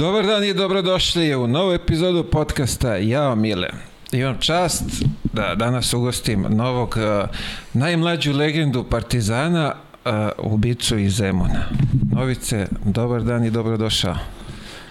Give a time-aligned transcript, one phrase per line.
[0.00, 3.68] Dobar dan i dobrodošli u novu epizodu podcasta Jao Mile.
[4.12, 4.82] Imam čast
[5.32, 7.28] da danas ugostim novog uh,
[7.72, 9.74] najmlađu legendu Partizana,
[10.04, 11.64] uh, ubicu iz Zemuna.
[12.12, 14.16] Novice, dobar dan i dobrodošao.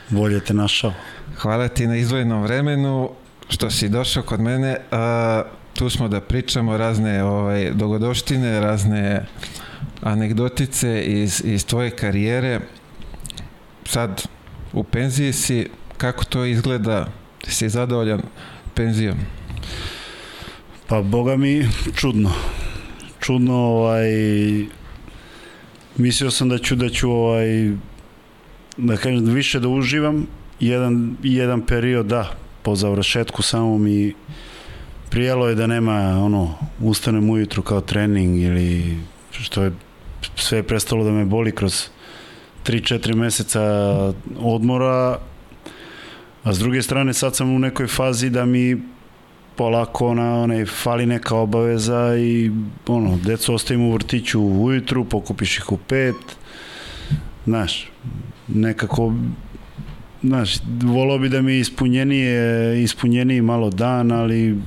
[0.10, 0.94] Bolje te našao.
[1.38, 3.10] Hvala ti na izdvojenom vremenu
[3.50, 4.78] što si došao kod mene.
[4.92, 4.98] Uh,
[5.74, 9.26] tu smo da pričamo razne ovaj, dogodoštine, razne
[10.02, 12.60] anegdotice iz, iz tvoje karijere.
[13.86, 14.39] Sad
[14.74, 17.08] u penziji si, kako to izgleda?
[17.48, 18.22] Si zadovoljan
[18.74, 19.18] penzijom?
[20.88, 22.32] Pa boga mi čudno.
[23.20, 24.10] Čudno ovaj
[25.98, 27.72] mislio sam da ću da ću ovaj
[28.78, 30.28] da kažem više da uživam
[30.60, 32.32] jedan jedan period da
[32.62, 34.14] po završetku samo mi
[35.10, 38.98] prijelo je da nema ono ustanem ujutru kao trening ili
[39.32, 39.72] što je
[40.36, 41.90] sve prestalo da me boli kroz
[42.66, 43.62] 3-4 meseca
[44.40, 45.18] odmora
[46.44, 48.78] a s druge strane sad sam u nekoj fazi da mi
[49.56, 52.52] polako ona, onaj, fali neka obaveza i
[52.88, 56.16] ono, decu ostavimo u vrtiću ujutru, pokupiš ih u pet,
[57.46, 57.92] znaš,
[58.48, 59.14] nekako
[60.24, 64.58] znaš, volao bi da mi je ispunjenije, ispunjeniji malo dan, ali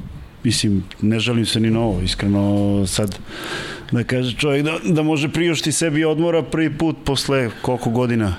[0.45, 3.19] mislim, ne žalim se ni na ovo, iskreno sad
[3.93, 8.37] da kaže čovjek da, da može priušti sebi odmora prvi put posle koliko godina?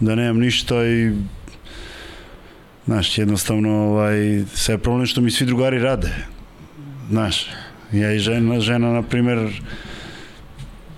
[0.00, 1.12] Da nemam ništa i
[2.86, 6.10] znaš, jednostavno ovaj, sve je problem što mi svi drugari rade
[7.10, 7.46] znaš,
[7.92, 9.62] ja i žena, žena na primer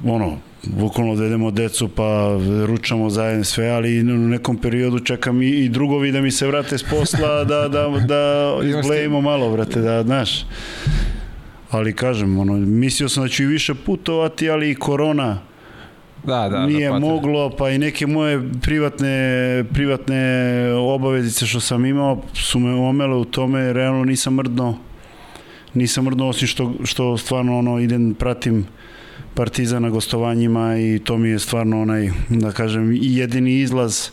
[0.05, 5.69] ono, bukvalno odvedemo decu pa ručamo zajedno sve, ali u nekom periodu čekam i, i
[5.69, 10.45] drugovi da mi se vrate s posla da, da, da izblejimo malo, vrate, da, znaš
[11.71, 15.39] ali kažem, ono, mislio sam da ću i više putovati, ali i korona
[16.25, 20.21] Da, da, nije da, moglo, pa i neke moje privatne, privatne
[20.73, 24.79] obavezice što sam imao su me omele u tome, realno nisam mrdno
[25.75, 28.67] nisam mrdno osim što, što stvarno ono idem, pratim
[29.35, 34.11] Partizan na gostovanjima i to mi je stvarno onaj, da kažem, jedini izlaz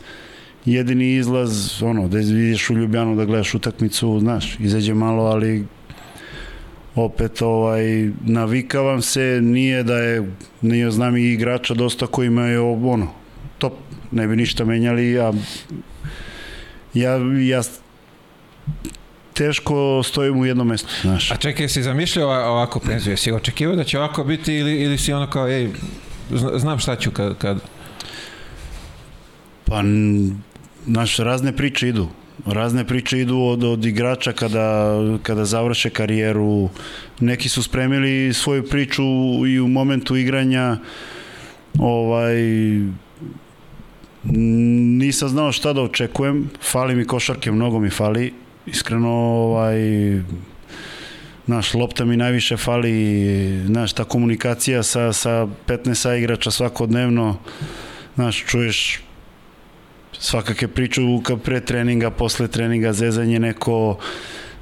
[0.65, 5.65] jedini izlaz, ono, da ideš u Ljubljanu da gledaš utakmicu, znaš, izađe malo, ali
[6.95, 13.07] opet ovaj navikavam se nije da je nije znam i igrača dosta koji imaju ono
[13.57, 13.73] top
[14.11, 15.33] ne bi ništa menjali ja
[16.93, 17.61] ja ja
[19.33, 21.31] teško stojim u jednom mestu, znaš.
[21.31, 23.17] A čekaj, si zamišljao ovako penziju?
[23.17, 25.69] Si očekivao da će ovako biti ili, ili si ono kao, ej,
[26.55, 27.37] znam šta ću kad...
[27.37, 27.59] kad...
[29.65, 29.81] Pa,
[30.85, 32.07] naš, razne priče idu
[32.45, 36.69] razne priče idu od, od igrača kada, kada završe karijeru.
[37.19, 39.03] Neki su spremili svoju priču
[39.47, 40.77] i u momentu igranja
[41.79, 42.35] ovaj
[44.97, 46.49] nisam znao šta da očekujem.
[46.71, 48.33] Fali mi košarke, mnogo mi fali.
[48.65, 49.77] Iskreno, ovaj,
[51.47, 57.37] naš, lopta mi najviše fali, znaš, ta komunikacija sa, sa 15 igrača svakodnevno,
[58.15, 59.04] znaš, čuješ
[60.25, 61.01] svakake priču
[61.43, 63.97] pre treninga, posle treninga, zezanje neko,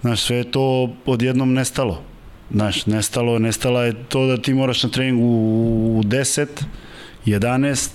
[0.02, 2.02] znaš, sve je to odjednom nestalo.
[2.52, 6.48] Znaš, nestalo, nestala je to da ti moraš na treningu u 10,
[7.26, 7.90] 11,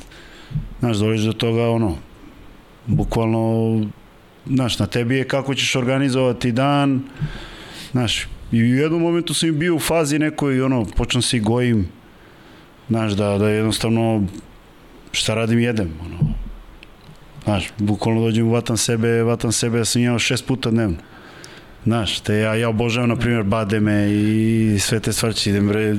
[0.80, 1.96] znaš, doliš do toga, ono,
[2.86, 3.86] bukvalno,
[4.46, 7.02] znaš, na tebi je kako ćeš organizovati dan,
[7.92, 11.88] znaš, i u jednom momentu sam bio u fazi nekoj, ono, počnem se i gojim,
[12.88, 14.26] znaš, da, da jednostavno,
[15.12, 16.27] šta radim, jedem, ono,
[17.48, 20.96] Znaš, bukvalno dođem, vatam sebe, vatam sebe, ja sam imao šest puta dnevno.
[21.84, 25.96] Znaš, te ja, ja obožavam, na primjer, bademe i sve te stvarci, idem, bre,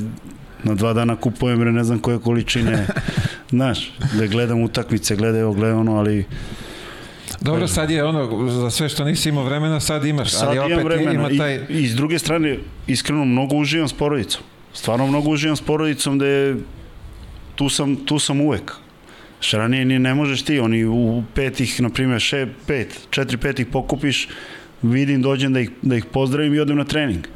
[0.63, 2.87] na dva dana kupujem, bre, ne znam koje količine,
[3.49, 6.25] znaš, da gledam utakmice, gledaj ovo, gledaj ono, ali...
[7.41, 10.84] Dobro, sad je ono, za sve što nisi imao vremena, sad imaš, sad ali opet
[10.84, 11.11] vremena.
[11.11, 11.55] ima taj...
[11.69, 12.57] I, I s druge strane,
[12.87, 14.41] iskreno, mnogo uživam s porodicom.
[14.73, 16.57] Stvarno mnogo uživam s porodicom da je,
[17.55, 18.73] tu sam, tu sam uvek.
[19.40, 23.59] Što ranije ni ne možeš ti, oni u petih, na primjer, še, pet, četiri, pet
[23.59, 24.28] ih pokupiš,
[24.82, 27.28] vidim, dođem da ih, da ih pozdravim i odem na trening.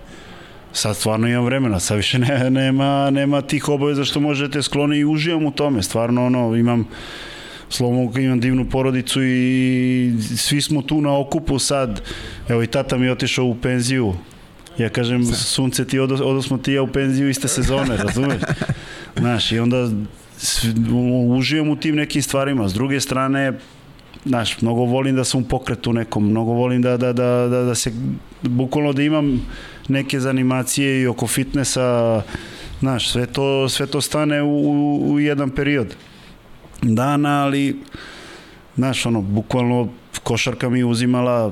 [0.74, 5.06] Sad stvarno imam vremena, sad više ne, nema, nema tih obaveza što možete skloni i
[5.06, 5.84] uživam u tome.
[5.84, 6.88] Stvarno, ono, imam
[7.70, 12.02] slovo imam divnu porodicu i svi smo tu na okupu sad.
[12.50, 14.14] Evo i tata mi je otišao u penziju.
[14.78, 18.42] Ja kažem, sunce ti, odo, odo smo ti ja u penziju iste sezone, razumeš?
[19.20, 19.90] Znaš, i onda
[21.30, 22.70] uživam u tim nekim stvarima.
[22.70, 23.54] S druge strane,
[24.26, 27.76] znaš, mnogo volim da sam u pokretu nekom, mnogo volim da, da, da, da, da
[27.76, 27.92] se,
[28.42, 29.42] bukvalno da imam
[29.88, 32.22] neke zanimacije i oko fitnessa,
[32.80, 35.96] znaš, sve to, sve to stane u, u, jedan period
[36.82, 37.80] dana, ali,
[38.76, 39.90] znaš, ono, bukvalno
[40.24, 41.52] košarka mi uzimala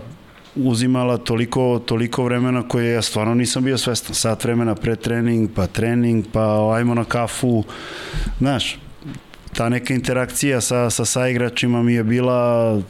[0.56, 4.16] uzimala toliko, toliko vremena koje ja stvarno nisam bio svestan.
[4.16, 7.64] Sat vremena pre trening, pa trening, pa ajmo na kafu.
[8.40, 8.78] Znaš,
[9.54, 12.82] ta neka interakcija sa, sa saigračima mi je bila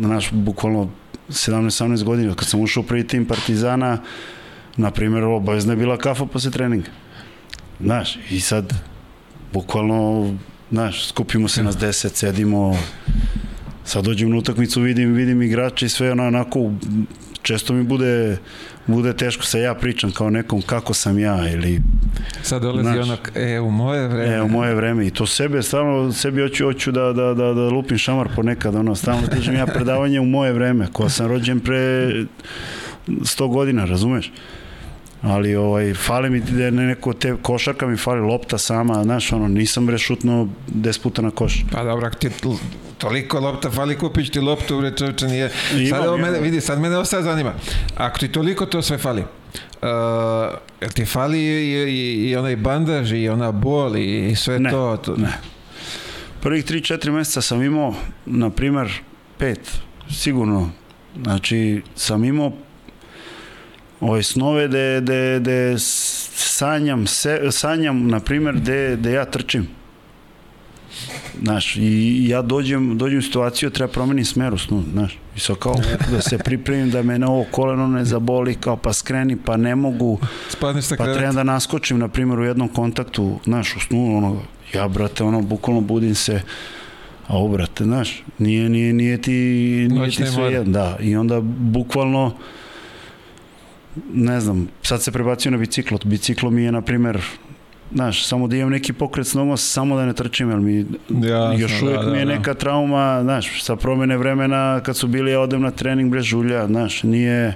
[0.00, 0.90] znaš, bukvalno
[1.28, 2.34] 17-18 godina.
[2.34, 3.98] Kad sam ušao u prvi tim Partizana,
[4.76, 6.90] na primjer, obavezna je bila kafa posle treninga.
[7.80, 8.74] Znaš, i sad,
[9.52, 10.34] bukvalno,
[10.70, 12.78] znaš, skupimo se nas deset, sedimo,
[13.84, 16.72] sad dođem na utakmicu, vidim, vidim igrače i sve ono, onako,
[17.44, 18.36] često mi bude,
[18.86, 21.80] bude teško sa ja pričam kao nekom kako sam ja ili
[22.42, 24.34] sad dolazi znaš, ono e u moje vreme.
[24.34, 27.68] E u moje vreme i to sebe stalno sebi hoću hoću da, da, da, da
[27.68, 32.12] lupim šamar ponekad ono stalno držim ja predavanje u moje vreme ko sam rođen pre
[33.08, 34.32] 100 godina razumeš
[35.24, 39.48] ali ovaj, fali mi da ne neko te košarka mi fali lopta sama, znaš, ono,
[39.48, 41.64] nisam bre šutno 10 puta na koš.
[41.72, 42.30] Pa dobro, ti
[42.98, 45.50] toliko lopta fali kupić ti loptu, bre čovječe nije.
[45.72, 47.52] Imam, sad ovo mene, vidi, sad mene ovo sad zanima.
[47.96, 49.24] Ako ti toliko to sve fali,
[49.82, 49.90] Uh,
[50.80, 54.70] jel ti fali i, i, i onaj bandaž i ona bol i, i sve ne,
[54.70, 55.16] to, to?
[55.16, 55.28] Ne,
[56.40, 57.94] Prvih 3-4 meseca sam imao,
[58.26, 58.92] na primer,
[59.38, 59.78] pet,
[60.10, 60.70] sigurno.
[61.22, 62.52] Znači, sam imao
[64.00, 69.68] ove snove da da da sanjam se, sanjam na primjer da da ja trčim.
[71.42, 75.56] Znaš, i ja dođem, dođem u situaciju, treba promenim smer u snu, znaš, i sad
[75.56, 75.74] kao
[76.10, 79.76] da se pripremim da me na ovo koleno ne zaboli, kao pa skreni, pa ne
[79.76, 80.18] mogu,
[80.48, 84.42] Spadneš sa pa treba da naskočim, na primjer, u jednom kontaktu, znaš, u snu, ono,
[84.74, 86.40] ja, brate, ono, bukvalno budim se,
[87.26, 89.32] a ovo, brate, znaš, nije, nije, nije ti,
[89.90, 92.36] nije ti sve jedno, da, i onda bukvalno,
[94.12, 95.98] ne znam, sad se prebacio na biciklo.
[96.04, 97.22] Biciklo mi je, na primer,
[97.92, 101.58] znaš, samo da imam neki pokret s nogom, samo da ne trčim, jer mi Jasno,
[101.58, 102.32] još uvijek da, da, mi je da.
[102.34, 106.66] neka trauma, znaš, sa promene vremena, kad su bili, ja odem na trening bez žulja,
[106.66, 107.54] znaš, nije...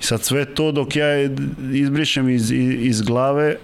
[0.00, 1.06] I sad sve to dok ja
[1.72, 2.50] izbrišem iz,
[2.80, 3.56] iz glave,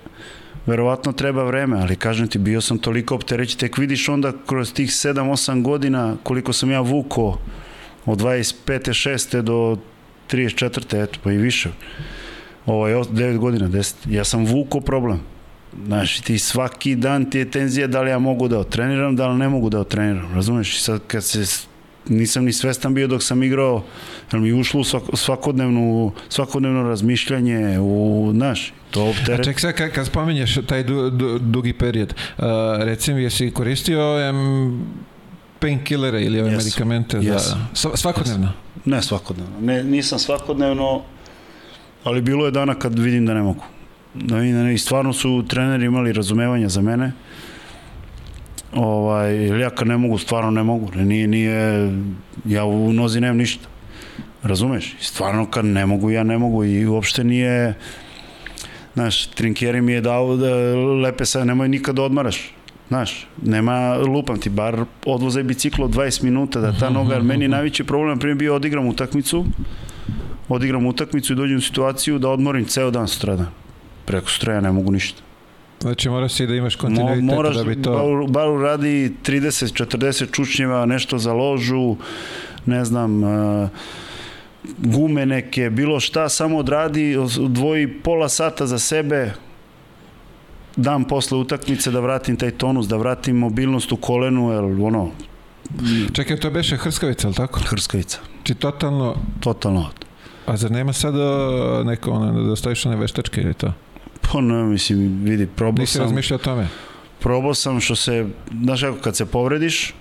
[0.67, 4.91] verovatno treba vreme, ali kažem ti, bio sam toliko optereći, tek vidiš onda kroz tih
[4.91, 7.39] 7-8 godina koliko sam ja vuko
[8.07, 8.55] od 25.
[8.65, 9.43] 6.
[9.43, 9.79] do
[10.31, 11.03] 34.
[11.03, 11.71] eto, pa i više.
[12.67, 13.95] Ovaj, 9 godina, 10.
[14.09, 15.21] Ja sam vuko problem.
[15.87, 19.39] Znaš, ti svaki dan ti je tenzija da li ja mogu da otreniram, da li
[19.39, 20.35] ne mogu da otreniram.
[20.35, 20.77] Razumeš?
[20.77, 21.67] I sad kad se
[22.09, 23.85] nisam ni svestan bio dok sam igrao,
[24.33, 24.81] jer mi ušlo
[25.13, 29.15] u svakodnevnu, svakodnevno razmišljanje, u, znaš, to.
[29.33, 32.45] A ček sad, kad, kad spominješ taj du, du, dugi period, uh,
[32.79, 34.87] recimo, jesi koristio um,
[35.63, 36.57] painkillere ili ove yes.
[36.57, 37.55] medikamente yes.
[37.75, 38.47] za, svakodnevno?
[38.47, 38.81] Yes.
[38.85, 39.61] Ne svakodnevno.
[39.61, 41.03] Ne, nisam svakodnevno,
[42.05, 43.65] ali bilo je dana kad vidim da ne mogu.
[44.15, 47.13] Da vidim da ne, i stvarno su treneri imali razumevanja za mene.
[48.75, 50.91] Ovaj, ja kad ne mogu, stvarno ne mogu.
[50.95, 51.93] Nije, nije,
[52.45, 53.69] ja u nozi nemam ništa.
[54.43, 54.97] Razumeš?
[55.01, 57.75] Stvarno kad ne mogu, ja ne mogu i uopšte nije,
[58.95, 60.55] znaš, trinkjeri mi je dao da
[61.03, 62.55] lepe sa, nemoj nikad da odmaraš
[62.93, 67.85] Znaš, nema, lupam ti, bar odvozaj biciklo 20 minuta da ta noga, jer meni najveći
[67.85, 69.45] problem, primjer, bio odigram utakmicu,
[70.49, 73.47] odigram utakmicu i dođem u situaciju da odmorim ceo dan sutradan.
[74.05, 75.23] Preko stroja ne mogu ništa.
[75.81, 77.93] Znači moraš i da imaš kontinuitet Mo, moraš, da bi to...
[77.93, 81.97] Bar, bar radi 30-40 čučnjeva, nešto za ložu,
[82.67, 83.69] ne znam, uh,
[84.79, 89.33] gume neke, bilo šta, samo odradi, odvoji pola sata za sebe,
[90.77, 95.11] dan posle utakmice da vratim taj tonus, da vratim mobilnost u kolenu, jer ono...
[96.13, 97.61] Čekaj, to beše Hrskavica, ali tako?
[97.61, 98.19] Hrskavica.
[98.43, 99.17] Či totalno...
[99.41, 99.91] Totalno.
[100.47, 103.73] A zar nema sada neko, ono, da stojiš one veštačke ili to?
[104.21, 106.03] Pa ne, mislim, vidi, probao Nisi sam...
[106.03, 106.69] Nisi razmišljao o tome?
[107.21, 108.27] Probao sam što se,
[108.63, 109.95] znaš kako, kad se povrediš,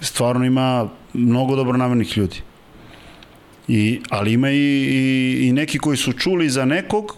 [0.00, 2.40] stvarno ima mnogo dobronamernih ljudi.
[3.68, 7.16] I, ali ima i, i, i neki koji su čuli za nekog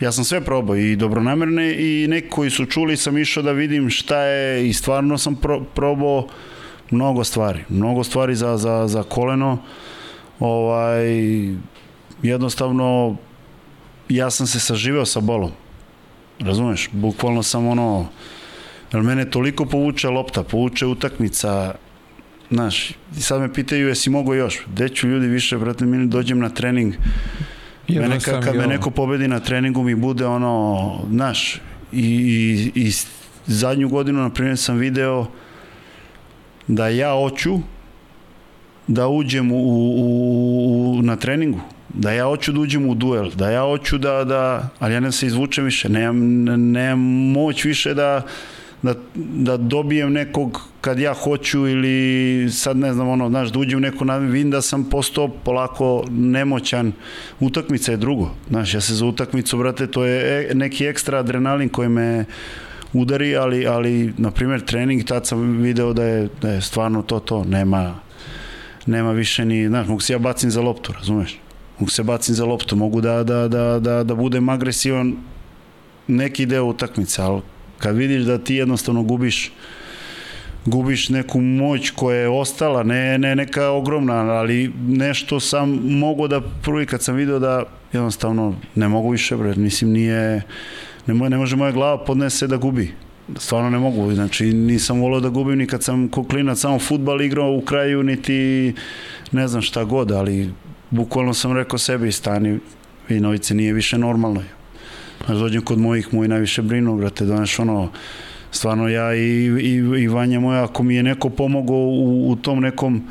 [0.00, 3.90] Ja sam sve probao i dobronamerne i neki koji su čuli sam išao da vidim
[3.90, 6.26] šta je i stvarno sam pro, probao
[6.90, 7.64] mnogo stvari.
[7.68, 9.58] Mnogo stvari za, za, za koleno.
[10.40, 11.06] Ovaj,
[12.22, 13.16] jednostavno
[14.08, 15.50] ja sam se saživeo sa bolom.
[16.40, 16.88] Razumeš?
[16.92, 18.08] Bukvalno sam ono
[18.92, 21.74] jer mene toliko povuče lopta, povuče utakmica,
[22.50, 26.38] znaš, i sad me pitaju jesi mogo još, gde ću ljudi više, brate, mi dođem
[26.38, 26.94] na trening,
[27.88, 31.60] Mene kad, kad me neko pobedi na treningu mi bude ono, znaš,
[31.92, 32.06] i,
[32.74, 32.92] i, i
[33.46, 35.26] zadnju godinu, na primjer, sam video
[36.66, 37.58] da ja hoću
[38.86, 43.50] da uđem u, u, u, na treningu, da ja hoću da uđem u duel, da
[43.50, 47.00] ja hoću da, da ali ja ne se izvučem više, nemam, nemam
[47.32, 48.22] moć više da,
[48.82, 53.76] da, da dobijem nekog kad ja hoću ili sad ne znam ono, znaš, da uđem
[53.76, 56.92] u neku vidim da sam postao polako nemoćan.
[57.40, 58.30] Utakmica je drugo.
[58.48, 62.24] Znaš, ja se za utakmicu, brate, to je e, neki ekstra adrenalin koji me
[62.92, 67.20] udari, ali, ali na primjer trening, tad sam video da je, da je stvarno to
[67.20, 67.94] to, nema,
[68.86, 71.38] nema više ni, znaš, mogu se ja bacim za loptu, razumeš?
[71.78, 75.16] Mogu se bacim za loptu, mogu da, da, da, da, da budem agresivan
[76.06, 77.42] neki deo utakmice, ali
[77.78, 79.52] kad vidiš da ti jednostavno gubiš
[80.66, 86.40] gubiš neku moć koja je ostala, ne, ne neka ogromna, ali nešto sam mogo da
[86.62, 90.42] prvi kad sam video da jednostavno ne mogu više, bre, mislim nije,
[91.06, 92.94] ne, mo, ne može moja glava podnese da gubi.
[93.36, 97.52] Stvarno ne mogu, znači nisam volio da gubim ni kad sam koklinac samo futbal igrao
[97.52, 98.74] u kraju, niti
[99.32, 100.50] ne znam šta god, ali
[100.90, 102.58] bukvalno sam rekao sebi stani,
[103.08, 104.42] vi novice nije više normalno.
[105.26, 107.90] Znaš, dođem kod mojih, moji najviše brinu, brate, znaš, ono,
[108.50, 112.60] stvarno ja i, i, i Vanja moja, ako mi je neko pomogao u, u tom
[112.60, 113.02] nekom,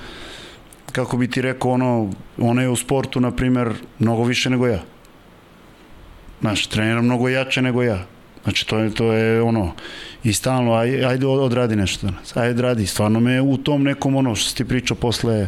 [0.91, 4.79] kako bi ti rekao, ono, ona je u sportu, na primer, mnogo više nego ja.
[6.41, 8.05] Znaš, trenira mnogo jače nego ja.
[8.43, 9.71] Znači, to je, to je ono,
[10.23, 14.35] i stalno, aj, ajde odradi nešto danas, ajde radi, stvarno me u tom nekom, ono,
[14.35, 15.47] što ti pričao posle,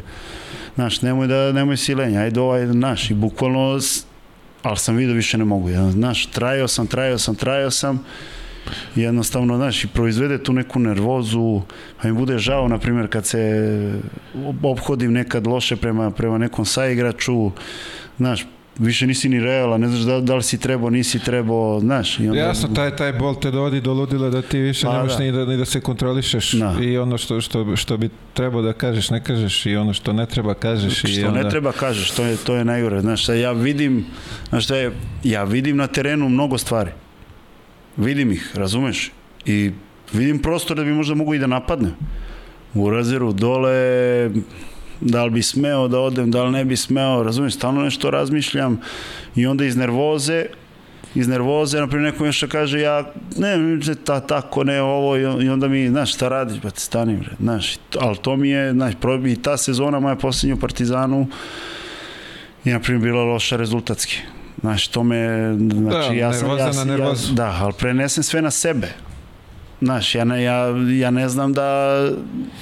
[0.75, 3.79] znaš, nemoj da, nemoj silenja, ajde ovaj, znaš, i bukvalno,
[4.67, 8.03] ali sam vidio više ne mogu, ja, znaš, trajao sam, trajao sam, trajao sam,
[8.95, 11.61] jednostavno, znaš, i proizvede tu neku nervozu,
[12.01, 14.01] a mi bude žao, na primjer, kad se
[14.63, 17.51] obhodim nekad loše prema, prema nekom saigraču,
[18.17, 18.45] znaš,
[18.79, 22.19] više nisi ni realan, ne znaš da, da li si trebao, nisi trebao, znaš.
[22.19, 22.39] I onda...
[22.39, 25.23] Jasno, taj, taj bol te dovodi do ludila da ti više pa, nemaš da.
[25.23, 26.75] Ni, da, ni da se kontrolišeš da.
[26.81, 30.25] i ono što, što, što bi trebao da kažeš, ne kažeš i ono što ne
[30.25, 30.99] treba kažeš.
[30.99, 31.43] Što i onda...
[31.43, 33.01] ne treba kažeš, to je, to je najgore.
[33.01, 34.05] Znaš, ja vidim,
[34.49, 34.91] znaš šta je,
[35.23, 36.91] ja vidim na terenu mnogo stvari.
[37.97, 39.11] Vidim ih, razumeš?
[39.45, 39.71] I
[40.13, 41.89] vidim prostor da bi možda mogu i da napadne.
[42.73, 44.29] U razeru dole
[45.01, 48.81] da li bi smeo da odem, da li ne bi smeo, razumiješ, stalno nešto razmišljam
[49.35, 50.45] i onda iz nervoze
[51.15, 55.89] iz nervoze, naprimjer neko nešto kaže ja, ne, ta, tako, ne, ovo i onda mi,
[55.89, 58.93] znaš, šta radiš, te stani, bre, znaš, ali to mi je, znaš,
[59.27, 61.27] i ta sezona moja posljednja u Partizanu
[62.63, 64.17] je, naprimjer, bila loša rezultatski.
[64.61, 68.51] Znaš, to me, znači, da, ja sam, ja, ja, ja, da, ali prenesem sve na
[68.51, 68.87] sebe.
[69.81, 70.65] Znaš, ja ne, ja,
[70.99, 71.99] ja ne znam da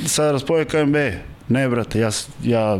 [0.05, 2.09] sad raspovekam, be, Ne, brate, ja,
[2.43, 2.79] ja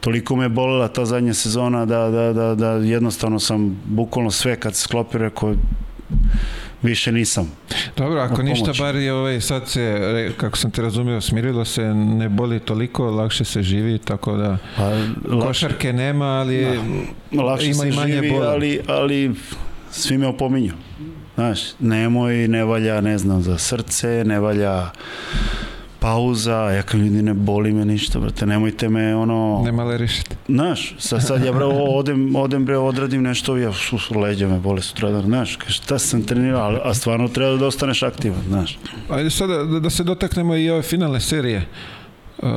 [0.00, 4.74] toliko me bolela ta zadnja sezona da, da, da, da jednostavno sam bukvalno sve kad
[4.74, 5.54] se sklopi rekao
[6.82, 7.52] više nisam.
[7.96, 12.28] Dobro, ako ništa bar je ovaj, sad se, kako sam te razumio, smirilo se, ne
[12.28, 16.66] boli toliko, lakše se živi, tako da pa, lakše, košarke nema, ali
[17.30, 18.48] da, lakše ima se i manje živi, bola.
[18.48, 19.34] ali, ali
[19.90, 20.72] svi me opominju.
[21.34, 24.90] Znaš, nemoj, ne valja, ne znam, za srce, ne valja
[26.06, 29.62] pauza, ja kao ljudi ne boli me ništa, brate, nemojte me ono...
[29.64, 30.36] Ne malerišite.
[30.48, 31.64] Znaš, sad, sad ja bre
[31.98, 36.80] odem, odem bre odradim nešto, ja sus, leđa me bole sutra, znaš, šta sam trenirao,
[36.84, 38.78] a stvarno treba da ostaneš aktivan, znaš.
[39.10, 41.66] Ajde sada da, da se dotaknemo i ove finalne serije.
[42.38, 42.48] Uh,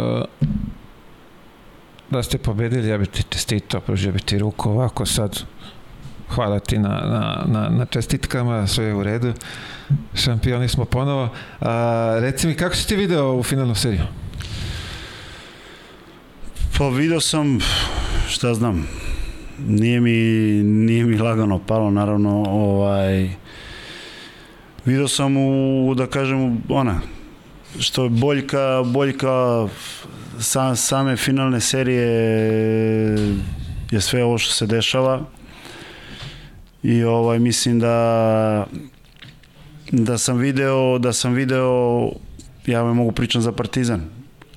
[2.09, 5.41] da ste pobedili, ja bih ti čestitao, pružio bih ti ruku ovako sad.
[6.29, 9.33] Hvala ti na, na, na, na čestitkama, sve je u redu.
[10.13, 11.29] Šampioni smo ponovo.
[11.61, 14.03] A, reci mi, kako si ti video u finalnu seriju?
[16.77, 17.59] Pa video sam,
[18.27, 18.87] šta znam,
[19.67, 20.11] nije mi,
[20.63, 23.29] nije mi lagano palo, naravno, ovaj,
[24.85, 26.99] video sam u, da kažem, ona,
[27.79, 29.67] što je boljka, boljka
[30.39, 32.07] sa, same finalne serije
[33.91, 35.21] je sve ovo što se dešava
[36.83, 38.65] i ovaj mislim da
[39.91, 42.09] da sam video, da sam video,
[42.65, 44.01] ja vam mogu pričam za Partizan,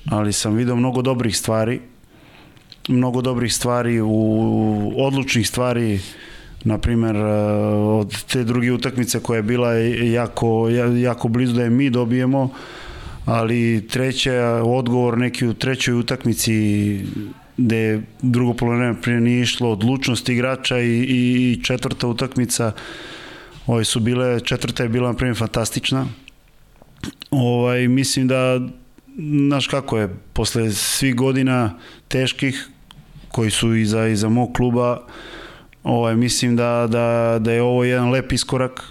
[0.09, 1.81] ali sam video mnogo dobrih stvari,
[2.89, 5.99] mnogo dobrih stvari, u odlučnih stvari,
[6.63, 7.23] na primer eh,
[7.75, 10.69] od te druge utakmice koja je bila jako,
[11.01, 12.49] jako blizu da je mi dobijemo,
[13.25, 16.99] ali treća, odgovor neki u trećoj utakmici
[17.57, 22.71] gde drugo polovreme prije nije išlo odlučnost igrača i, i četvrta utakmica
[23.67, 26.05] Ove su bile, četvrta je bila na primjer fantastična.
[27.31, 28.59] Ovaj, mislim da,
[29.47, 31.73] znaš kako je, posle svih godina
[32.07, 32.67] teških,
[33.27, 35.01] koji su iza, iza mog kluba,
[35.83, 38.83] ovaj, mislim da, da, da je ovo jedan lep iskorak.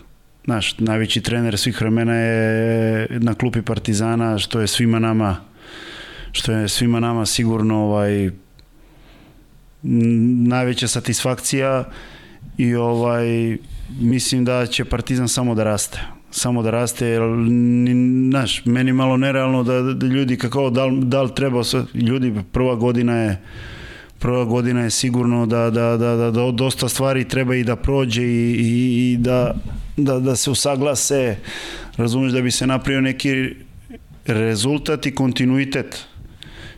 [0.45, 5.37] Znaš, najveći trener svih vremena je na klupi Partizana, što je svima nama
[6.33, 8.31] što je svima nama sigurno ovaj
[9.83, 11.85] najveća satisfakcija
[12.59, 13.57] i ovaj
[14.01, 16.01] mislim da će Partizan samo da raste.
[16.35, 17.23] samo da raste, jer,
[18.31, 23.17] znaš, meni malo nerealno da, da ljudi kako, da, da treba, sve- ljudi, prva godina
[23.17, 23.41] je,
[24.19, 28.23] prva godina je sigurno da, da, da, da, da dosta stvari treba i da prođe
[28.23, 29.55] i, i, i da,
[29.97, 31.37] da, da se usaglase,
[31.97, 33.55] razumeš, da bi se napravio neki
[34.27, 36.07] rezultat i kontinuitet.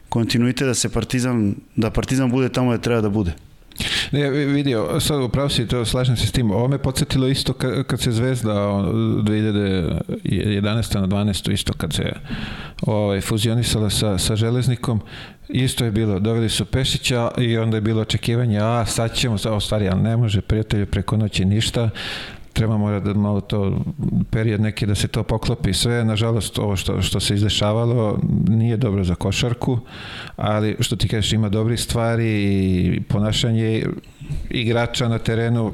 [0.09, 3.33] Kontinuitet da se Partizan, da Partizan bude tamo gde treba da bude.
[4.13, 6.51] Ne, vi- vidio, sad upravo si to, slažem se s tim.
[6.51, 10.05] Ovo me podsjetilo isto kad, kad se Zvezda o, 2011.
[11.01, 11.53] na 12.
[11.53, 12.13] isto kad se
[12.83, 15.01] ovaj, fuzionisala sa, sa Železnikom.
[15.49, 19.55] Isto je bilo, doveli su Pešića i onda je bilo očekivanje, a sad ćemo, a
[19.55, 21.91] u stvari, ali ne može prijatelju preko noći ništa,
[22.55, 23.79] treba mora da malo to
[24.31, 25.73] period neki da se to poklopi.
[25.73, 28.19] Sve nažalost ovo što, što se izdešavalo
[28.49, 29.79] nije dobro za košarku
[30.37, 33.85] ali što ti kažeš ima dobrih stvari i ponašanje
[34.51, 35.73] igrača na terenu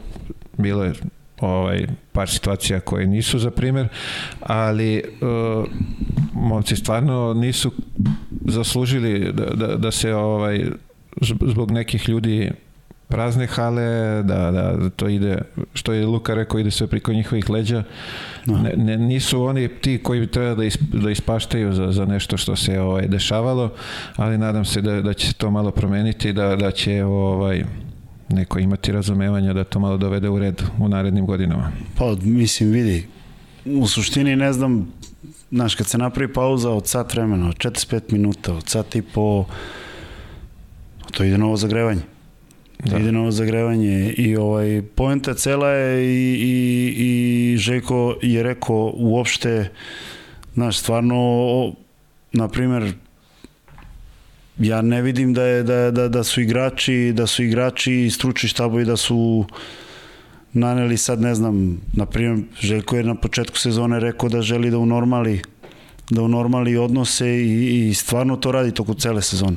[0.59, 0.93] bilo je
[1.41, 3.89] ovaj par situacija koje nisu za primer
[4.41, 5.65] ali uh,
[6.33, 7.73] momci stvarno nisu
[8.47, 10.65] zaslužili da, da, da se ovaj
[11.47, 12.51] zbog nekih ljudi
[13.11, 15.38] prazne hale, da, da to ide,
[15.75, 17.83] što je Luka rekao, ide sve priko njihovih leđa.
[18.47, 22.57] Ne, ne, nisu oni ti koji treba da, isp, da ispaštaju za, za nešto što
[22.57, 23.73] se ovaj, dešavalo,
[24.17, 27.64] ali nadam se da, da će se to malo promeniti, da, da će ovaj,
[28.29, 31.71] neko imati razumevanja da to malo dovede u red u narednim godinama.
[31.97, 33.07] Pa, mislim, vidi,
[33.64, 34.93] u suštini ne znam,
[35.50, 39.45] znaš, kad se napravi pauza od sat vremena, od 45 minuta, od sat i po,
[41.11, 42.00] to ide novo zagrevanje.
[42.85, 42.99] Da.
[42.99, 49.69] Ide novo zagrevanje i ovaj, poenta cela je i, i, i Željko je rekao uopšte,
[50.55, 51.17] znaš, stvarno,
[52.33, 52.93] na primer,
[54.59, 58.49] ja ne vidim da, je, da, da, da su igrači, da su igrači i stručni
[58.49, 59.45] štabovi da su
[60.53, 64.78] naneli sad, ne znam, na primjer, Željko je na početku sezone rekao da želi da
[64.78, 65.43] unormali
[66.11, 69.57] da unormali odnose i, i stvarno to radi toko cele sezone.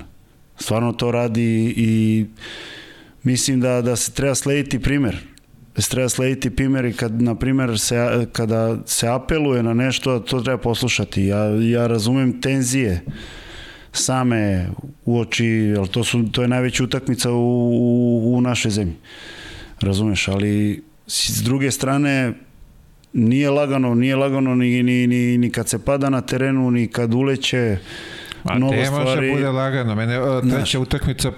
[0.60, 2.26] Stvarno to radi i
[3.24, 5.18] mislim da, da se treba slediti primer.
[5.76, 10.20] Da se treba slediti primer i kad, na primer, se, kada se apeluje na nešto,
[10.20, 11.26] to treba poslušati.
[11.26, 13.02] Ja, ja razumem tenzije
[13.92, 14.68] same
[15.06, 18.96] u oči, jer to, su, to je najveća utakmica u, u, u našoj zemlji.
[19.82, 22.34] Razumeš, ali s druge strane
[23.14, 27.14] nije lagano, nije lagano ni, ni, ni, ni kad se pada na terenu, ni kad
[27.14, 27.78] uleće
[28.44, 29.06] Ma mnogo te stvari.
[29.06, 29.96] može bude lagano.
[29.96, 30.20] Mene
[30.52, 31.32] treća utakmica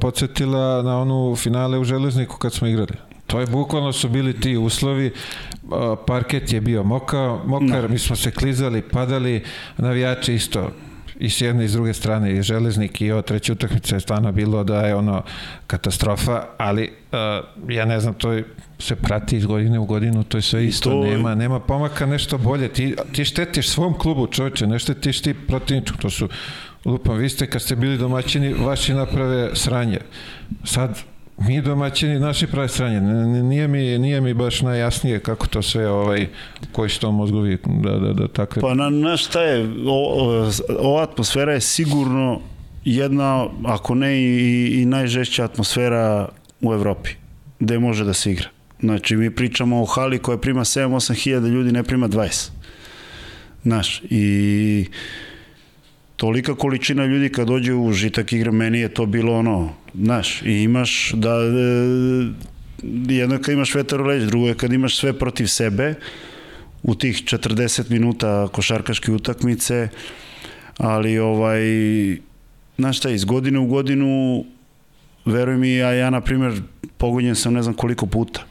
[0.00, 2.92] podsjetila na onu finale u Železniku kad smo igrali.
[3.26, 5.12] To je bukvalno su bili ti uslovi,
[6.06, 7.88] parket je bio moka, mokar, no.
[7.88, 9.44] mi smo se klizali, padali,
[9.76, 10.70] navijači isto
[11.22, 14.32] i s jedne i s druge strane i železnik i ovo treća utakmica je stvarno
[14.32, 15.22] bilo da je ono
[15.66, 18.44] katastrofa, ali uh, ja ne znam, to je,
[18.78, 21.04] se prati iz godine u godinu, to je sve isto, to...
[21.04, 25.98] nema, nema pomaka nešto bolje, ti, ti štetiš svom klubu čoveče, ne štetiš ti protivničku,
[25.98, 26.28] to su
[26.84, 29.98] lupam, vi ste kad ste bili domaćini, vaši naprave sranje.
[30.64, 30.98] Sad,
[31.48, 33.00] mi domaćini naši prave stranje.
[33.42, 36.26] Nije mi, nije mi baš najjasnije kako to sve, ovaj,
[36.72, 38.62] koji su to mozgovi da, da, da takve...
[38.62, 42.40] Pa na, na šta je, o, ova atmosfera je sigurno
[42.84, 46.28] jedna, ako ne i, i najžešća atmosfera
[46.60, 47.10] u Evropi,
[47.60, 48.48] gde može da se igra.
[48.80, 52.50] Znači, mi pričamo o hali koja prima 7-8 hiljada ljudi, ne prima 20.
[53.62, 54.86] Znaš, i
[56.16, 60.62] tolika količina ljudi kad dođe u žitak igre, meni je to bilo ono, znaš, i
[60.62, 62.32] imaš da, e,
[63.08, 65.94] jedno je kad imaš vetar u leđe, drugo je kad imaš sve protiv sebe,
[66.82, 69.88] u tih 40 minuta košarkaške utakmice,
[70.76, 71.62] ali ovaj,
[72.78, 74.44] znaš šta, iz godine u godinu,
[75.24, 76.62] veruj mi, a ja, na primjer,
[76.98, 78.46] pogonjen sam ne znam koliko puta.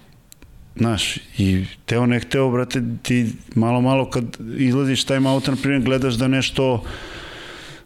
[0.75, 4.23] Znaš, i teo ne hteo, brate, ti malo, malo kad
[4.58, 6.84] izlaziš taj auto, na primjer, gledaš da nešto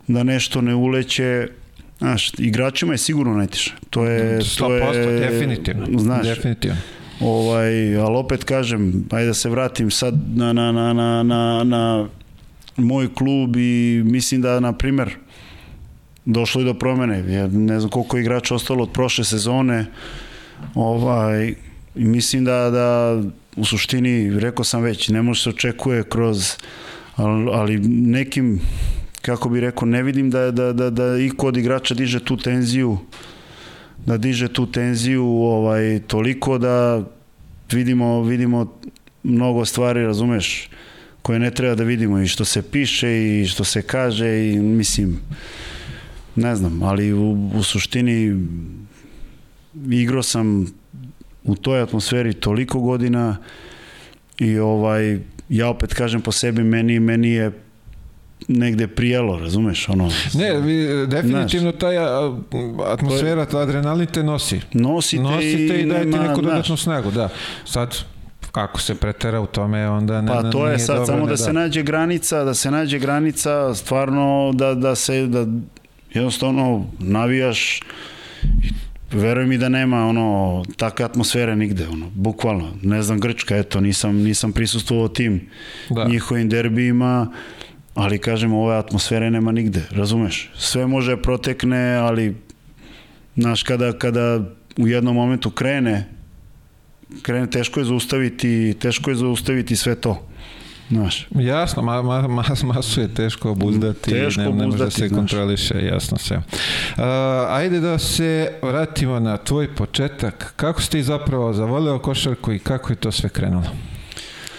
[0.08, 1.48] da nešto ne uleće
[2.06, 3.74] Znaš, igračima je sigurno najtiše.
[3.90, 4.40] To je...
[4.40, 6.00] 100%, to je, definitivno.
[6.00, 6.78] Znaš, definitivno.
[7.20, 12.08] Ovaj, ali opet kažem, ajde da se vratim sad na, na, na, na, na, na
[12.78, 15.16] moj klub i mislim da, na primer,
[16.26, 17.34] došlo je do promene.
[17.34, 19.86] Ja ne znam koliko igrača ostalo od prošle sezone.
[20.76, 21.56] Ovaj,
[21.96, 23.22] mislim da, da
[23.56, 26.54] u suštini, rekao sam već, ne može se očekuje kroz
[27.16, 28.60] ali, ali nekim
[29.26, 32.98] kako bi rekao, ne vidim da, da, da, da i kod igrača diže tu tenziju,
[34.06, 37.04] da diže tu tenziju ovaj, toliko da
[37.72, 38.78] vidimo, vidimo
[39.24, 40.70] mnogo stvari, razumeš,
[41.22, 45.20] koje ne treba da vidimo i što se piše i što se kaže i mislim,
[46.36, 48.46] ne znam, ali u, u suštini
[49.90, 50.68] igrao sam
[51.44, 53.38] u toj atmosferi toliko godina
[54.40, 57.65] i ovaj ja opet kažem po sebi, meni, meni je
[58.48, 60.12] negde prijelo, razumeš, ono...
[60.34, 61.88] Ne, vi, definitivno ta
[62.88, 64.62] atmosfera, ta adrenalin te nosi.
[64.74, 67.30] Nosite, Nosite i daje ti neku dodatnu znaš, snagu, da.
[67.66, 67.96] Sad,
[68.52, 71.38] ako se pretera u tome, onda ne, Pa to je sad dobro, samo ne da
[71.38, 75.46] se nađe granica, da se nađe granica stvarno da, da se da
[76.14, 77.80] jednostavno navijaš
[79.12, 83.82] i veruj mi da nema ono takve atmosfere nigde ono bukvalno ne znam Grčka eto
[83.82, 85.50] nisam nisam prisustvovao tim
[85.90, 86.08] Da.
[86.08, 87.32] njihovim derbijima
[87.96, 92.36] ali kažem ove atmosfere nema nigde razumeš sve može protekne ali
[93.36, 94.40] znaš kada kada
[94.78, 96.10] u jednom momentu krene
[97.22, 100.28] krene teško je zaustaviti teško je zaustaviti sve to
[100.90, 105.08] znaš Jasno, ma, ma, ma, masu je teško obuzdati, Teško ne, ne može da se
[105.08, 105.20] znaš.
[105.20, 106.38] kontroliše, jasno sve.
[106.38, 106.44] Uh,
[107.50, 110.54] ajde da se vratimo na tvoj početak.
[110.56, 113.66] Kako si ti zapravo zavoleo košarku i kako je to sve krenulo?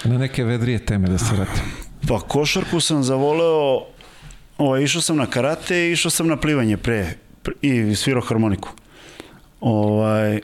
[0.04, 1.85] Na neke vedrije teme da se vratimo.
[2.08, 3.84] Pa košarku sam zavoleo,
[4.58, 8.68] ovaj, išao sam na karate i išao sam na plivanje pre, pre i svirao harmoniku.
[9.60, 10.40] Ovaj,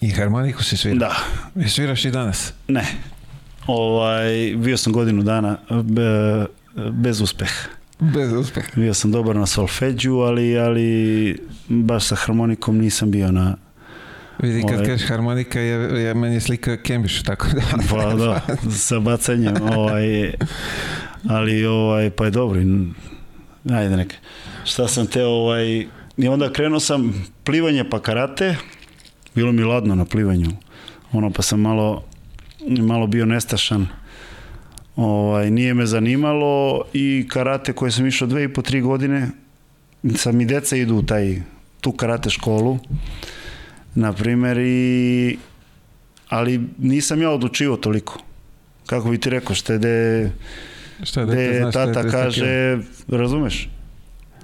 [0.00, 0.98] I harmoniku si svirao?
[0.98, 1.16] da,
[1.64, 2.52] I sviraš i danas?
[2.68, 2.86] ne.
[3.66, 6.46] Ovaj, bio sam godinu dana be,
[6.92, 7.68] bez uspeha.
[8.00, 8.68] Bez uspeha.
[8.76, 13.56] Bio sam dobar na solfeđu, ali, ali baš sa harmonikom nisam bio na...
[14.38, 14.86] Vidi, kad Ovaj.
[14.86, 17.62] kažeš harmonika, je, je meni slika Kembiš, tako da...
[17.90, 19.54] Pa da, sa bacanjem.
[19.62, 20.32] Ovaj,
[21.28, 22.60] ali ovaj, pa je dobro.
[23.70, 24.16] Ajde neka.
[24.64, 25.86] Šta sam te ovaj...
[26.16, 28.56] I onda krenuo sam plivanje pa karate.
[29.34, 30.50] Bilo mi ladno na plivanju.
[31.12, 32.04] Ono pa sam malo,
[32.68, 33.86] malo bio nestašan.
[34.96, 39.30] Ovaj, nije me zanimalo i karate koje sam išao dve i po tri godine.
[40.16, 41.42] Sad mi deca idu u taj,
[41.80, 42.78] tu karate školu.
[43.94, 45.38] Na primer i
[46.28, 48.18] ali nisam ja odlučivao toliko.
[48.86, 50.30] Kako bi ti rekao, je de,
[51.02, 52.22] Šta da de znaš, šta je tata 300 kila?
[52.22, 52.78] kaže,
[53.08, 53.68] razumeš?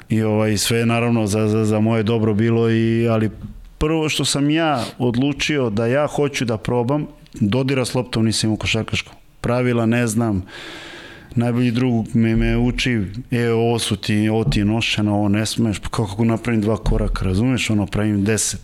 [0.09, 3.31] I ovaj, sve je naravno za, za, za moje dobro bilo, i, ali
[3.79, 7.07] prvo što sam ja odlučio da ja hoću da probam,
[7.41, 9.13] dodira s loptom nisam imao košarkaško.
[9.41, 10.43] Pravila ne znam,
[11.35, 15.47] najbolji drug me, me uči, e, ovo su ti, ovo ti je nošeno, ovo ne
[15.47, 18.61] smeš, pa kako napravim dva koraka, razumeš, ono, pravim deset.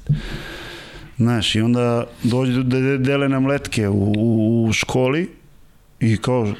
[1.18, 5.31] Znaš, i onda dođe de- dele nam letke u, u, u školi
[6.00, 6.55] i kao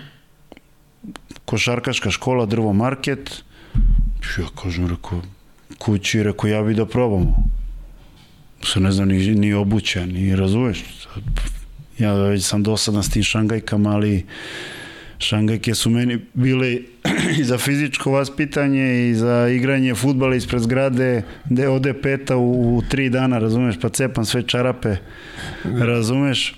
[1.45, 3.42] košarkaška škola, drvo market.
[4.38, 5.23] Ja kažem, rekao,
[5.79, 7.37] kući, rekao, ja bi da probamo.
[8.64, 10.85] Se ne znam, ni, ni obuća, ni razumeš.
[11.99, 14.27] Ja već sam dosadan s tim šangajkama, ali
[15.18, 16.79] šangajke su meni bile
[17.40, 22.83] i za fizičko vaspitanje i za igranje futbala ispred zgrade gde ode peta u, u
[22.88, 24.96] tri dana, razumeš, pa cepam sve čarape,
[25.64, 26.55] razumeš,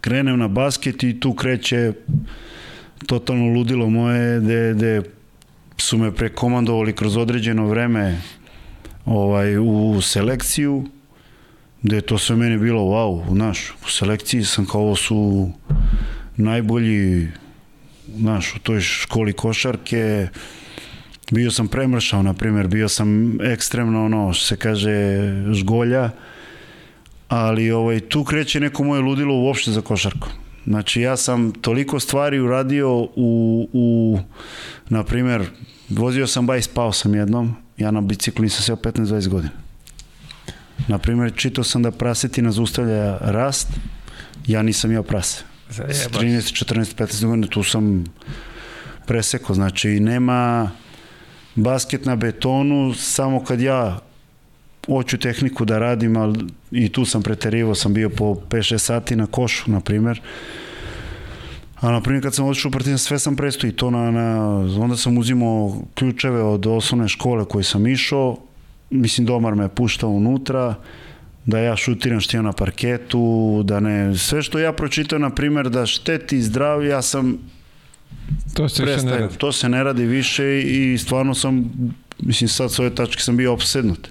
[0.00, 1.92] krenem na basket i tu kreće
[3.06, 5.02] totalno ludilo moje, gde, gde
[5.76, 8.18] su me prekomandovali kroz određeno vreme
[9.04, 10.84] ovaj, u selekciju,
[11.82, 15.50] gde to sve meni bilo wow, znaš, u selekciji sam kao ovo su
[16.36, 17.28] najbolji
[18.16, 20.28] znaš, u toj školi košarke
[21.30, 25.18] bio sam premršao, na primjer, bio sam ekstremno ono, što se kaže,
[25.52, 26.10] žgolja,
[27.28, 30.28] ali ovaj, tu kreće neko moje ludilo uopšte za košarku.
[30.66, 34.18] Znači, ja sam toliko stvari uradio u, u
[34.88, 35.42] na primjer,
[35.88, 39.52] vozio sam bajs, pao sam jednom, ja na biciklu nisam seo 15-20 godina.
[40.88, 43.68] Na primjer, čitao sam da prasetina zaustavlja rast,
[44.46, 45.51] ja nisam imao prase.
[45.72, 46.22] S Zajebaš.
[46.22, 48.04] 13, 14, 15 godina tu sam
[49.06, 50.70] preseko, znači nema
[51.54, 53.98] basket na betonu samo kad ja
[54.86, 59.26] hoću tehniku da radim, ali i tu sam preterivao, sam bio po 5-6 sati na
[59.26, 60.20] košu, na primjer.
[61.80, 64.56] A na primjer kad sam otišao u Partizan, sve sam prestao i to na, na,
[64.80, 68.36] onda sam uzimao ključeve od osnovne škole koje sam išao,
[68.90, 70.74] mislim domar me puštao unutra,
[71.46, 75.86] da ja šutiram što na parketu, da ne, sve što ja pročitao, na primjer, da
[75.86, 77.38] šteti zdravlje, ja sam
[78.54, 79.36] To se više ne radi.
[79.36, 81.72] To se ne radi više i stvarno sam,
[82.18, 84.08] mislim sad s ove tačke sam bio opsednut.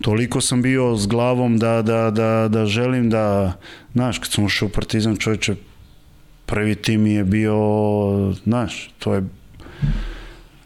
[0.00, 3.52] Toliko sam bio s glavom da, da, da, da želim da,
[3.92, 5.54] znaš, kad sam ušao u Partizan čovječe,
[6.46, 7.56] prvi tim je bio,
[8.44, 9.22] znaš, to je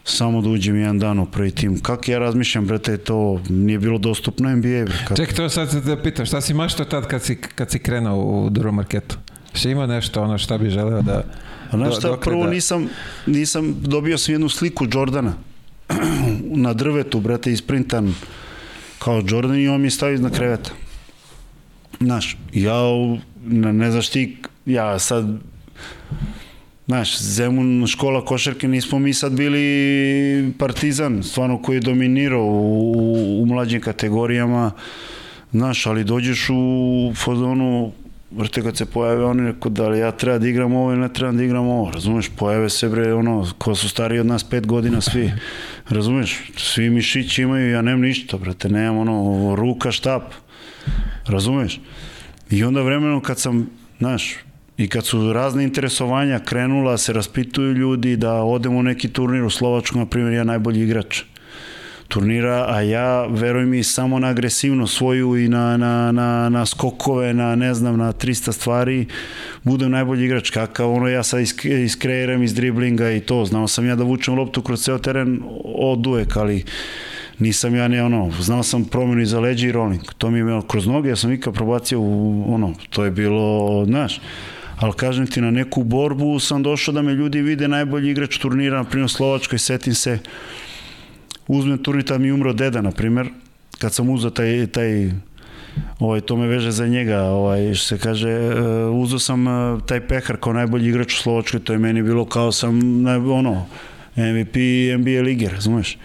[0.07, 1.79] samo da uđem jedan dan u prvi tim.
[1.79, 4.85] Kako ja razmišljam, brate, to nije bilo dostupno NBA.
[5.07, 5.15] Kako?
[5.15, 8.49] Ček, to sad da pitam, šta si maštao tad kad si, kad si krenuo u
[8.49, 9.17] drvo marketu?
[9.53, 11.23] Si imao nešto ono šta bi želeo da...
[11.71, 12.89] A znaš šta, prvo da- nisam,
[13.25, 15.33] nisam, dobio sam jednu sliku Jordana
[16.65, 18.13] na drvetu, brate, isprintan
[18.99, 20.71] kao Jordan i on mi je stavio iznad kreveta.
[21.99, 22.81] Znaš, ja,
[23.45, 25.39] ne znaš ti, ja sad
[26.87, 33.41] Znaš, Zemun škola košarke, nismo mi sad bili partizan, stvarno koji je dominirao u, u,
[33.41, 34.71] u mlađim kategorijama,
[35.51, 37.91] znaš, ali dođeš u fazonu,
[38.31, 41.13] vrte kad se pojave oni rekao da li ja treba da igram ovo ili ne
[41.13, 44.67] treba da igram ovo, razumeš, pojave se bre ono, ko su stariji od nas pet
[44.67, 45.31] godina svi,
[45.89, 50.23] razumeš, svi mišići imaju, ja nemam ništa, brate, nemam ono, ruka, štap,
[51.25, 51.79] razumeš,
[52.49, 53.69] i onda vremenom kad sam,
[53.99, 54.35] znaš,
[54.77, 59.49] I kad su razne interesovanja krenula, se raspituju ljudi da odemo u neki turnir u
[59.49, 61.23] Slovačku, na primjer, ja najbolji igrač
[62.07, 67.33] turnira, a ja, veruj mi, samo na agresivno svoju i na, na, na, na skokove,
[67.33, 69.05] na ne znam, na 300 stvari,
[69.63, 70.49] budem najbolji igrač.
[70.49, 73.45] Kakav ono ja sad iskreiram iz driblinga i to.
[73.45, 75.41] Znao sam ja da vučem loptu kroz ceo teren
[75.75, 76.63] od uvek, ali
[77.39, 80.01] nisam ja ne ono, znao sam promenu iza leđa i rolling.
[80.17, 84.19] To mi je kroz noge, ja sam ikad probacio u ono, to je bilo, znaš,
[84.79, 88.77] ali kažem ti, na neku borbu sam došao da me ljudi vide najbolji igrač turnira,
[88.77, 90.19] na primjer Slovačkoj, setim se,
[91.47, 93.29] uzmem turnir, tam mi umro deda, na primjer,
[93.79, 95.11] kad sam uzao taj, taj
[95.99, 100.07] ovaj, to me veže za njega, ovaj, što se kaže, uh, uzeo sam uh, taj
[100.07, 102.79] pehar kao najbolji igrač u Slovačkoj, to je meni bilo kao sam,
[103.31, 103.65] ono,
[104.15, 104.55] MVP
[104.99, 105.97] NBA lige, razumeš?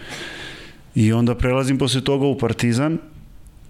[0.95, 2.97] I onda prelazim posle toga u Partizan,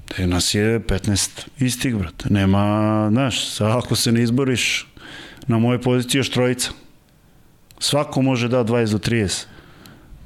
[0.10, 2.30] gde nas je 15 istih, brate.
[2.30, 4.88] Nema, znaš, ako se ne izboriš,
[5.48, 6.70] na moje poziciji još trojica.
[7.80, 9.46] Svako može da 20 do 30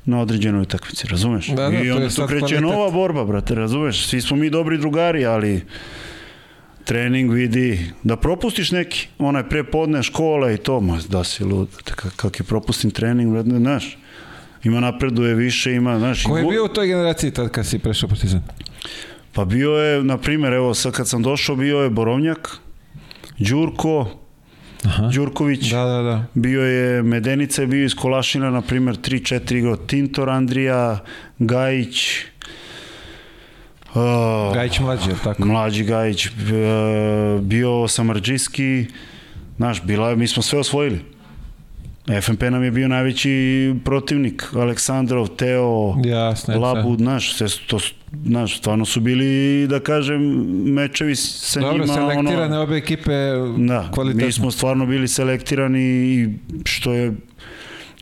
[0.05, 1.47] na određenoj utakmici, razumeš?
[1.47, 2.61] Da, da, I onda tu kreće kvalitet.
[2.61, 4.07] nova borba, brate, razumeš?
[4.07, 5.61] Svi smo mi dobri drugari, ali
[6.83, 11.69] trening vidi, da propustiš neki, onaj prepodne škola i to, ma da si lud,
[12.15, 13.97] kak je propustim trening, brate, znaš,
[14.63, 16.23] ima napreduje više, ima, znaš.
[16.23, 18.41] Ko je bio u toj generaciji tad kad si prešao Partizan?
[19.33, 22.57] Pa bio je, na primjer, evo sad kad sam došao, bio je Borovnjak,
[23.37, 24.09] Đurko,
[24.85, 25.09] Aha.
[25.13, 26.23] Đurković, da, da, da.
[26.33, 30.99] bio je Medenica, je bio iz Kolašina, na primjer, 3-4 igrao Tintor, Andrija,
[31.39, 32.09] Gajić,
[33.93, 35.45] Uh, Gajić mlađi, tako?
[35.45, 36.31] Mlađi Gajić, uh,
[37.41, 38.85] bio Samarđiski,
[39.57, 41.16] znaš, bila, mi smo sve osvojili.
[42.21, 47.79] FNP nam je bio najveći protivnik, Aleksandrov, Teo, Jasne, Labud, znaš, sve to,
[48.25, 50.21] znaš, stvarno su bili, da kažem,
[50.73, 51.85] mečevi sa Dobro, njima.
[51.85, 53.11] Dobro, selektirane ono, obe ekipe
[53.57, 54.25] da, kvalitetno.
[54.25, 56.29] mi smo stvarno bili selektirani i
[56.65, 57.13] što je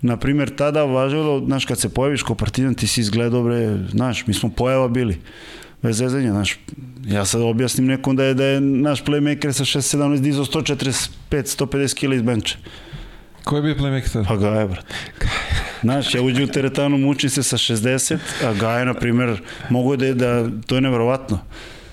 [0.01, 4.27] na primjer, tada važilo, znaš, kad se pojaviš ko partizan, ti si izgledao, bre, znaš,
[4.27, 5.17] mi smo pojava bili
[5.81, 6.59] bez zezanja, znaš,
[7.05, 12.13] ja sad objasnim nekom da je, da je naš playmaker sa 6-17 dizo 145-150 kg
[12.13, 12.57] iz benča.
[13.45, 14.25] Ko je bio playmaker tada?
[14.27, 14.85] Pa Gaja, brat.
[15.81, 20.05] Znaš, ja uđu u teretanu, mučim se sa 60, a Gaja, na primjer, mogu da
[20.05, 21.39] je, da, to je nevjerovatno.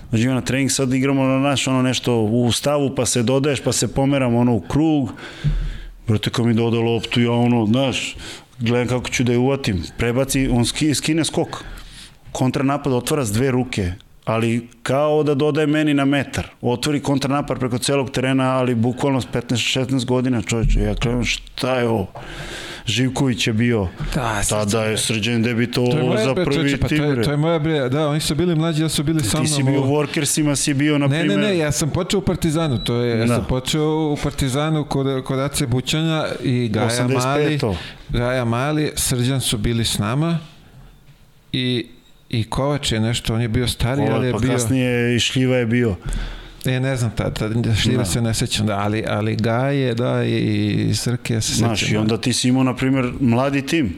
[0.09, 3.71] Znači, na trening sad igramo na naš, ono nešto u stavu, pa se dodaješ, pa
[3.71, 5.11] se pomeramo ono u krug.
[6.07, 8.15] Brate, kao mi doda loptu, ja ono, znaš,
[8.59, 9.83] gledam kako ću da je uvatim.
[9.97, 11.63] Prebaci, on ski, skine skok.
[12.31, 13.91] Kontranapad otvara s dve ruke
[14.25, 16.47] ali kao da dodaje meni na metar.
[16.61, 20.79] Otvori kontranapar preko celog terena, ali bukvalno s 15-16 godina čovječe.
[20.79, 22.07] Ja gledam šta je ovo?
[22.85, 23.87] Živković je bio.
[24.15, 27.89] Da, tada je srđan debitovao za prvi čoče, pa to, je, to je moja bre,
[27.89, 29.47] da, oni su bili mlađi, ja su bili sa mnom.
[29.47, 31.27] Ti si bio u Workersima, si bio na primjer.
[31.27, 33.35] Ne, ne, ne, ja sam počeo u Partizanu, to je, ja da.
[33.35, 37.63] sam počeo u Partizanu kod, kod Ace Bućanja i Gaja 85.
[37.63, 37.77] Mali,
[38.09, 40.37] Gaja Mali, Srđan su bili s nama
[41.51, 41.87] i
[42.33, 44.51] I Kovač je nešto, on je bio stariji, ali je pa bio...
[44.51, 45.95] kasnije i Šljiva je bio.
[46.65, 47.49] E, ne znam, ta, ta
[47.81, 48.05] Šljiva da.
[48.05, 51.67] se ne sećam, da, ali, ali Gaje, da, i, i Srke se sećam.
[51.67, 53.95] Znaš, i onda ti si imao, na primjer, mladi tim.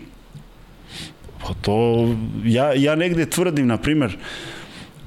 [1.41, 2.07] Pa to,
[2.43, 4.17] ja, ja negde tvrdim, na primjer,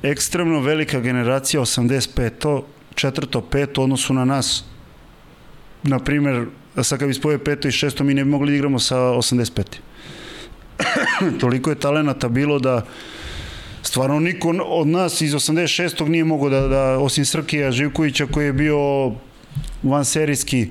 [0.02, 2.62] ekstremno velika generacija 85.
[2.94, 4.64] četvrto, peto odnosu na nas.
[5.82, 6.46] Na primjer,
[6.82, 9.62] sad kad bi spojio peto i šesto, mi ne bi mogli da igramo sa 85.
[11.40, 12.84] Toliko je talenata bilo da
[13.82, 16.08] stvarno niko od nas iz 86.
[16.08, 18.78] nije mogao da, da osim Srkija Živkovića koji je bio
[19.82, 20.68] van serijski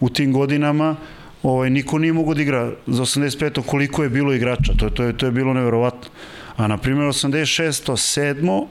[0.00, 0.96] u tim godinama,
[1.42, 3.62] ovaj, niko nije mogao da igra za 85.
[3.62, 6.10] koliko je bilo igrača, to, to, je, to je bilo neverovatno.
[6.56, 7.92] A na primjer 86.
[7.92, 8.66] 7.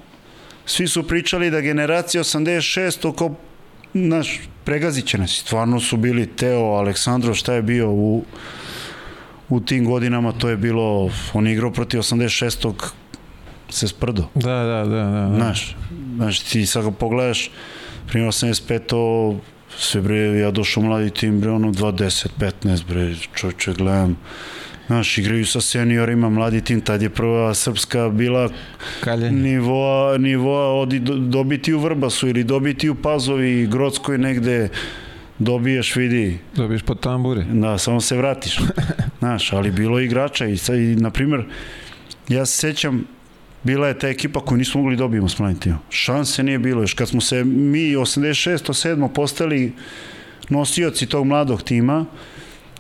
[0.65, 3.15] svi su pričali da generacija 86.
[3.15, 3.36] kao
[3.93, 5.32] naš, pregazit će nas.
[5.32, 8.23] Stvarno su bili Teo, Aleksandro, šta je bio u,
[9.49, 12.73] u tim godinama, to je bilo, on igrao protiv 86
[13.75, 14.27] se sprdo.
[14.35, 15.27] Da, da, da, da.
[15.29, 15.35] da.
[15.35, 15.75] Znaš,
[16.15, 17.51] znaš, ti sad ga pogledaš,
[18.07, 19.38] primjer 85
[19.77, 24.17] sve bre, ja došao mladi tim, bre, ono 20, 15, bre, čoče, gledam,
[24.88, 28.49] Znaš, igraju sa seniorima, mladi tim, tad je prva srpska bila
[28.99, 29.39] Kaljenje.
[29.39, 34.69] nivoa, nivoa odi, dobiti u Vrbasu ili dobiti u Pazovi, Grodskoj negde,
[35.39, 37.43] dobiješ, vidi, Dobiješ po tamburi.
[37.53, 38.59] da, samo se vratiš.
[39.19, 41.45] Znaš, ali bilo igrača i, sad, i na primjer,
[42.27, 43.05] ja se sećam,
[43.65, 45.80] bila je ta ekipa koju nismo mogli dobijemo s mladim timom.
[45.89, 46.93] Šanse nije bilo još.
[46.93, 48.88] Kad smo se mi 86.
[48.88, 49.13] 7.
[49.13, 49.73] postali
[50.49, 52.06] nosioci tog mladog tima,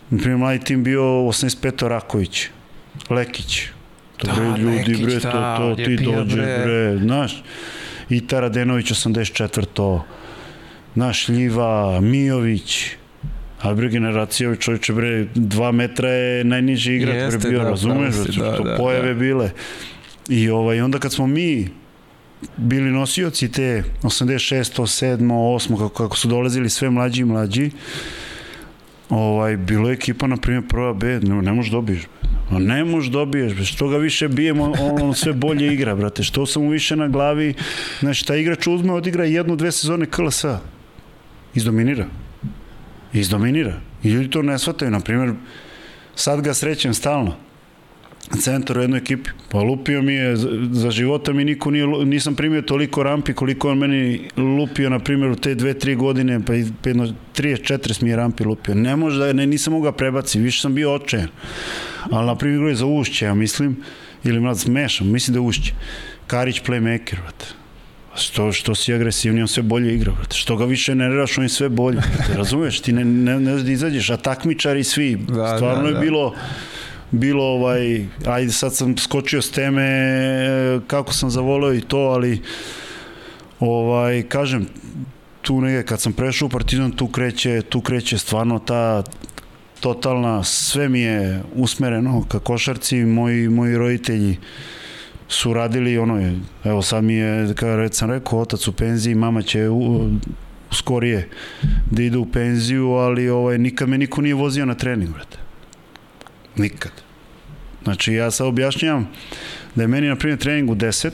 [0.09, 1.87] na primjer, mladi tim bio 85.
[1.87, 2.47] Raković,
[3.09, 3.61] Lekić.
[4.17, 6.61] To Da, bre, ljudi, Lekić, bre, da, to, to, ti bio, dođeš, bre.
[6.63, 7.43] bre, znaš.
[8.09, 10.01] I Taradenović 84.
[10.95, 12.87] Naš Ljiva, Mijović,
[13.61, 18.15] ali bre generacija ovi čovječe bre, dva metra je najniži igrač bre bio, da, razumeš,
[18.15, 19.19] da, što da, pojave da.
[19.19, 19.51] bile.
[20.29, 21.69] I ovaj, onda kad smo mi
[22.57, 24.81] bili nosioci te 86.
[24.81, 25.17] 7.
[25.17, 25.77] 8.
[25.77, 27.71] Kako, kako su dolazili sve mlađi i mlađi,
[29.09, 32.01] ovaj, bilo je ekipa, na primjer, prva B, ne, ne možeš dobiješ.
[32.51, 36.23] No, ne možeš dobiješ, što ga više bijemo, on, on sve bolje igra, brate.
[36.23, 37.53] Što sam mu više na glavi,
[37.99, 40.59] znači, taj igrač uzme, odigra jednu, dve sezone KLS-a.
[41.55, 42.05] Izdominira.
[43.13, 43.79] Izdominira.
[44.03, 45.33] I ljudi to ne shvataju, na primjer,
[46.15, 47.44] sad ga srećem stalno
[48.39, 49.29] centar u jednoj ekipi.
[49.49, 50.35] Pa lupio mi je,
[50.71, 55.31] za, života mi niko nije, nisam primio toliko rampi koliko on meni lupio, na primjer,
[55.31, 56.53] u te dve, tri godine, pa
[56.89, 58.75] jedno 30-40 mi je rampi lupio.
[58.75, 61.27] Ne može da, ne, nisam mogao prebaci, više sam bio očajan.
[62.11, 63.77] Ali, na primjer, je za Ušće, ja mislim,
[64.23, 65.73] ili mlad smešam, mislim da je Ušće.
[66.27, 67.45] Karić playmaker, brate.
[68.15, 70.35] Što, što si agresivniji, on sve bolje igra, brate.
[70.37, 72.01] Što ga više nerviraš, on je sve bolje.
[72.17, 72.37] Brate.
[72.37, 75.15] Razumeš, ti ne, ne, ne znaš da izađeš, a takmičari svi.
[75.15, 75.99] Da, Stvarno da, je da.
[75.99, 76.35] bilo
[77.11, 82.41] bilo ovaj, ajde sad sam skočio s teme e, kako sam zavoleo i to, ali
[83.59, 84.67] ovaj, kažem,
[85.41, 89.03] tu negde kad sam prešao u Partizan, tu kreće, tu kreće stvarno ta
[89.79, 94.37] totalna, sve mi je usmereno ka košarci, moji, moji roditelji
[95.27, 99.69] su radili ono evo sad mi je, već sam rekao, otac u penziji, mama će
[99.69, 100.09] u,
[100.71, 101.29] skorije
[101.91, 105.44] da ide u penziju, ali ovaj, nikad me niko nije vozio na trening, brate.
[106.57, 106.91] Nikad.
[107.83, 109.07] Znači, ja sad objašnjam
[109.75, 111.09] da je meni, na primjer, trening u 10,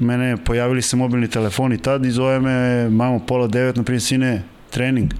[0.00, 4.42] mene pojavili se mobilni telefoni tad i zove me mamo pola 9, na primjer, sine,
[4.70, 5.14] trening.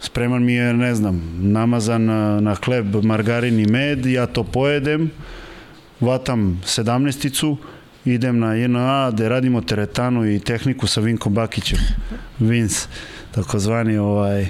[0.00, 5.10] Spreman mi je, ne znam, namazan na, na hleb, margarin i med, ja to pojedem,
[6.00, 7.56] vatam sedamnesticu,
[8.04, 11.78] idem na JNA gde radimo teretanu i tehniku sa Vinkom Bakićem.
[12.38, 12.88] Vince,
[13.30, 14.46] takozvani ovaj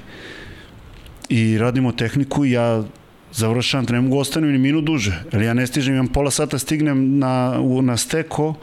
[1.29, 2.85] i radimo tehniku i ja
[3.33, 7.19] završavam, ne mogu ostanem ni minut duže, jer ja ne stižem, imam pola sata stignem
[7.19, 8.55] na, u, na steko,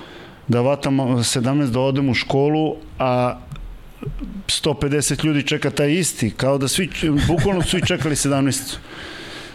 [0.48, 3.38] da vatam 17 da odem u školu, a
[4.48, 6.90] 150 ljudi čeka taj isti, kao da svi,
[7.28, 8.78] bukvalno su svi čekali 17.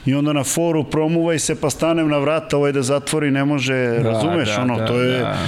[0.06, 3.98] I onda na foru promuvaj se, pa stanem na vrata, ovaj da zatvori, ne može,
[4.02, 5.38] razumeš, da, ono, da, to je, da.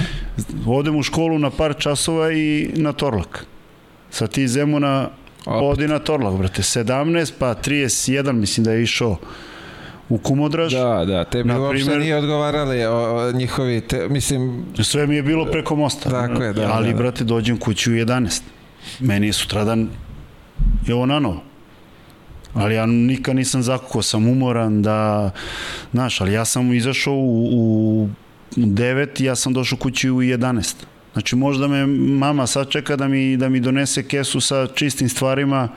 [0.67, 3.45] odem u školu na par časova i na Torlak.
[4.09, 5.09] Sa ti Zemuna
[5.45, 5.61] Opet.
[5.63, 6.61] odi na Torlak, brate.
[6.61, 9.17] 17 pa 31 mislim da je išao
[10.09, 10.73] u Kumodraž.
[10.73, 15.15] Da, da, tebi Na uopšte primer- nije odgovarali o, o njihovi, te, mislim, Sve mi
[15.15, 16.09] je bilo preko mosta.
[16.09, 16.97] Tako je, da, Ali, da, da.
[16.97, 18.41] brate, dođem kući u 11.
[18.99, 19.89] Meni je sutradan
[20.87, 21.43] je ovo nanovo.
[22.53, 25.31] Ali ja nikad nisam zakukao, sam umoran da,
[25.91, 28.09] znaš, ali ja sam izašao u, u
[28.57, 30.73] 9 i ja sam došao kući u 11.
[31.15, 35.69] Znači možda me mama sad čeka da mi, da mi donese kesu sa čistim stvarima,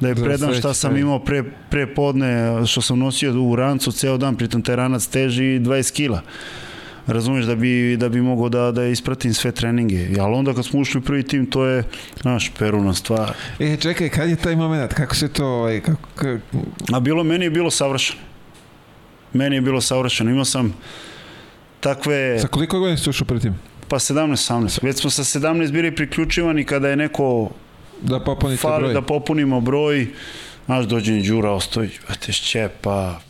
[0.00, 3.92] da je Za predam šta sam imao pre, pre podne, što sam nosio u rancu
[3.92, 6.22] ceo dan, pritom taj ranac teži 20 kila
[7.06, 10.08] razumeš da bi, da bi mogao da, da ispratim sve treninge.
[10.20, 11.84] Ali onda kad smo ušli u prvi tim, to je,
[12.24, 13.32] naš, peruna stvar.
[13.58, 16.38] e, čekaj, kad je taj moment, kako se to, ovaj, kako,
[16.92, 18.20] A bilo, meni je bilo savršeno.
[19.32, 20.30] Meni je bilo savršeno.
[20.30, 20.74] Imao sam
[21.80, 23.54] takve, sa koliko godina ste ušao pred tim?
[23.88, 24.84] Pa 17-18.
[24.84, 27.50] Već smo sa 17 bili priključivani kada je neko
[28.02, 28.94] Da popunite fali broj.
[28.94, 30.06] da popunimo broj.
[30.66, 33.20] Znaš, dođe mi Đura Ostojić, brate, šćepa,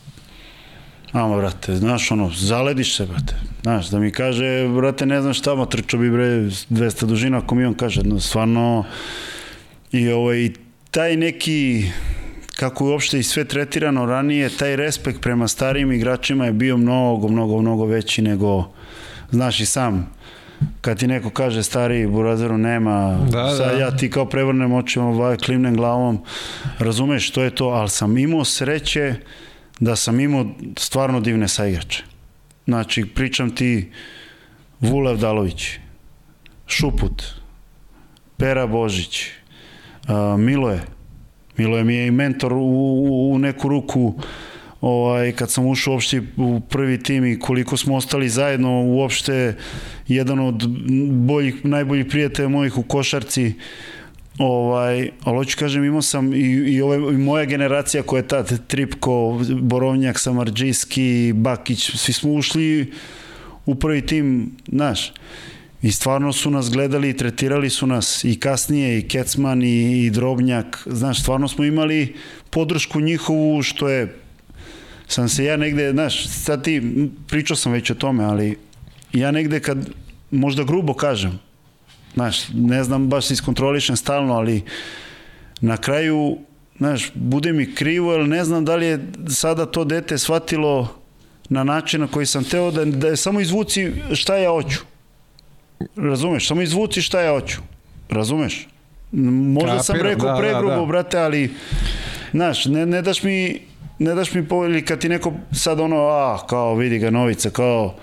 [1.11, 3.35] Ama, brate, znaš, ono, zalediš se, brate.
[3.61, 7.55] Znaš, da mi kaže, brate, ne znam šta, ma trčao bi, bre, 200 dužina, ako
[7.55, 8.85] mi on kaže, no, stvarno,
[9.91, 10.49] i ovaj,
[10.91, 11.85] taj neki,
[12.55, 17.27] kako je uopšte i sve tretirano ranije, taj respekt prema starijim igračima je bio mnogo,
[17.27, 18.69] mnogo, mnogo veći nego,
[19.31, 20.16] znaš i sam,
[20.81, 23.79] kad ti neko kaže stari burazeru nema, Da, sad da.
[23.79, 26.19] ja ti kao prevrnem očima, ovaj, klimnem glavom,
[26.79, 29.15] razumeš što je to, ali sam imao sreće
[29.79, 30.45] da sam imao
[30.77, 32.03] stvarno divne saigrače.
[32.65, 33.91] Znači, pričam ti
[34.79, 35.69] Vulev Dalović,
[36.67, 37.23] Šuput,
[38.37, 39.25] Pera Božić,
[40.37, 40.81] Miloje.
[41.57, 44.13] Miloje mi je i mentor u, u, u neku ruku
[44.81, 49.55] ovaj, kad sam ušao uopšte u prvi tim i koliko smo ostali zajedno uopšte
[50.07, 50.67] jedan od
[51.11, 53.53] boljih, najboljih prijatelja mojih u košarci
[54.37, 58.67] Ovaj, ali hoću kažem, imao sam i, i, ove, i moja generacija koja je tad,
[58.67, 62.93] Tripko, Borovnjak, Samarđijski, Bakić, svi smo ušli
[63.65, 65.13] u prvi tim, znaš,
[65.81, 70.09] i stvarno su nas gledali i tretirali su nas i kasnije i Kecman i, i
[70.09, 72.15] Drobnjak, znaš, stvarno smo imali
[72.49, 74.15] podršku njihovu što je
[75.07, 76.81] sam se ja negde, znaš, sad ti,
[77.27, 78.57] pričao sam već o tome, ali
[79.13, 79.89] ja negde kad,
[80.31, 81.39] možda grubo kažem,
[82.13, 84.63] znaš, ne znam, baš se iskontrolišem stalno, ali
[85.61, 86.37] na kraju,
[86.77, 90.95] znaš, bude mi krivo, jer ne znam da li je sada to dete shvatilo
[91.49, 94.79] na način na koji sam teo da, da je samo izvuci šta ja hoću.
[95.95, 96.47] Razumeš?
[96.47, 97.57] Samo izvuci šta ja hoću.
[98.09, 98.67] Razumeš?
[99.11, 100.85] Možda Kapiram, sam rekao da, pregrubo, da, da.
[100.85, 101.51] brate, ali
[102.31, 103.61] znaš, ne, ne daš mi
[103.99, 107.95] ne daš mi poveli kad ti neko sad ono, a, kao vidi ga novica, kao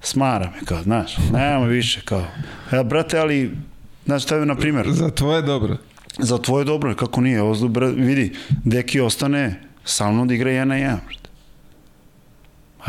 [0.00, 2.24] smara me, kao, znaš, nema više, kao.
[2.72, 3.56] Ja, brate, ali,
[4.04, 4.86] znaš, šta je, na primjer?
[4.90, 5.76] Za tvoje dobro.
[6.18, 8.32] Za tvoje dobro, kako nije, ozdu, vidi,
[8.64, 11.24] deki ostane sa mnom da igra jedan na jedan, brate.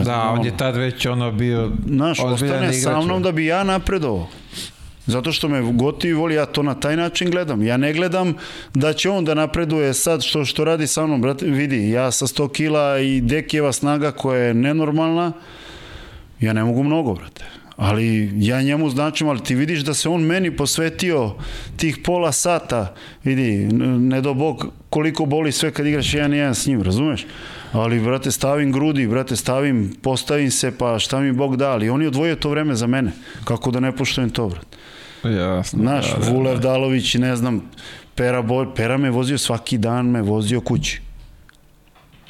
[0.04, 4.28] Da, on je tad već ono bio Znaš, ostane sa mnom da bi ja napredovao.
[5.08, 7.64] Zato što me gotivi voli, ja to na taj način gledam.
[7.64, 8.34] Ja ne gledam
[8.74, 11.22] da će on da napreduje sad što, što radi sa mnom.
[11.22, 15.32] Brate, vidi, ja sa 100 kila i Dekijeva snaga koja je nenormalna,
[16.40, 17.46] ja ne mogu mnogo, brate.
[17.76, 21.34] Ali ja njemu značim, ali ti vidiš da se on meni posvetio
[21.78, 22.94] tih pola sata,
[23.24, 23.68] vidi,
[24.00, 27.26] ne do bog koliko boli sve kad igraš jedan jedan s njim, razumeš?
[27.76, 32.02] Ali, brate, stavim grudi, brate, stavim, postavim se, pa šta mi Bog da, ali on
[32.02, 33.12] je odvojio to vreme za mene.
[33.44, 34.78] Kako da ne poštujem to, brate?
[35.24, 35.80] Jasno.
[35.80, 36.62] Znaš, da, da, Vulev da.
[36.62, 37.62] Dalović, ne znam,
[38.16, 41.02] Pera, Boj, Pera me vozio svaki dan, me vozio kući.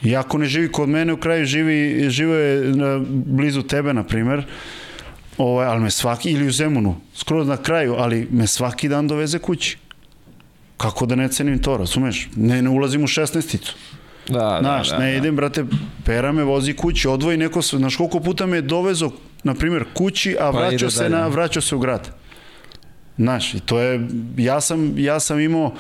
[0.04, 4.44] Iako ne živi kod mene, u kraju živi, žive na, blizu tebe, na primer,
[5.38, 9.40] ovaj, ali me svaki, ili u Zemunu, skoro na kraju, ali me svaki dan doveze
[9.40, 9.78] kući.
[10.78, 12.30] Kako da ne cenim to, razumeš?
[12.36, 13.76] Ne, ne ulazim u šestnesticu.
[14.28, 15.18] Da, Znaš, da, da, ne da.
[15.18, 15.66] idem, brate,
[16.06, 19.12] pera me vozi kući, odvoji neko, znaš koliko puta me je dovezo,
[19.44, 22.10] na primjer, kući, a pa vraćao se, na, vraćao se u grad.
[23.18, 24.08] Znaš, i to je,
[24.38, 25.74] ja sam, ja sam imao,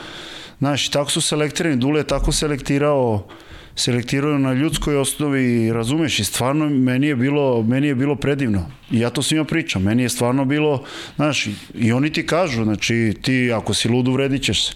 [0.59, 3.27] znaš, tako su selektirani, Dule je tako selektirao,
[3.75, 8.71] selektirao na ljudskoj osnovi, razumeš, i stvarno meni je bilo, meni je bilo predivno.
[8.91, 10.83] I ja to svima pričam, meni je stvarno bilo,
[11.15, 14.73] znaš, i oni ti kažu, znači, ti ako si lud uvredit ćeš se.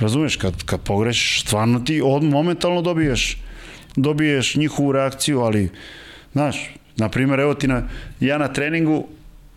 [0.00, 3.38] Razumeš, kad, kad pogrešiš, stvarno ti od, momentalno dobiješ,
[3.96, 5.70] dobiješ njihovu reakciju, ali,
[6.32, 7.82] znaš, na primjer, evo ti na,
[8.20, 9.06] ja na treningu,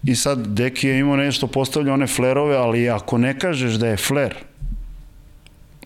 [0.03, 3.97] i sad Deki je imao nešto postavlja one flerove, ali ako ne kažeš da je
[3.97, 4.35] fler,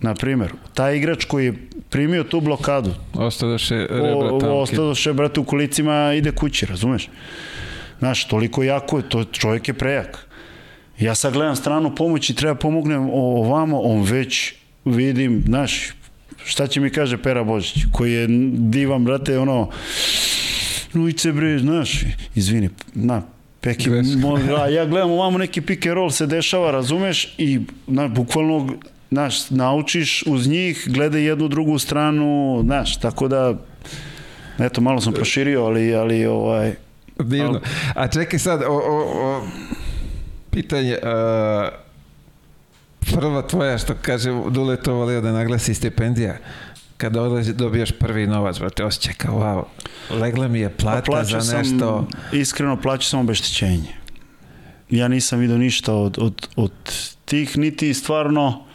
[0.01, 1.53] na primjer, taj igrač koji je
[1.89, 4.45] primio tu blokadu, ostadoše rebra tamke.
[4.45, 7.09] Ostadoše, brate, u kolicima ide kući, razumeš?
[7.99, 10.26] Znaš, toliko jako je, to čovjek je prejak.
[10.99, 14.53] Ja sad gledam stranu pomoći, treba pomognem ovamo, on već
[14.85, 15.89] vidim, znaš,
[16.43, 19.69] šta će mi kaže Pera Božić, koji je divan, brate, ono,
[20.93, 22.01] Nujice bre, znaš,
[22.35, 23.21] izvini, na,
[23.61, 23.89] Peki,
[24.61, 28.73] a ja gledam ovamo neki pick and roll se dešava, razumeš, i na, bukvalno
[29.11, 33.53] znaš, naučiš uz njih, gledaj jednu drugu stranu, znaš, tako da,
[34.59, 36.73] eto, malo sam proširio, ali, ali ovaj...
[37.19, 37.61] Divno.
[37.95, 39.43] A čekaj sad, o, o, o
[40.57, 41.69] pitanje, uh,
[43.13, 46.37] prva tvoja, što kaže, Dule to volio da naglasi stipendija,
[46.97, 49.63] kada odlazi dobiješ prvi novac, brate, osjećaj kao, wow,
[50.19, 52.07] legla mi je plata pa za nešto.
[52.11, 53.93] Sam, iskreno, plaću sam obeštećenje.
[54.89, 56.71] Ja nisam vidio ništa od, od, od
[57.25, 58.65] tih, niti stvarno...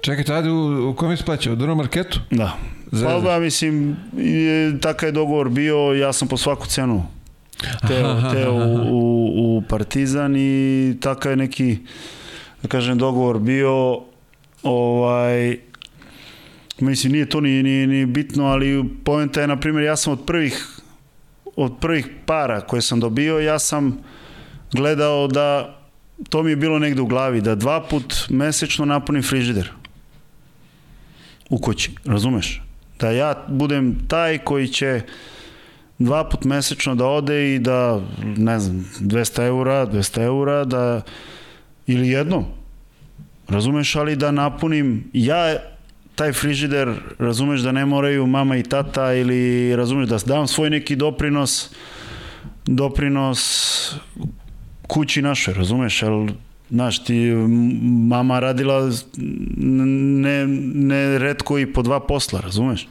[0.00, 1.52] Čekaj, tada u, u kom splaćao?
[1.52, 2.20] U drugom marketu?
[2.30, 2.56] Da.
[2.92, 3.08] Zezda.
[3.08, 7.06] Pa da, mislim, je, takav je dogovor bio, ja sam po svaku cenu
[7.88, 11.78] teo, teo u, u, u Partizan i takav je neki,
[12.62, 14.00] da kažem, dogovor bio,
[14.62, 15.58] ovaj,
[16.80, 20.26] Mislim, nije to ni, ni, ni bitno, ali poenta je, na primjer, ja sam od
[20.26, 20.80] prvih,
[21.56, 23.98] od prvih para koje sam dobio, ja sam
[24.72, 25.78] gledao da
[26.28, 29.70] to mi je bilo negde u glavi, da dva put mesečno napunim frižider
[31.50, 32.62] u kući, razumeš?
[33.00, 35.00] Da ja budem taj koji će
[35.98, 38.00] dva put mesečno da ode i da,
[38.36, 41.00] ne znam, 200 eura, 200 eura, da,
[41.86, 42.44] ili jednom,
[43.48, 45.56] razumeš, ali da napunim, ja
[46.14, 50.96] taj frižider, razumeš da ne moraju mama i tata ili razumeš da dam svoj neki
[50.96, 51.70] doprinos
[52.66, 53.40] doprinos
[54.86, 56.32] kući našoj, razumeš, ali
[56.70, 57.32] znaš, ti
[58.08, 58.90] mama radila
[59.56, 62.86] ne, ne redko i po dva posla, razumeš?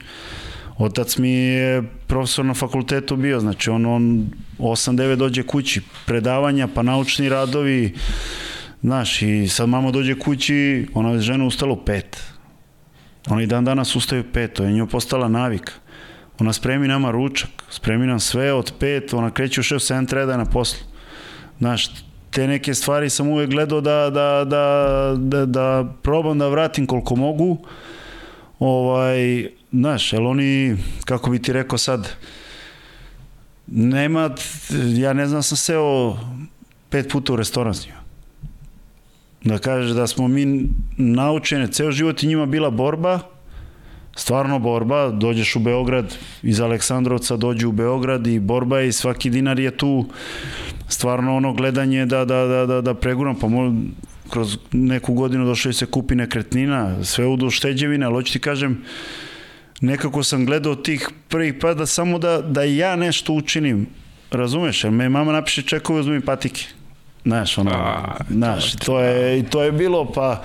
[0.78, 6.82] Otac mi je profesor na fakultetu bio, znači on, on 8-9 dođe kući, predavanja, pa
[6.82, 7.94] naučni radovi,
[8.82, 12.22] Znaš, i sad mama dođe kući, ona je žena ustala u pet.
[13.28, 15.72] Ona i dan danas ustaje u pet, to je njoj postala navika.
[16.38, 20.32] Ona spremi nama ručak, spremi nam sve od pet, ona kreće u šest, sedam treba
[20.32, 20.86] je na poslu.
[21.58, 21.90] Znaš,
[22.30, 27.16] te neke stvari sam uvek gledao da, da, da, da, da probam da vratim koliko
[27.16, 27.58] mogu.
[28.58, 32.08] Ovaj, znaš, jel oni, kako bi ti rekao sad,
[33.66, 34.30] nema,
[34.96, 36.16] ja ne znam, sam seo
[36.88, 37.98] pet puta u restoran s njima.
[39.44, 43.20] Da kažeš da smo mi naučeni, ceo život i njima bila borba,
[44.16, 49.30] stvarno borba, dođeš u Beograd, iz Aleksandrovca dođu u Beograd i borba je i svaki
[49.30, 50.06] dinar je tu
[50.88, 53.74] stvarno ono gledanje da, da, da, da, da preguram, pa mo,
[54.30, 58.38] kroz neku godinu došao i se kupi nekretnina, sve u do šteđevine, ali hoću ti
[58.38, 58.82] kažem,
[59.80, 63.86] nekako sam gledao tih prvih pa da samo da, da ja nešto učinim,
[64.30, 66.64] razumeš, jer me mama napiše čekove, uzmi patike.
[67.22, 70.42] Znaš, ono, A, znaš, to je, to je bilo, pa,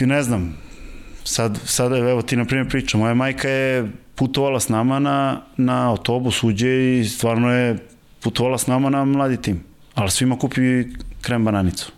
[0.00, 0.56] ne znam,
[1.24, 5.90] sad, sad evo ti na primjer pričam, moja majka je putovala s nama na, na
[5.90, 7.78] autobus, uđe i stvarno je
[8.20, 9.64] putovala s nama na mladi tim.
[9.94, 10.84] Ali svima kupi
[11.20, 11.92] krem bananicu.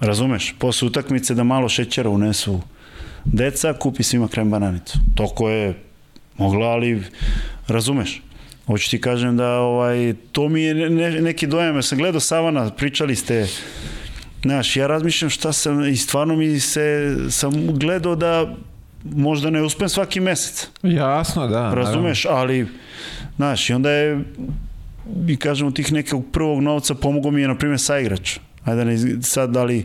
[0.00, 0.54] Razumeš?
[0.58, 2.60] Posle utakmice da malo šećera unesu
[3.32, 4.98] deca, kupi svima krem bananicu.
[5.14, 5.74] Toko je
[6.36, 7.02] mogla, ali
[7.68, 8.22] razumeš?
[8.66, 12.70] Hoću ti kažem da ovaj, to mi je ne, neki dojam, ja sam gledao Savana,
[12.70, 13.46] pričali ste
[14.42, 18.54] Znaš, ja razmišljam šta sam, i stvarno mi se, sam gledao da
[19.04, 20.68] možda ne uspem svaki mesec.
[20.82, 21.74] Jasno, da.
[21.74, 22.42] Razumeš, naravno.
[22.42, 22.66] ali,
[23.36, 24.24] znaš, i onda je,
[25.28, 28.38] i kažemo, tih nekog prvog novca pomogao mi je, na primjer, saigrač.
[28.64, 29.84] Ajde, ne, sad, da li,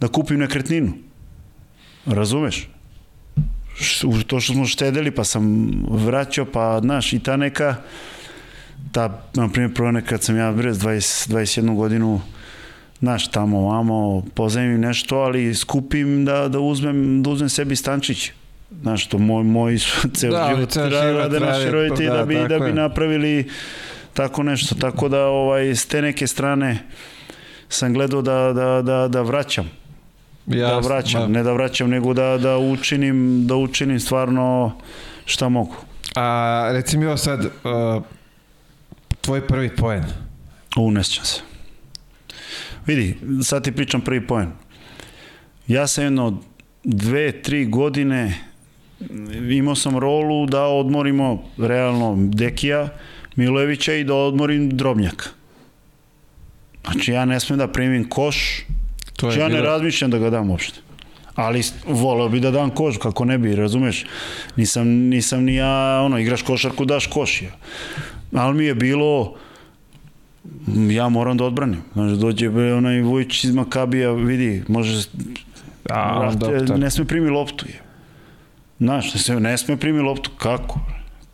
[0.00, 0.92] da kupim nekretninu.
[2.06, 2.68] Razumeš?
[4.26, 7.76] To što smo štedeli, pa sam vraćao, pa, znaš, i ta neka,
[8.92, 12.20] ta, na primjer, prvo nekad sam ja, brez 20, 21 godinu,
[12.98, 18.32] znaš, tamo, vamo, pozajmim nešto, ali skupim da, da uzmem, da uzmem sebi stančić.
[18.82, 19.78] Znaš, to moj, moj
[20.16, 23.50] ceo da, život rade naši roditelji da, da, bi, da bi napravili
[24.14, 24.74] tako nešto.
[24.74, 26.78] Tako da, ovaj, s te neke strane
[27.68, 29.70] sam gledao da, da, da, da vraćam.
[30.48, 31.28] Jasno, da vraćam, da.
[31.28, 34.78] ne da vraćam, nego da, da učinim, da učinim stvarno
[35.24, 35.76] šta mogu.
[36.14, 38.02] A reci mi ovo sad, uh,
[39.20, 40.04] tvoj prvi poen.
[40.76, 41.40] Unesćam se.
[42.86, 44.48] Vidi, sad ti pričam prvi poen.
[45.66, 46.42] Ja sam jedno
[46.84, 48.34] dve, tri godine
[49.50, 52.88] imao sam rolu da odmorimo realno Dekija,
[53.36, 55.28] Milojevića i da odmorim Drobnjaka.
[56.84, 58.64] Znači ja ne smem da primim koš,
[59.18, 60.80] to znači, ja ne razmišljam da ga dam uopšte.
[61.34, 64.04] Ali voleo bi da dam koš, kako ne bi, razumeš?
[64.56, 67.42] Nisam, nisam ni ja, ono, igraš košarku, daš koš.
[67.42, 67.50] Ja.
[68.34, 69.34] Ali mi je bilo,
[70.90, 71.82] ja moram da odbranim.
[71.92, 75.08] Znaš, dođe onaj Vujić iz Makabija, vidi, može...
[75.90, 77.66] A, vrate, ne sme primi loptu.
[77.66, 77.80] Je.
[78.78, 80.30] Znaš, ne sme primi loptu.
[80.38, 80.80] Kako?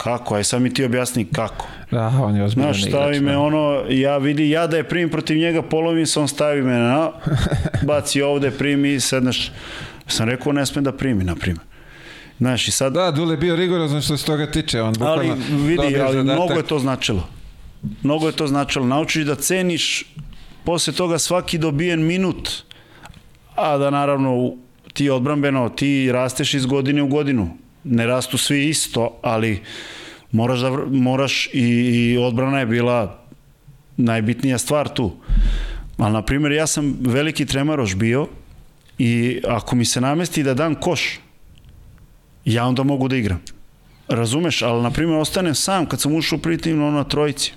[0.04, 0.34] Kako?
[0.34, 1.66] Aj sad mi ti objasni kako.
[1.90, 3.38] Da, on je ozbiljno Znaš, stavi me da.
[3.38, 7.10] ono, ja vidi, ja da je primim protiv njega, polovim se, on stavi me na,
[7.88, 9.52] baci ovde, primi, sedneš.
[10.06, 11.64] Sam rekao, ne sme da primi, na primjer.
[12.38, 12.92] Znaš, i sad...
[12.92, 14.82] Da, Dule bio rigorozno što se toga tiče.
[14.82, 15.32] On ali
[15.66, 17.28] vidi, ali mnogo je to značilo
[18.02, 18.86] mnogo je to značilo.
[18.86, 20.06] Naučiš da ceniš
[20.64, 22.50] posle toga svaki dobijen minut,
[23.54, 24.54] a da naravno
[24.92, 27.56] ti odbrambeno, ti rasteš iz godine u godinu.
[27.84, 29.62] Ne rastu svi isto, ali
[30.32, 33.24] moraš, da, moraš i, i odbrana je bila
[33.96, 35.12] najbitnija stvar tu.
[35.96, 38.26] Ali, na primjer, ja sam veliki tremaroš bio
[38.98, 41.20] i ako mi se namesti da dam koš,
[42.44, 43.42] ja onda mogu da igram.
[44.08, 44.62] Razumeš?
[44.62, 47.52] Ali, na primjer, ostanem sam kad sam ušao pritimno na trojici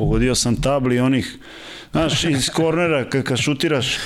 [0.00, 1.38] pogodio sam tabli onih,
[1.92, 3.96] znaš, iz kornera, kad, kad šutiraš,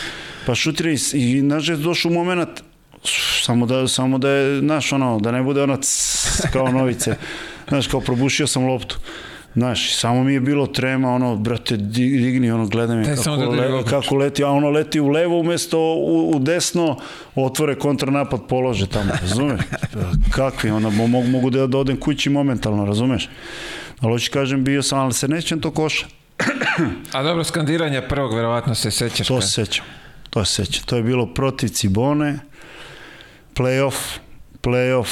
[0.46, 2.62] pa šutira i, i znaš, došao moment,
[3.44, 7.16] samo da, samo da je, znaš, ono, da ne bude ono cs, kao novice,
[7.68, 8.98] znaš, kao probušio sam loptu.
[9.55, 13.84] Znaš, samo mi je bilo trema, ono, brate, digni, ono, gledaj me kako, da le,
[13.84, 16.96] kako leti, a ono leti u levo umesto u, u desno,
[17.34, 19.61] otvore kontranapad, polože tamo, razumeš?
[20.36, 23.28] Kakvi, onda mogu, mogu da, da odem kući momentalno, razumeš?
[24.00, 26.07] Ali hoću kažem, bio sam, ali se nećem to koša.
[27.12, 29.28] A dobro, skandiranje prvog, verovatno se sećaš.
[29.28, 29.84] To se sećam.
[30.30, 30.84] To se sećam.
[30.86, 32.38] To je bilo protiv Cibone,
[33.55, 34.18] playoff,
[34.62, 35.09] playoff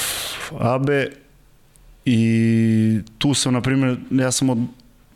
[0.59, 1.09] Abe
[2.05, 4.59] i tu sam, na primjer, ja sam od,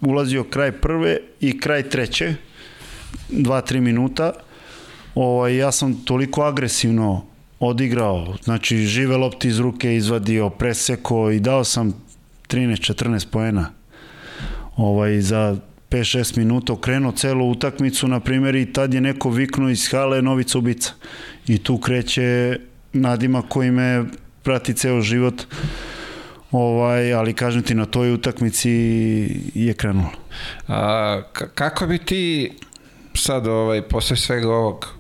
[0.01, 2.35] ulazio kraj prve i kraj treće,
[3.29, 4.33] dva, tri minuta.
[5.15, 7.25] Ovaj, ja sam toliko agresivno
[7.61, 11.95] odigrao, znači žive lopti iz ruke izvadio, preseko i dao sam
[12.49, 13.71] 13-14 poena
[14.77, 15.57] ovaj, za
[15.91, 20.59] 5-6 minuta okrenuo celu utakmicu, na primjer, i tad je neko viknuo iz hale Novica
[20.59, 20.93] ubica.
[21.47, 22.59] I tu kreće
[22.97, 24.05] nadima koji me
[24.43, 25.43] prati ceo život,
[26.51, 28.71] ovaj, ali kažem ti, na toj utakmici
[29.55, 30.11] je krenulo.
[30.69, 31.23] A,
[31.55, 32.53] kako bi ti
[33.15, 34.95] sad, ovaj, posle svega ovog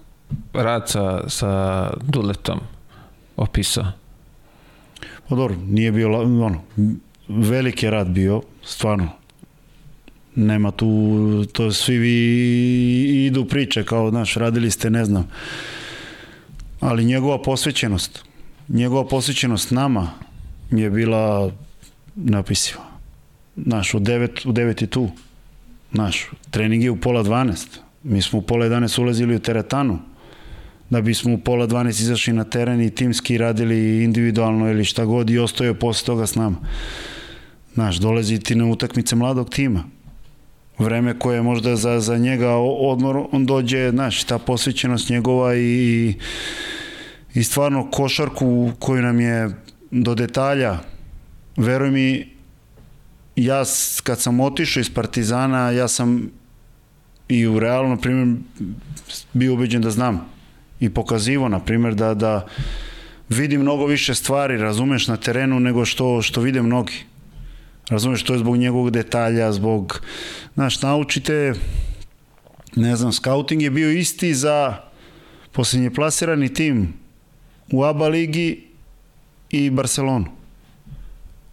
[0.53, 2.61] rad sa, sa Duletom
[3.36, 3.92] opisao?
[5.28, 6.62] Pa dobro, nije bio, ono,
[7.28, 9.09] veliki rad bio, stvarno,
[10.34, 15.28] nema tu, to svi vi idu priče kao, znaš, radili ste, ne znam,
[16.81, 18.24] ali njegova posvećenost,
[18.68, 20.11] njegova posvećenost nama
[20.70, 21.53] je bila
[22.16, 22.85] neopisiva.
[23.57, 25.09] Znaš, u 9, u 9 i tu.
[25.93, 27.66] Znaš, trening je u pola 12.
[28.03, 29.99] Mi smo u pola 11 ulazili u teretanu
[30.91, 35.31] da bismo u pola 12 izašli na teren i timski radili individualno ili šta god
[35.31, 36.57] i ostoje posle toga s nama.
[37.74, 39.85] Znaš, dolazi ti na utakmice mladog tima
[40.79, 46.14] vreme koje je možda za, za njega odmor, on dođe, znaš, ta posvećenost njegova i,
[47.35, 49.51] i stvarno košarku koju nam je
[49.91, 50.79] do detalja,
[51.57, 52.29] veruj mi,
[53.37, 53.62] ja
[54.03, 56.31] kad sam otišao iz Partizana, ja sam
[57.29, 58.37] i u realno, primjer,
[59.33, 60.29] bio ubeđen da znam
[60.81, 62.47] i pokazivo, na primjer, da, da
[63.29, 67.05] vidim mnogo više stvari, razumeš, na terenu nego što, što vide mnogi.
[67.91, 70.01] Razumeš, to je zbog njegovog detalja, zbog,
[70.55, 71.55] znaš, naučite,
[72.76, 74.76] ne znam, scouting je bio isti za
[75.53, 76.93] posljednje plasirani tim
[77.72, 78.64] u ABA ligi
[79.51, 80.26] i Barcelonu.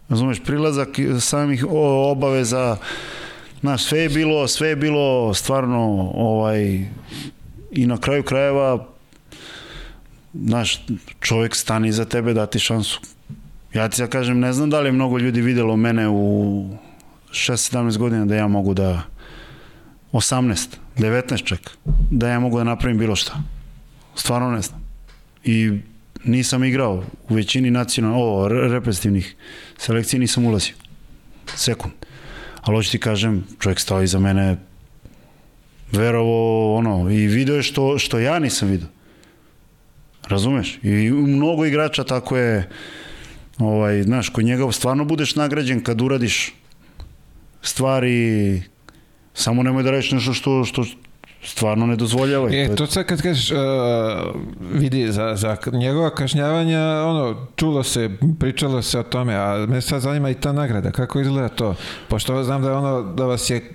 [0.08, 0.88] Razumeš, prilazak
[1.20, 2.76] samih obaveza,
[3.60, 6.86] znaš, sve je bilo, sve je bilo stvarno, ovaj,
[7.70, 8.86] i na kraju krajeva,
[10.34, 10.86] znaš,
[11.20, 13.00] čovjek stani za tebe, dati šansu.
[13.74, 16.68] Ja ti ja kažem, ne znam da li je mnogo ljudi videlo mene u
[17.30, 19.02] 6-17 godina da ja mogu da
[20.12, 21.70] 18, 19 čak,
[22.10, 23.42] da ja mogu da napravim bilo šta.
[24.14, 24.80] Stvarno ne znam.
[25.44, 25.78] I
[26.24, 29.36] nisam igrao u većini nacionalnih, ovo, reprezentativnih
[29.78, 30.74] selekcija nisam ulazio.
[31.56, 31.94] Sekund.
[32.60, 34.56] Ali hoću ti kažem, čovjek stao iza mene
[35.92, 38.88] verovo ono i video je što, što ja nisam video.
[40.28, 40.78] Razumeš?
[40.82, 42.68] I mnogo igrača tako je
[43.58, 46.54] ovaj, znaš, kod njega stvarno budeš nagrađen kad uradiš
[47.62, 48.62] stvari
[49.34, 50.84] samo nemoj da reći nešto što, što
[51.44, 52.48] stvarno ne dozvoljava.
[52.52, 53.58] E, to sad kad kažeš, uh,
[54.72, 60.00] vidi, za, za njegova kažnjavanja, ono, čulo se, pričalo se o tome, a me sad
[60.00, 61.74] zanima i ta nagrada, kako izgleda to?
[62.08, 63.70] Pošto znam da je ono, da vas je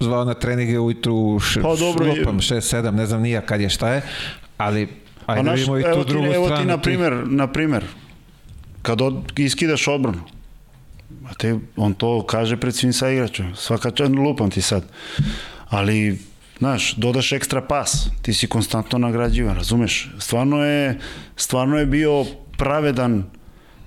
[0.00, 3.88] zvao na treninge ujutru š, pa, dobro, šlopam, 6-7, ne znam nija kad je šta
[3.88, 4.02] je,
[4.58, 4.80] ali
[5.26, 6.34] ajde pa naš, vidimo i tu drugu ti, stranu.
[6.34, 7.84] Evo ti, na primer, na primer,
[8.82, 10.22] kad od, iskidaš odbranu,
[11.30, 14.84] a te, on to kaže pred svim sa igračom, svaka čast, lupam ti sad,
[15.68, 16.18] ali
[16.58, 20.10] znaš, dodaš ekstra pas, ti si konstantno nagrađivan, razumeš?
[20.18, 20.98] Stvarno je,
[21.36, 22.24] stvarno je bio
[22.58, 23.24] pravedan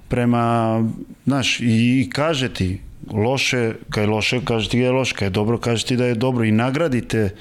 [0.07, 0.83] prema,
[1.25, 2.81] znaš, i kaže ti,
[3.13, 6.05] loše, kad je loše, kaže ti da je loše, kad je dobro, kaže ti da
[6.05, 6.43] je dobro.
[6.43, 7.35] I nagradite,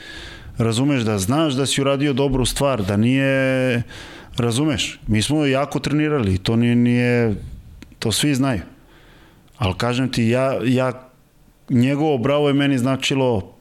[0.58, 3.82] razumeš, da znaš da si uradio dobru stvar, da nije,
[4.36, 7.34] razumeš, mi smo jako trenirali, to nije, nije
[7.98, 8.60] to svi znaju.
[9.56, 11.10] Ali kažem ti, ja, ja
[11.70, 13.54] njegovo bravo je meni značilo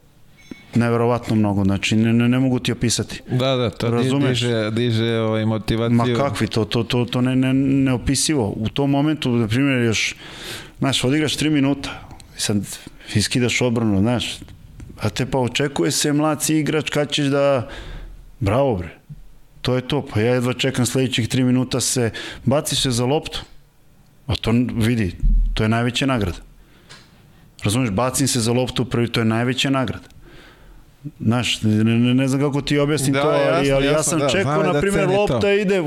[0.75, 3.21] neverovatno mnogo, znači ne, ne, ne mogu ti opisati.
[3.29, 4.39] Da, da, to Razumeš?
[4.39, 5.97] diže, diže ovaj motivaciju.
[5.97, 8.53] Ma kakvi, to, to, to, to ne, ne, neopisivo.
[8.55, 10.15] U tom momentu, na primjer, još,
[10.79, 11.89] znaš, odigraš 3 minuta,
[12.37, 12.77] sad
[13.15, 14.39] iskidaš odbranu, znaš,
[14.99, 17.69] a te pa očekuje se mlaci igrač kad ćeš da,
[18.39, 18.89] bravo bre,
[19.63, 22.11] to je to, pa ja jedva čekam sledećih 3 minuta se,
[22.45, 23.39] baci se za loptu,
[24.27, 25.15] a to vidi,
[25.53, 26.37] to je najveća nagrada.
[27.63, 30.07] Razumeš, bacim se za loptu prvi, to je najveća nagrada.
[31.19, 34.19] Znaš, ne, ne, ne znam kako ti objasnim da, to, ali, jasno, ali ja sam
[34.19, 35.51] da, čekao, na primjer, da lopta to.
[35.51, 35.83] ide,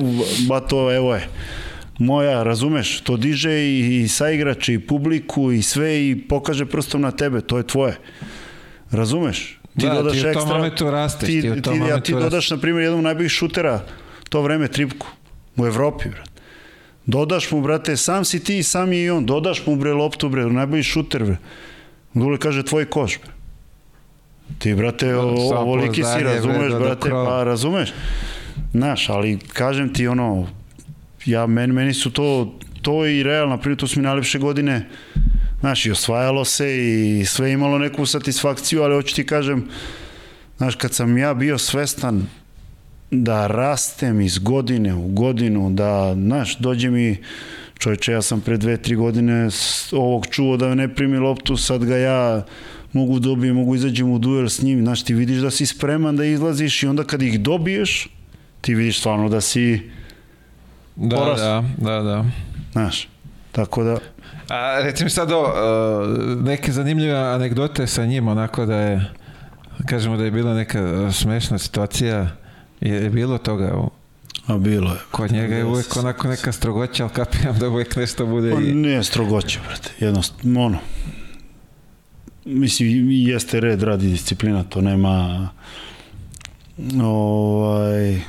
[0.48, 1.28] ba to, evo je,
[1.98, 7.10] moja, razumeš, to diže i, i saigrače i publiku i sve i pokaže prstom na
[7.10, 7.96] tebe, to je tvoje.
[8.90, 9.60] Razumeš?
[9.78, 11.26] Ti da, dodaš ti u tom ekstra, momentu rasteš.
[11.26, 13.80] Ti, ti, u tom ti, momentu ti dodaš, na primjer, jednom najboljih šutera
[14.28, 15.06] to vreme tripku
[15.56, 16.30] u Evropi, brate.
[17.06, 20.46] Dodaš mu, brate, sam si ti, sam je i on, dodaš mu, bre, loptu, bre,
[20.46, 21.36] najbolji šuter, bre.
[22.14, 23.32] Dule kaže, tvoj koš, bre.
[24.58, 27.92] Ti, brate, da, ovoliki si, razumeš, bre, brate, pa razumeš.
[28.72, 30.48] Znaš, ali kažem ti, ono,
[31.26, 34.88] ja, meni, meni su to, to i realno, primjer, to su mi najlepše godine,
[35.60, 39.68] znaš, i osvajalo se i sve imalo neku satisfakciju, ali hoću ti kažem,
[40.56, 42.26] znaš, kad sam ja bio svestan
[43.10, 47.16] da rastem iz godine u godinu, da, znaš, dođe mi,
[47.78, 49.48] čovječe, ja sam pre dve, tri godine
[49.92, 52.44] ovog čuo da ne primi loptu, sad ga ja
[52.92, 56.24] mogu dobijem, mogu izađem u duel s njim, znaš, ti vidiš da si spreman da
[56.24, 58.08] izlaziš i onda kad ih dobiješ,
[58.60, 59.90] ti vidiš stvarno da si,
[60.96, 62.24] Da, da, da, da.
[62.72, 63.08] znaš,
[63.52, 63.98] tako da,
[64.48, 69.10] A reci mi sad o, uh, neke zanimljive anegdote sa njim, onako da je,
[69.86, 72.28] kažemo da je bila neka uh, smešna situacija,
[72.80, 73.90] je, je bilo toga u,
[74.46, 74.98] a bilo je.
[75.10, 78.74] kod njega je uvek onako neka strogoća, ali kapiram da uvek nešto bude Pa i...
[78.74, 80.78] nije strogoće, brate, jednostavno, ono,
[82.44, 85.48] mislim, jeste red, radi disciplina, to nema,
[87.02, 88.20] ovaj,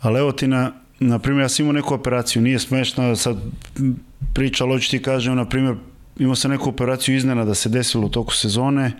[0.00, 3.36] ali evo ti na, na primjer, ja sam imao neku operaciju, nije smešno, sad
[4.34, 5.74] priča, ali ti kažem, na primjer,
[6.18, 8.92] imao sam neku operaciju iznena da se desilo u toku sezone,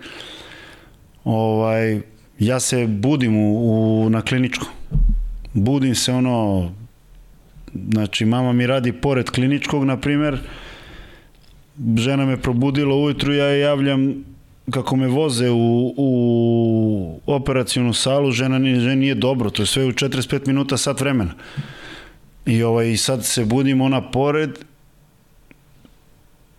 [1.25, 2.01] ovaj,
[2.39, 4.67] ja se budim u, u, na kliničku,
[5.53, 6.71] budim se ono,
[7.93, 10.39] znači mama mi radi pored kliničkog, na primjer,
[11.97, 14.25] žena me probudila ujutru, ja je javljam
[14.71, 19.93] kako me voze u, u operacijonu salu, žena žena nije dobro, to je sve u
[19.93, 21.35] 45 minuta, sat vremena.
[22.47, 24.59] I, ovaj, I sad se budim, ona pored,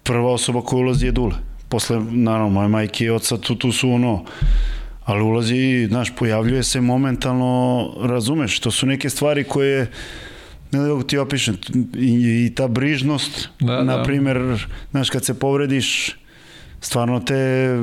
[0.03, 1.35] prva osoba koja ulazi je Dule.
[1.69, 4.25] Posle, naravno, moje majke i oca, tu, tu su ono,
[5.05, 9.91] ali ulazi, znaš, pojavljuje se momentalno, razumeš, to su neke stvari koje,
[10.71, 11.57] ne kako ti opišem,
[11.97, 13.83] i, i ta brižnost, Da, da.
[13.83, 16.15] na primjer, znaš, kad se povrediš,
[16.81, 17.77] stvarno te,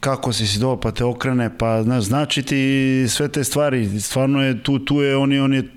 [0.00, 4.42] kako si si do, pa te okrene, pa, znaš, znači ti sve te stvari, stvarno
[4.42, 5.68] je, tu, tu je, on je, on je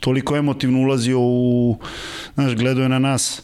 [0.00, 1.78] toliko emotivno ulazio u,
[2.34, 3.42] znaš, gledao je na nas,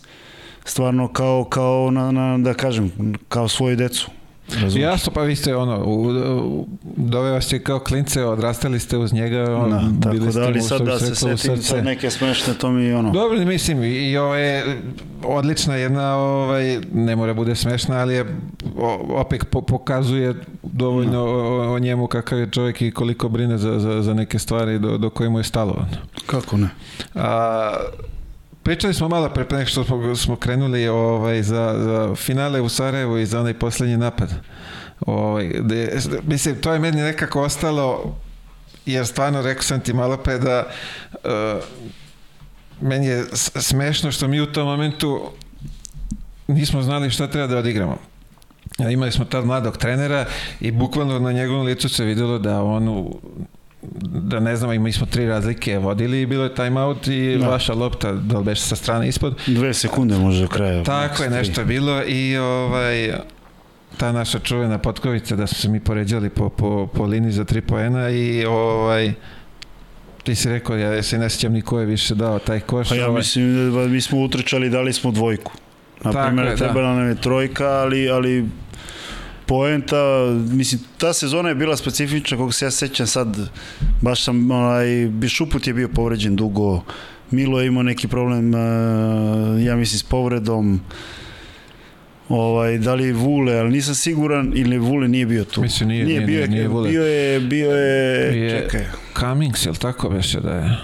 [0.65, 2.93] stvarno kao, kao na, na, da kažem,
[3.29, 4.11] kao svoju decu.
[4.55, 4.83] Razumeš?
[4.83, 9.13] Jasno, pa vi ste ono, u, u, dove vas je kao klince, odrastali ste uz
[9.13, 12.55] njega, on, Da, bili tako ste da, ali sad da se setim sad neke smešne,
[12.55, 13.11] to mi ono...
[13.11, 14.81] Dobro, mislim, i ovo je
[15.25, 18.25] odlična jedna, ovaj, ne mora bude smešna, ali je,
[19.09, 24.03] opet po, pokazuje dovoljno o, o, njemu kakav je čovjek i koliko brine za, za,
[24.03, 25.87] za neke stvari do, do koje mu je stalo.
[26.27, 26.69] Kako ne?
[27.15, 27.75] A,
[28.63, 32.69] pričali smo malo pre, pre nego što smo, smo krenuli ovaj, za, za finale u
[32.69, 34.31] Sarajevu i za onaj posljednji napad.
[35.01, 38.17] Ovaj, gde, mislim, to je meni nekako ostalo,
[38.87, 40.67] jer stvarno rekao sam ti malo pre da
[41.13, 41.31] uh,
[42.81, 43.25] meni je
[43.57, 45.31] smešno što mi u tom momentu
[46.49, 47.97] nismo znali šta treba da odigramo.
[48.91, 50.27] Imali smo tad mladog trenera
[50.61, 53.21] i bukvalno na njegovom licu se videlo da on u,
[54.03, 57.49] da ne znamo, imali smo tri razlike vodili i bilo je timeout i Da.
[57.49, 59.35] vaša lopta, da li beše sa strane ispod.
[59.47, 60.83] Dve sekunde može do kraja.
[60.85, 63.12] Tako je nešto bilo i ovaj
[63.97, 67.61] ta naša čuvena potkovica da su se mi poređali po, po, po liniji za tri
[67.61, 69.12] poena i ovaj
[70.22, 72.89] ti si rekao, ja se ne sjećam ni ko je više dao taj koš.
[72.89, 75.53] Pa ja ovaj, mislim da mi smo utrčali, dali smo dvojku.
[76.05, 76.57] Na primjer, je, da.
[76.57, 78.45] trebala nam je trojka, ali, ali
[79.51, 79.96] poenta,
[80.48, 83.36] mislim, ta sezona je bila specifična, kako se ja sećam sad,
[84.01, 86.82] baš sam, onaj, Bišuput je bio povređen dugo,
[87.30, 88.61] Milo je imao neki problem, uh,
[89.64, 90.80] ja mislim, s povredom,
[92.28, 95.62] ovaj, da li je Vule, ali nisam siguran, ili Vule nije bio tu.
[95.62, 96.88] Mislim, nije- nije- bio, je, nije Vule.
[96.88, 98.84] bio je, bio je, Je- čekaj,
[99.20, 100.76] Cummings, jel tako beše da je?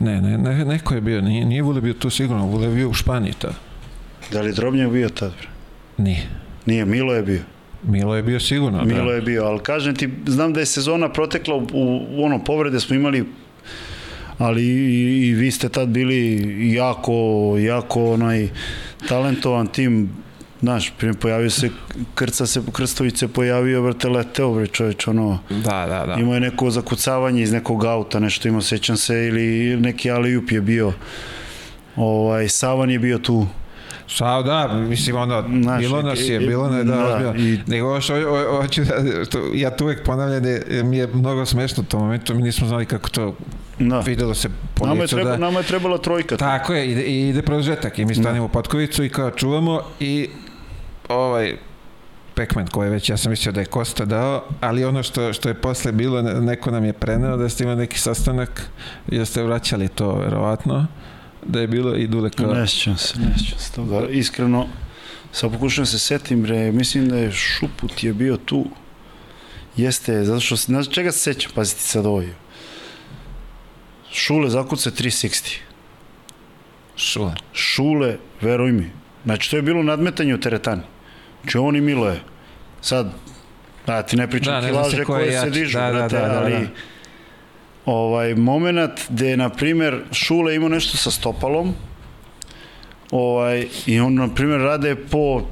[0.00, 2.88] Ne, ne, ne, neko je bio, nije, nije Vule bio tu sigurno, Vule je bio
[2.88, 3.54] u Španiji tad.
[4.32, 5.32] da li je Drobnjak bio tad?
[5.98, 6.22] Nije.
[6.66, 7.40] Nije, Milo je bio.
[7.86, 9.14] Milo je bio sigurno, Milo da.
[9.14, 11.66] je bio, ali kažem ti, znam da je sezona protekla u,
[12.10, 13.24] u ono, povrede smo imali
[14.38, 16.38] ali i, i vi ste tad bili
[16.74, 17.12] jako,
[17.58, 18.48] jako onaj
[19.08, 20.10] talentovan tim
[20.60, 21.70] Znaš, pojavio se,
[22.14, 26.16] Krca se, Krstović se pojavio, vrte, leteo, bre, čovječ, ono, Da, da, da.
[26.20, 30.60] imao je neko zakucavanje iz nekog auta, nešto imao, sećam se, ili neki alijup je
[30.60, 30.92] bio,
[31.96, 33.46] ovaj, Savan je bio tu,
[34.08, 37.34] Sao, da, mislim, ono, Znaš, bilo nas je, i- bilo ne, da, da, ozbiljno.
[37.36, 38.00] i- Nego, ho-
[38.52, 38.94] hoću da,
[39.24, 42.42] što, ja to uvek ponavljam, da je- mi je mnogo smešno u tom momentu, mi
[42.42, 43.34] nismo znali kako to
[43.78, 43.98] da.
[44.00, 45.36] videlo se po Nama je, treba, da...
[45.36, 46.36] nama je trebala trojka.
[46.36, 50.28] Tako je, ide, ide produžetak i mi stanemo u potkovicu i kao čuvamo i
[51.08, 51.56] ovaj
[52.34, 55.48] Pekman koji je već, ja sam mislio da je Kosta dao, ali ono što, što
[55.48, 58.62] je posle bilo, ne- neko nam je preneo da ste imali neki sastanak
[59.08, 60.86] i da ste vraćali to, verovatno,
[61.48, 62.54] da je bilo i Dule kao...
[62.54, 64.08] Ne sjećam se, ne sjećam se toga.
[64.08, 64.66] Iskreno,
[65.32, 68.66] sad pokušam da se setim, bre, mislim da je Šuput je bio tu.
[69.76, 72.22] Jeste, zato što, se- znaš čega se sećam, pazite sad ovo.
[74.12, 75.56] Šule zakuca 360.
[76.96, 77.32] Šule.
[77.52, 78.90] Šule, veruj mi.
[79.24, 80.82] Znači, to je bilo nadmetanje u teretani.
[81.42, 82.20] Znači, on i Milo je.
[82.80, 83.12] Sad,
[83.86, 85.78] da, ti ne pričam Da, da, ne zna se kilaže ko je koje se dižu,
[85.78, 86.52] Da, da, brate, da, da, ali...
[86.52, 86.66] da.
[87.86, 91.74] Ovaj, moment gde, na primer, Šule imao nešto sa stopalom,
[93.10, 95.42] ovaj, i on, na primer, rade po,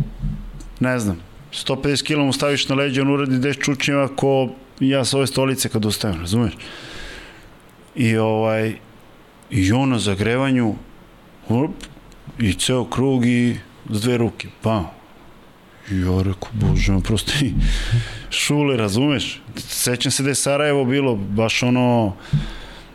[0.80, 1.20] ne znam,
[1.52, 4.48] 150 kg mu staviš na leđa, on uradi 10 čučnjeva ko
[4.80, 6.52] ja sa ove stolice kad ustajem, razumeš?
[7.94, 8.74] I ovaj,
[9.50, 10.74] i on na zagrevanju,
[11.48, 11.70] up,
[12.38, 13.56] i ceo krug i
[13.90, 14.90] s dve ruke, pa.
[15.90, 17.52] I ja rekao, bože, on prosto i
[18.30, 19.40] šule, razumeš?
[19.56, 22.16] Sećam se da je Sarajevo bilo baš ono,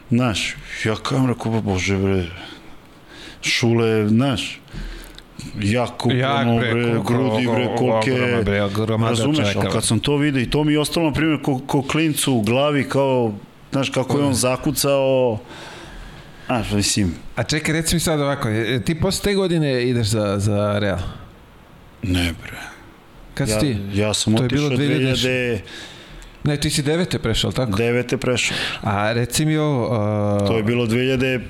[0.10, 2.26] znaš, ja kao rekao, bože, bre,
[3.42, 4.60] šule, znaš,
[5.62, 8.18] jako, Jak, ono, bre, bre, grudi, bre, kolike,
[9.08, 11.82] razumeš, ali kad sam to vidio i to mi je ostalo, na primjer, ko, ko
[11.82, 13.34] klincu u glavi, kao,
[13.72, 15.40] znaš, kako je on zakucao,
[16.46, 18.50] znaš, mislim, A čekaj, reci mi sad ovako,
[18.86, 21.00] ti posle te godine ideš za, za Real?
[22.04, 22.79] ne bre,
[23.40, 23.78] Kad si ja, ti?
[23.94, 25.60] ja sam To otišao bilo 2009.
[26.44, 27.78] Ne, ti si devete prešao, tako?
[28.18, 28.58] prešao.
[28.82, 29.88] A reci mi ovo...
[29.92, 31.42] a, To je bilo 2005.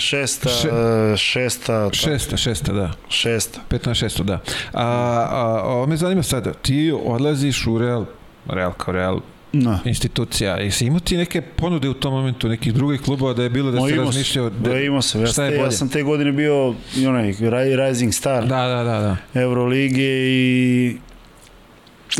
[0.00, 0.70] šesta, Še-
[1.18, 2.92] šesta, ta- Šesta, šesta, da.
[3.08, 3.60] šesta.
[3.70, 4.40] 15 šesto, da.
[4.72, 4.84] A,
[5.30, 8.04] a, ovo me zanima sada, ti odlaziš u Real,
[8.46, 9.20] Real kao Real
[9.52, 9.78] Na.
[9.84, 13.70] institucija, jesi imao ti neke ponude u tom momentu, nekih drugih klubova da je bilo
[13.70, 14.50] da No, se razmišljao...
[14.50, 15.20] sam, da, imao sam.
[15.20, 15.72] Ja, šta je ste, ja bolje?
[15.72, 19.16] sam te godine bio i onaj Ri- Rising Star Da, da, da, da.
[19.36, 20.96] Euroligije i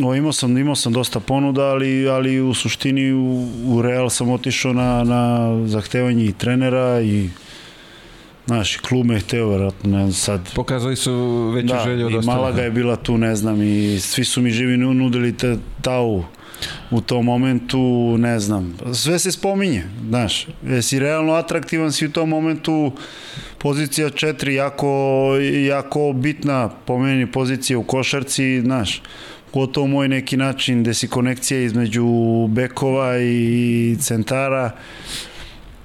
[0.05, 4.31] o, imao sam, imao sam dosta ponuda, ali, ali u suštini u, u Real sam
[4.31, 7.29] otišao na, na zahtevanje i trenera i
[8.47, 10.55] Znaš, i klub me je hteo, verovatno, ne znam, sad.
[10.55, 11.15] Pokazali su
[11.55, 12.39] veću Da, želju od i ostalih.
[12.41, 16.23] Malaga je bila tu, ne znam, i svi su mi živi nu- nudili te, tau
[16.91, 17.79] u tom momentu,
[18.19, 18.77] ne znam.
[18.95, 20.47] Sve se spominje, znaš.
[20.69, 22.93] Jesi realno atraktivan si u tom momentu,
[23.59, 25.33] pozicija 4 jako,
[25.67, 29.03] jako bitna po meni pozicija u košarci, znaš.
[29.53, 32.07] Gotovo moj neki način gde si konekcija između
[32.49, 34.71] bekova i centara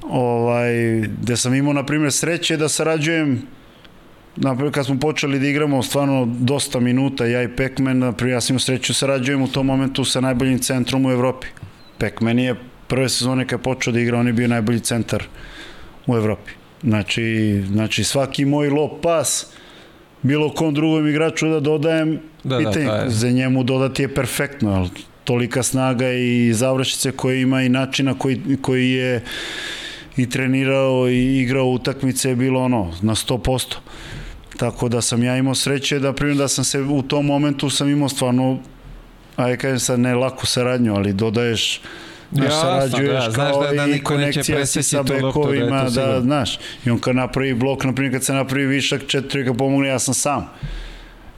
[0.03, 0.73] ovaj,
[1.21, 3.41] gde sam imao, na primjer, sreće da sarađujem
[4.35, 8.53] Naprimjer, kad smo počeli da igramo stvarno dosta minuta, ja i Pekmen, naprimjer, ja sam
[8.53, 11.47] imao sreću, sarađujem u tom momentu sa najboljim centrom u Evropi.
[11.97, 12.55] Pekmen je
[12.87, 15.23] prve sezone kad je počeo da igra, on je bio najbolji centar
[16.07, 16.51] u Evropi.
[16.83, 19.47] Znači, znači svaki moj lop pas,
[20.21, 23.09] bilo kom drugom igraču da dodajem, Da, da, pitanje, je.
[23.09, 24.89] za njemu dodati je perfektno, ali
[25.23, 29.23] tolika snaga i završice koje ima i načina koji, koji je
[30.17, 33.75] i trenirao i igrao utakmice je bilo ono na 100%.
[34.57, 37.89] Tako da sam ja imao sreće da primjer da sam se u tom momentu sam
[37.89, 38.59] imao stvarno
[39.35, 41.81] ajde kažem sad ne laku saradnju, ali dodaješ
[42.31, 45.89] Znaš, Jasno, sarađuješ da, znaš kao da- da i konekcija si sa da bekovima, da,
[45.89, 46.21] sigurno.
[46.21, 46.59] znaš.
[46.85, 49.99] I on kad napravi blok, na primjer kad se napravi višak, četiri kad pomogne, ja
[49.99, 50.49] sam sam.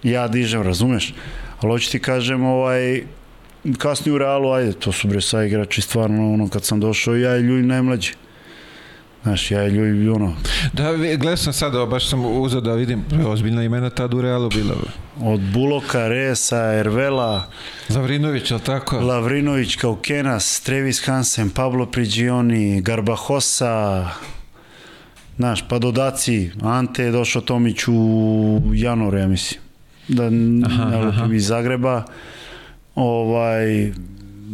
[0.03, 1.13] Ja dižem, razumeš?
[1.59, 3.03] Ali hoću ti kažem, ovaj,
[3.77, 7.37] kasnije u Realu, ajde, to su bre sa igrači, stvarno, ono, kad sam došao, ja
[7.37, 8.13] i Ljuj najmlađi.
[9.23, 10.35] Znaš, ja i Ljuj, ono,
[10.73, 14.49] Da, gledao sam sad, evo, baš sam uzeo da vidim, ozbiljna imena tad u Realu
[14.49, 14.75] bila.
[15.21, 17.43] od Buloka, Resa, Ervela,
[17.87, 18.99] Zavrinović, je li tako?
[18.99, 24.07] Lavrinović, Kaukenas, Trevis Hansen, Pablo Prigioni, Garbahosa,
[25.37, 29.61] znaš, pa dodaci, Ante je došao Tomić u januaru, ja mislim,
[30.07, 32.03] da Aha, ne iz Zagreba,
[32.95, 33.91] ovaj,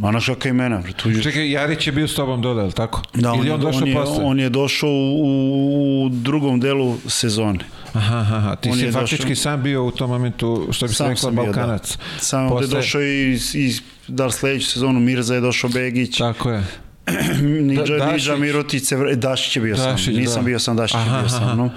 [0.03, 3.01] a znaš kakva imena, tu Čekaj, Jarić je bio s tobom dole, je li tako?
[3.13, 4.23] Da, Ili on, on došao on, je, posle?
[4.23, 7.59] on je došao u, u drugom delu sezone.
[7.93, 8.55] Aha, aha.
[8.55, 11.07] Ti on si je faktički došao- sam bio u tom momentu, što bi se Sam
[11.07, 11.51] rekla, sam bio, da.
[11.51, 11.97] Balkanac.
[12.19, 12.61] Samo Posle...
[12.61, 13.73] Posle- je došao i, i
[14.07, 16.63] da sledeću sezonu Mirza je došao Begić, Tako je.
[17.61, 18.11] Niđa, Da-.
[18.11, 18.83] Niđa Mirotić.
[19.15, 20.45] Dašić je bio Dašić, sam, nisam da.
[20.45, 21.29] bio sam, Dašić je Aha, bio aha.
[21.29, 21.69] sa mnom.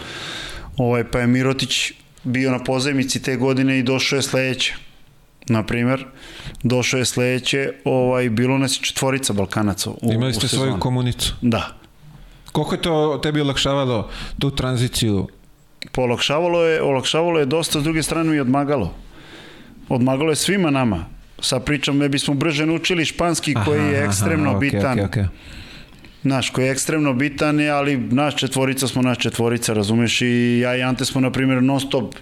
[0.76, 1.92] Ovaj, pa je Mirotić
[2.24, 4.74] bio na pozemici te godine i došao je sledeće.
[5.48, 6.06] Na primer,
[6.62, 10.68] došao je sledeće, ovaj, bilo nas je četvorica Balkanaca u, Imali u ste sezoni.
[10.68, 11.34] svoju komunicu.
[11.42, 11.76] Da.
[12.52, 15.28] Koliko je to tebi olakšavalo tu tranziciju?
[15.92, 18.94] Polakšavalo je, olakšavalo je dosta, s druge strane mi je odmagalo.
[19.88, 21.04] Odmagalo je svima nama.
[21.40, 24.92] Sa pričom, ne bismo brže naučili španski koji je Aha, ekstremno aha, okej, bitan.
[24.92, 25.24] okej, okej.
[26.22, 30.76] Naš, koji je ekstremno bitan, je, ali naš četvorica smo naš četvorica, razumeš, i ja
[30.76, 32.14] i Ante smo, na primjer, non stop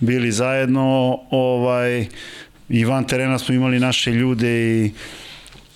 [0.00, 2.06] bili zajedno, ovaj,
[2.68, 4.90] i van terena smo imali naše ljude i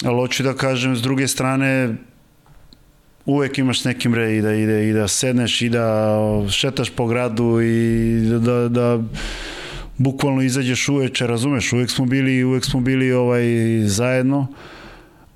[0.05, 1.95] ali hoću da kažem, s druge strane,
[3.27, 6.17] uvek imaš nekim re i da, i da, i da sedneš i da
[6.51, 9.03] šetaš po gradu i da, da, da
[9.99, 13.45] bukvalno izađeš uveče, razumeš, uvek smo bili, uvek smo bili ovaj,
[13.85, 14.47] zajedno,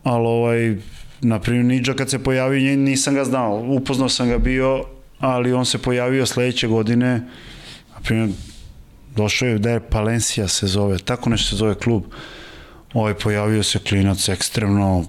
[0.02, 0.76] ali ovaj,
[1.20, 4.84] na primjer Nidža kad se pojavio, nisam ga znao, upoznao sam ga bio,
[5.18, 7.09] ali on se pojavio sledeće godine,
[7.94, 8.28] na primjer,
[9.16, 12.02] došao je da je Palencia se zove, tako nešto se zove klub,
[12.92, 15.04] ovaj, pojavio se klinac ekstremno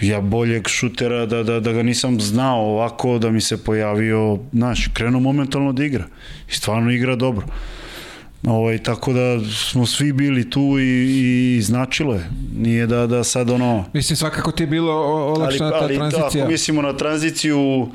[0.00, 4.88] ja boljeg šutera da, da, da ga nisam znao ovako da mi se pojavio, znaš,
[4.94, 6.04] krenuo momentalno da igra
[6.50, 7.46] i stvarno igra dobro.
[8.46, 9.40] Ovaj, tako da
[9.70, 12.30] smo svi bili tu i, i značilo je.
[12.56, 13.84] Nije da, da sad ono...
[13.92, 14.92] Mislim, svakako ti je bilo
[15.36, 16.44] olakšana ta ali tranzicija.
[16.44, 17.88] ako mislimo na tranziciju,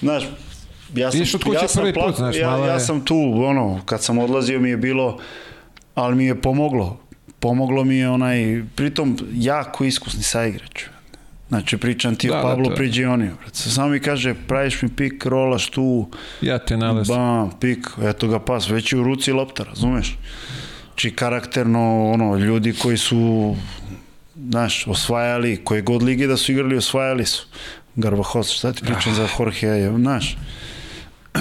[0.00, 0.24] znaš,
[0.94, 3.16] ja sam, od kuće ja sam prvi put, znaš, ja, malo ja je- sam tu,
[3.36, 5.18] ono, kad sam odlazio mi je bilo,
[5.94, 7.00] ali mi je pomoglo.
[7.40, 10.82] Pomoglo mi je onaj, pritom, jako iskusni saigrač.
[11.48, 12.76] Znači, pričam ti Da, o da, Pablo je.
[12.76, 13.32] Priđioniju.
[13.52, 16.08] Samo mi kaže, praviš mi pik, rolaš tu,
[16.40, 17.14] Ja te nalazim.
[17.16, 20.18] bam, pik, eto ga pas, već je u ruci lopta, razumeš?
[20.94, 23.56] Či karakterno, ono, ljudi koji su,
[24.38, 27.46] znaš, osvajali, koje god lige da su igrali, osvajali su.
[27.96, 30.36] Garbahoz, šta ti pričam za Jorge, znaš,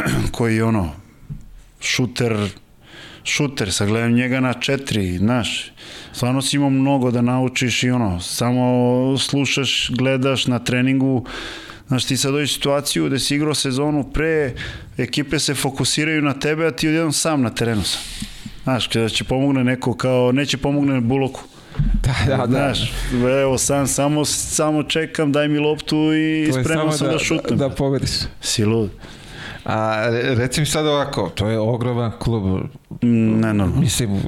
[0.35, 0.91] koji je ono,
[1.79, 2.49] šuter,
[3.23, 5.71] šuter, sa gledam njega na četiri, znaš,
[6.13, 11.25] stvarno si imao mnogo da naučiš i ono, samo slušaš, gledaš na treningu,
[11.87, 14.53] znaš, ti sad dođeš situaciju da si igrao sezonu pre,
[14.97, 18.01] ekipe se fokusiraju na tebe, a ti odjednom sam na terenu sam.
[18.63, 21.41] Znaš, kada će pomogne neko kao, neće pomogne Buloku.
[22.03, 22.45] Da, da, da.
[22.47, 22.93] Znaš,
[23.41, 27.57] evo sam, samo, samo čekam, daj mi loptu i To je spreman sam da, šutnem.
[27.59, 28.09] Da, da pogodiš.
[28.41, 28.89] Si lud.
[29.65, 32.61] A re- reci mi sad ovako, to je ogroman klub.
[33.01, 33.81] Ne, normalno.
[33.81, 34.21] Mislim,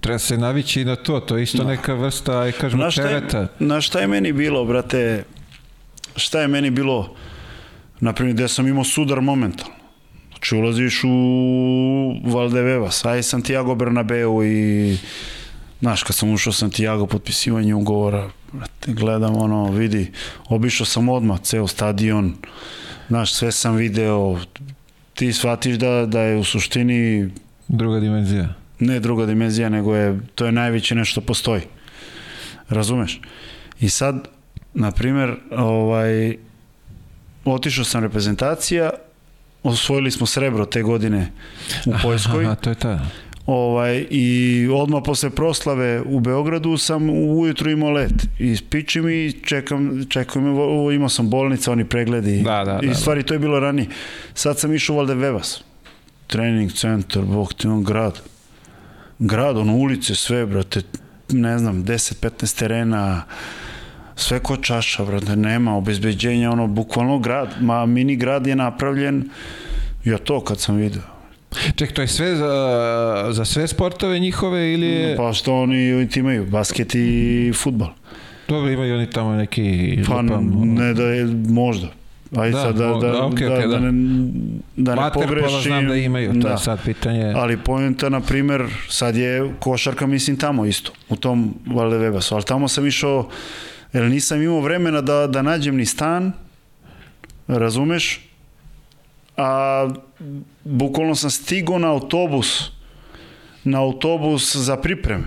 [0.00, 3.02] treba se navići i na to, to je isto neka vrsta, aj kažemo, Znaš šta,
[3.02, 3.46] je, tereta.
[3.60, 5.24] znaš šta je meni bilo, brate?
[6.16, 7.14] Šta je meni bilo,
[8.00, 9.72] na primjer, gde sam imao sudar momentalno?
[10.30, 11.10] Znači, ulaziš u
[12.24, 14.96] Valdevevas, aj Santiago Bernabeu i
[15.80, 20.12] Znaš, kad sam ušao Santiago, potpisivanje ugovora, brate, gledam ono, vidi,
[20.48, 22.34] obišao sam odmah ceo stadion,
[23.08, 24.38] znaš, sve sam video,
[25.14, 27.30] ti shvatiš da, da je u suštini
[27.68, 28.54] Druga dimenzija.
[28.80, 31.62] ne druga dimenzija, nego je, to je najveće nešto postoji.
[32.68, 33.20] Razumeš?
[33.80, 34.28] I sad,
[34.74, 36.36] na primjer, ovaj,
[37.44, 38.90] otišao sam reprezentacija,
[39.62, 41.32] osvojili smo srebro te godine
[41.86, 42.44] u Poljskoj.
[42.46, 43.06] Aha, to je ta.
[43.46, 48.26] Ovaj, I odmah posle proslave u Beogradu sam ujutru imao let.
[48.38, 52.42] I spičim i čekam, čekam, o, imao sam bolnica, oni pregledi.
[52.42, 53.88] Da, da, I da, stvari, to je bilo ranije.
[54.34, 55.64] Sad sam išao u Valdevevas.
[56.26, 58.20] Trening centar, bog ti on grad.
[59.18, 60.82] Grad, ono, ulice, sve, brate,
[61.28, 63.22] ne znam, 10-15 terena,
[64.16, 69.30] sve ko čaša, brate, nema obezbeđenja, ono, bukvalno grad, ma mini grad je napravljen,
[70.04, 71.02] ja to kad sam video.
[71.76, 75.16] Ček, to je sve za, za sve sportove njihove ili je...
[75.16, 77.88] Pa što oni ti imaju, basket i futbal.
[78.48, 79.98] Dobro, imaju oni tamo neki...
[80.06, 81.88] Pa lupam, ne da je, možda.
[82.36, 83.78] Ajde Da, sad da, da, da, okej, da, da, da.
[83.80, 83.92] ne,
[84.76, 85.60] da ne pogrešim.
[85.62, 86.48] znam da imaju, to Da.
[86.48, 87.32] je sad pitanje.
[87.36, 92.34] Ali poenta, na primer, sad je košarka, mislim, tamo isto, u tom Valdevebasu.
[92.34, 93.28] Ali tamo sam išao,
[93.92, 96.32] jer nisam imao vremena da, da nađem ni stan,
[97.48, 98.20] razumeš?
[99.36, 99.88] A
[100.64, 102.70] bukvalno sam stigao na autobus,
[103.64, 105.24] na autobus za pripreme.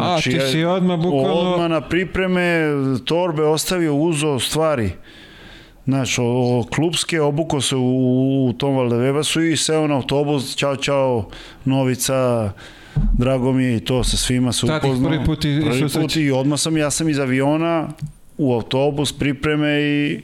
[0.00, 1.40] A, ti si odmah bukvalno...
[1.52, 2.60] Odmah na pripreme,
[3.04, 4.90] torbe ostavio, uzo stvari.
[5.84, 7.86] Znaš, o, o, klubske obuko se u,
[8.44, 11.28] u tom Valdevebasu i seo na autobus, čao, čao,
[11.64, 12.52] Novica,
[13.12, 15.10] drago mi je i to, sa svima se upoznao.
[15.10, 17.88] prvi put i- prvi put i odmah sam, ja sam iz aviona
[18.38, 20.20] u autobus, pripreme i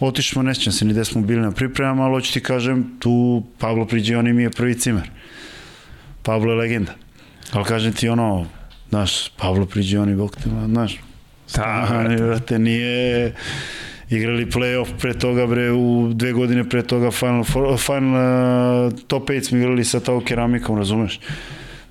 [0.00, 2.96] otišli smo, ne sjećam se ni gde smo bili na pripremama, ali hoću ti kažem,
[2.98, 5.10] tu Pablo Priđioni mi je prvi cimer.
[6.22, 6.92] Pablo je legenda.
[7.52, 8.46] Ali kažem ti ono,
[8.88, 10.98] znaš, Pablo Priđioni, bog te, znaš,
[11.54, 13.34] Da, Stani, brate, nije
[14.10, 17.44] igrali play-off pre toga, bre, u dve godine pre toga Final,
[17.78, 21.20] final uh, top 5 smo igrali sa tao keramikom, razumeš?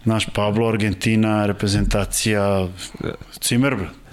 [0.06, 2.68] Naš Pablo, Argentina, reprezentacija,
[3.40, 4.05] Cimer, bre.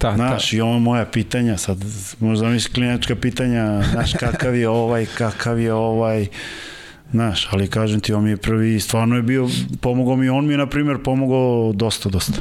[0.00, 0.16] Ta, ta.
[0.16, 1.78] Znaš, i ovo moja pitanja, sad
[2.20, 6.26] možda misli klinačka pitanja, znaš, kakav je ovaj, kakav je ovaj,
[7.12, 9.48] znaš, ali kažem ti, on mi je prvi, stvarno je bio,
[9.80, 12.40] pomogao mi, on mi je, na primjer, pomogao dosta, dosta.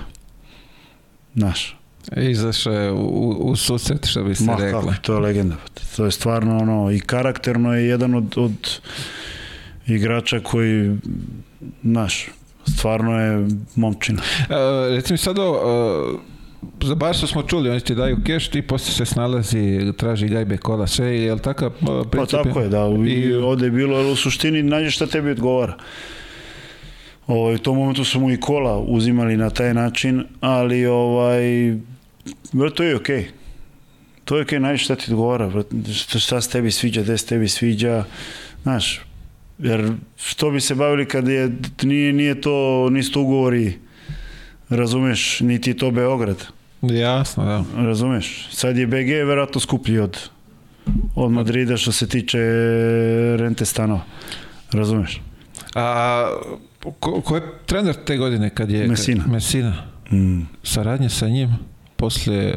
[1.36, 1.76] Znaš,
[2.18, 4.82] Izašao je u, u, susret, što bi se Ma reklo.
[4.82, 5.55] kako, to je legenda.
[5.95, 8.80] To je stvarno ono, i karakterno je jedan od, od
[9.88, 10.97] igrača koji,
[11.84, 12.28] znaš,
[12.68, 14.22] stvarno je momčina.
[14.22, 14.55] Uh,
[14.95, 16.20] recimo sad ovo, uh,
[16.84, 20.88] za Barsu smo čuli, oni ti daju keš, ti posle se snalazi, traži gajbe kola,
[20.88, 22.39] sve, je li takav uh, Pa princip?
[22.43, 25.78] tako je, da, i ovde je bilo, ali u suštini nađeš šta tebi odgovara.
[27.28, 31.41] Ovaj, u tom momentu su mu i kola uzimali na taj način, ali ovaj,
[32.51, 33.28] brate, to je okej.
[34.26, 35.76] To je okej, nađeš šta ti odgovara, brate,
[36.20, 38.03] šta, se tebi sviđa, gde se tebi sviđa,
[38.64, 39.01] znaš,
[39.60, 41.51] jer što bi se bavili kad je,
[41.84, 43.74] nije, nije to, nisu to ugovori,
[44.70, 46.45] razumeš, niti je to Beograd.
[46.82, 47.63] Jasno, da.
[47.84, 48.47] Razumeš?
[48.51, 50.20] Sad je BG verovatno skuplji od,
[51.15, 52.39] od Madrida što se tiče
[53.38, 54.01] rente stanova.
[54.72, 55.22] Razumeš?
[55.76, 56.28] A
[56.99, 58.88] ko, ko je trener te godine kad je...
[58.88, 59.24] Messina.
[59.28, 59.74] Messina.
[60.11, 60.41] Mm.
[60.63, 61.55] Saradnje sa njim
[61.95, 62.53] posle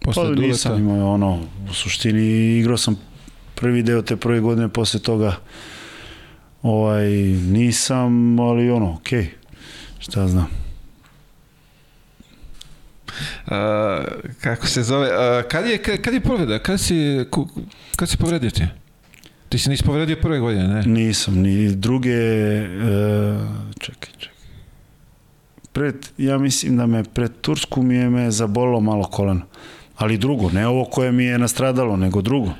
[0.00, 0.48] posle Pa Duleta.
[0.48, 1.40] nisam imao ono,
[1.70, 2.96] u suštini igrao sam
[3.54, 5.36] prvi deo te prve godine, posle toga
[6.62, 7.08] ovaj,
[7.50, 9.30] nisam, ali ono, okej,
[9.98, 10.67] šta znam.
[13.46, 14.04] A,
[14.40, 15.08] kako se zove?
[15.12, 16.58] A, kad je, kad, kad je povreda?
[16.58, 17.24] Kad si,
[17.96, 18.64] kad si povredio ti?
[19.48, 20.82] Ti si nisi povredio prve godine, ne?
[20.82, 22.66] Nisam, ni druge, e,
[23.78, 24.34] čekaj, čekaj.
[25.72, 29.42] Pred, ja mislim da me pred Tursku mi je me zabolilo malo koleno.
[29.96, 32.50] Ali drugo, ne ovo koje mi je nastradalo, nego drugo.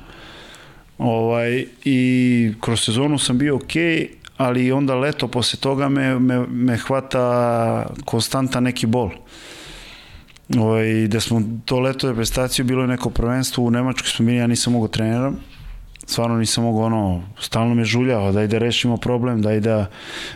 [0.97, 6.77] Ovaj, I kroz sezonu sam bio okej, ali onda leto posle toga me, me, me
[6.77, 9.09] hvata konstanta neki bol.
[10.57, 14.47] Ovaj, da smo to leto reprezentaciju bilo je neko prvenstvo u Nemačkoj smo bili, ja
[14.47, 15.39] nisam mogao treniram
[16.09, 19.85] stvarno nisam mogao ono, stalno me žuljao, daj da rešimo problem, daj da,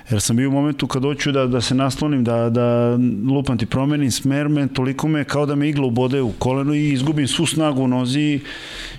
[0.09, 2.97] jer sam bio u momentu kad hoću da, da se naslonim, da, da
[3.34, 6.89] lupam ti promenim smer, me, toliko me kao da me igla ubode u koleno i
[6.93, 8.39] izgubim svu snagu u nozi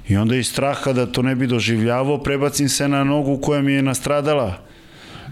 [0.09, 3.73] i onda iz straha da to ne bi doživljavao, prebacim se na nogu koja mi
[3.73, 4.59] je nastradala.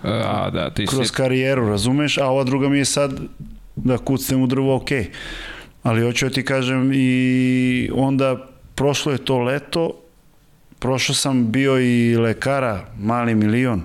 [0.03, 1.14] A, da, ti kroz si...
[1.14, 3.20] karijeru, razumeš, a ova druga mi je sad
[3.76, 4.91] da kucnem u drvo, ok.
[5.83, 9.91] Ali hoću da ti kažem i onda prošlo je to leto,
[10.78, 13.83] prošao sam bio i lekara, mali milion.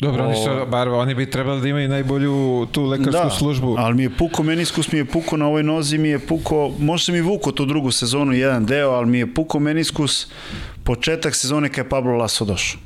[0.00, 3.74] Dobro, oni, su, O- bar, oni bi trebali da imaju najbolju tu lekarsku da, službu.
[3.78, 7.04] ali mi je puko, meniskus mi je puko na ovoj nozi, mi je puko, možda
[7.04, 10.32] sam i vuko tu drugu sezonu, jedan deo, ali mi je puko meniskus
[10.84, 12.80] početak sezone kad je Pablo Laso došao.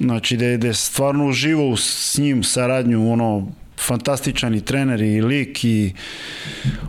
[0.00, 3.48] Znači, da je, da je stvarno uživo s njim saradnju, ono,
[3.80, 5.92] fantastičan i trener i lik i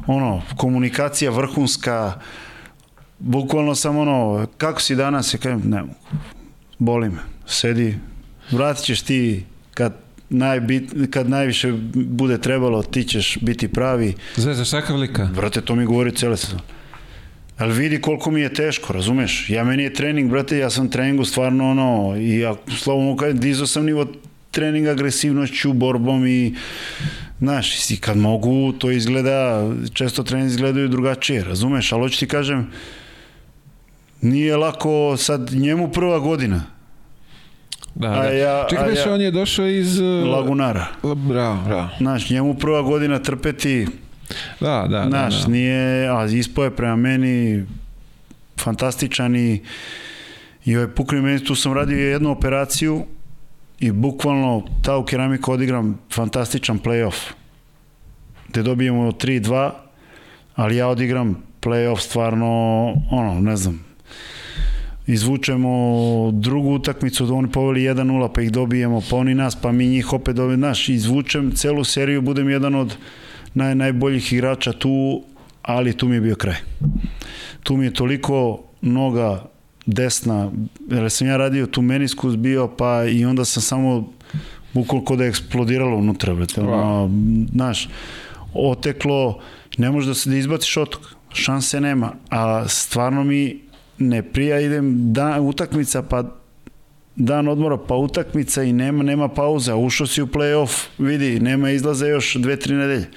[0.07, 2.19] ono, komunikacija vrhunska,
[3.19, 5.93] bukvalno sam ono, kako si danas, ja kažem, ne mogu,
[6.79, 7.95] boli me, sedi,
[8.51, 9.93] vratit ćeš ti kad
[10.29, 14.13] najbit, kad najviše bude trebalo, ti ćeš biti pravi.
[14.35, 15.29] Zvezda, šakav lika?
[15.35, 16.61] Brate, to mi govori cele sezone.
[17.57, 19.49] Ali vidi koliko mi je teško, razumeš?
[19.49, 23.67] Ja meni je trening, brate, ja sam treningu stvarno ono, i ja slobodno kažem, dizao
[23.67, 24.07] sam nivo
[24.57, 26.55] treninga agresivnošću, borbom i
[27.39, 29.61] znaš, i kad mogu, to izgleda,
[29.93, 31.91] često trening izgledaju drugačije, razumeš?
[31.91, 32.67] Ali hoću ti kažem,
[34.21, 36.63] nije lako sad njemu prva godina,
[37.95, 38.29] Da, A da.
[38.31, 39.99] ja- Čekaj, ja- on je došao iz...
[39.99, 40.85] uh, Lagunara.
[41.03, 41.89] La- Bravo, bravo.
[41.97, 43.87] Znaš, njemu prva godina trpeti,
[44.59, 45.47] Da, da, Znaš, da, da.
[45.47, 45.77] nije,
[46.09, 47.65] a ispao je prema meni
[48.57, 49.61] fantastičan i
[50.65, 53.05] i ovaj pukni meni, tu sam radio jednu operaciju
[53.79, 57.31] i bukvalno ta u keramiku odigram fantastičan playoff
[58.49, 59.71] gde dobijemo 3-2
[60.55, 62.47] ali ja odigram playoff stvarno
[63.11, 63.87] ono, ne znam
[65.07, 65.71] izvučemo
[66.33, 70.13] drugu utakmicu da oni poveli 1-0 pa ih dobijemo pa oni nas pa mi njih
[70.13, 70.61] opet dobijemo.
[70.61, 72.95] Znaš izvučem celu seriju budem jedan od
[73.53, 75.23] naj, najboljih igrača tu
[75.61, 76.55] ali tu mi je bio kraj.
[77.63, 79.45] Tu mi je toliko noga
[79.87, 80.51] desna.
[80.89, 84.13] Jer sam ja radio tu meniskus bio pa i onda sam samo
[84.73, 87.11] bukvalno da je eksplodiralo unutra brate, ono,
[87.51, 87.89] znaš
[88.53, 89.39] oteklo
[89.77, 91.01] ne možeš da se da izbaciš otok.
[91.33, 92.13] Šanse nema.
[92.29, 93.61] A stvarno mi
[93.97, 96.23] ne prija idem dan, utakmica pa
[97.15, 102.07] dan odmora pa utakmica i nema nema pauza ušao si u play-off vidi nema izlaza
[102.07, 103.07] još dve tri nedelje.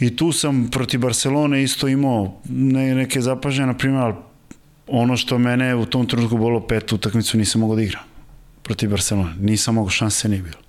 [0.00, 4.12] I tu sam protiv Barcelone isto imao ne, neke zapažnje na primjer
[4.86, 8.02] ono što mene u tom trenutku bolo pet utakmicu nisam mogao da igram
[8.62, 9.34] protiv Barcelone.
[9.40, 10.62] Nisam mogao šanse nije bilo.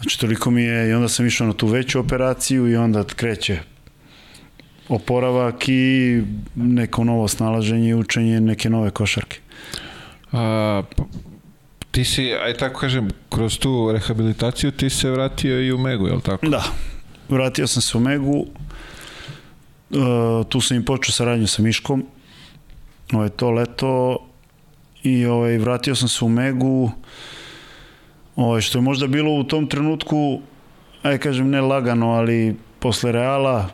[0.00, 3.58] Znači toliko mi je i onda sam išao na tu veću operaciju i onda kreće
[4.88, 6.22] oporavak i
[6.54, 9.38] neko novo snalaženje i učenje neke nove košarke.
[10.32, 10.82] A,
[11.90, 16.12] ti si, aj tako kažem, kroz tu rehabilitaciju ti se vratio i u Megu, je
[16.12, 16.46] li tako?
[16.46, 16.64] Da,
[17.28, 18.46] vratio sam se u Megu,
[19.90, 19.96] e,
[20.48, 22.06] tu sam i počeo saradnju sa Miškom,
[23.12, 24.18] ovo je to leto
[25.02, 26.90] i ovaj, vratio sam se u Megu,
[28.36, 30.40] ovaj, što je možda bilo u tom trenutku,
[31.02, 33.68] aj kažem ne lagano, ali posle Reala,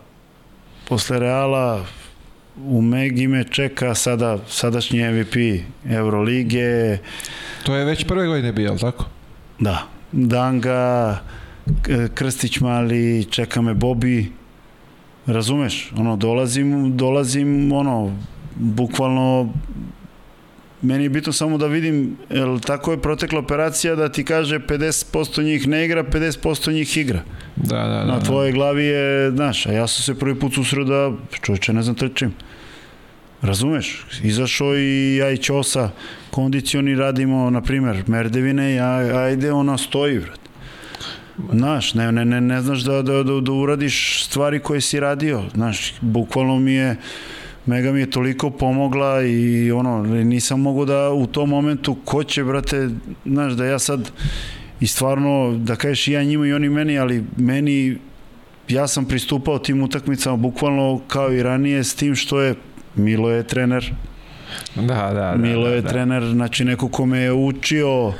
[0.89, 1.85] posle Reala
[2.65, 5.37] u Megi me čeka sada sadašnji MVP
[5.91, 6.99] Eurolige,
[7.67, 9.05] To je već prve godine bio, je li tako?
[9.59, 9.83] Da.
[10.13, 11.19] Danga,
[12.15, 14.33] Krstić mali, čeka me Bobi.
[15.27, 15.93] Razumeš?
[15.97, 18.17] Ono, dolazim, dolazim, ono,
[18.57, 19.53] bukvalno
[20.83, 25.45] meni je bitno samo da vidim, jel tako je protekla operacija da ti kaže 50%
[25.45, 27.23] njih ne igra, 50% njih igra.
[27.57, 28.05] Da, da, da.
[28.05, 28.25] Na da.
[28.25, 31.13] tvojoj glavi je, znaš, a ja sam se prvi put susreo da,
[31.43, 32.35] čovječe, ne znam trčim.
[33.43, 34.07] Razumeš?
[34.23, 35.91] Izašao i ja i Ćosa
[36.31, 40.41] kondicioni radimo, na primjer, merdevine i ajde ona stoji, vrat.
[41.53, 45.43] Znaš, ne, ne, ne, ne znaš da, da, da, da uradiš stvari koje si radio.
[45.55, 46.97] Znaš, bukvalno mi je,
[47.67, 52.45] Mega mi je toliko pomogla i ono, nisam mogu da u tom momentu, ko će,
[52.45, 52.89] brate,
[53.25, 54.11] znaš, da ja sad
[54.81, 57.99] i stvarno, da kažeš i ja njima i oni meni, ali meni,
[58.69, 62.55] ja sam pristupao tim utakmicama bukvalno kao i ranije s tim što je
[62.97, 63.93] Milo je trener.
[64.75, 65.35] Da, da, da.
[65.37, 65.89] Milo da, je da.
[65.89, 68.13] trener, znači neko ko me je učio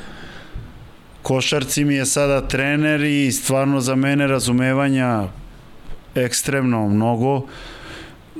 [1.21, 5.23] košarci mi je sada trener i stvarno za mene razumevanja
[6.15, 7.47] ekstremno mnogo.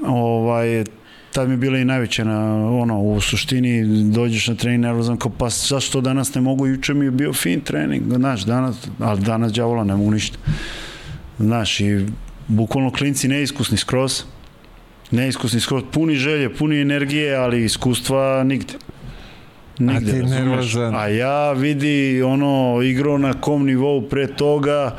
[0.05, 0.83] Ovaj,
[1.33, 5.31] tad mi je bila i najveća na, ono, u suštini dođeš na trening nervozan kao
[5.37, 9.53] pa zašto danas ne mogu, juče mi je bio fin trening, znaš, danas, ali danas
[9.53, 10.37] đavola ne mogu ništa.
[11.39, 12.05] Znaš, i
[12.47, 14.23] bukvalno klinci neiskusni skroz,
[15.11, 18.73] neiskusni skroz, puni želje, puni energije, ali iskustva nigde.
[19.79, 20.95] Nigde, A ti nervozan.
[20.95, 24.95] A ja vidi ono igro na kom nivou pre toga,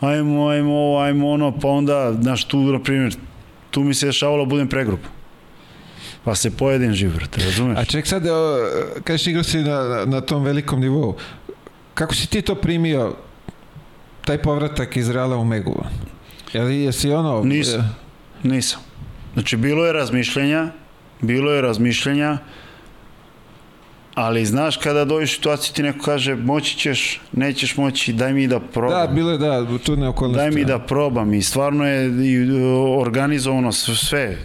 [0.00, 3.16] ajmo, ajmo ajmo ono, pa onda, znaš, tu, na primjer,
[3.74, 5.00] tu mi se dešavalo budem pregrup.
[6.24, 7.78] Pa se pojedin živ, brate, razumeš?
[7.78, 8.58] A ček sad, o,
[9.04, 11.16] kažeš igrao si na, na, tom velikom nivou.
[11.94, 13.16] Kako si ti to primio,
[14.24, 15.74] taj povratak iz Reala u Megu?
[16.52, 17.42] Jel jesi ono...
[17.44, 17.96] Nisam.
[18.42, 18.80] Nisam.
[19.34, 20.68] Znači, bilo je razmišljenja,
[21.20, 22.38] bilo je razmišljenja,
[24.14, 28.46] ali znaš kada dođeš u situaciju ti neko kaže moći ćeš, nećeš moći, daj mi
[28.48, 29.06] da probam.
[29.06, 30.38] Da, bilo je da, čudne okolnosti.
[30.38, 32.50] Daj mi da probam i stvarno je i,
[32.98, 34.36] organizovano sve.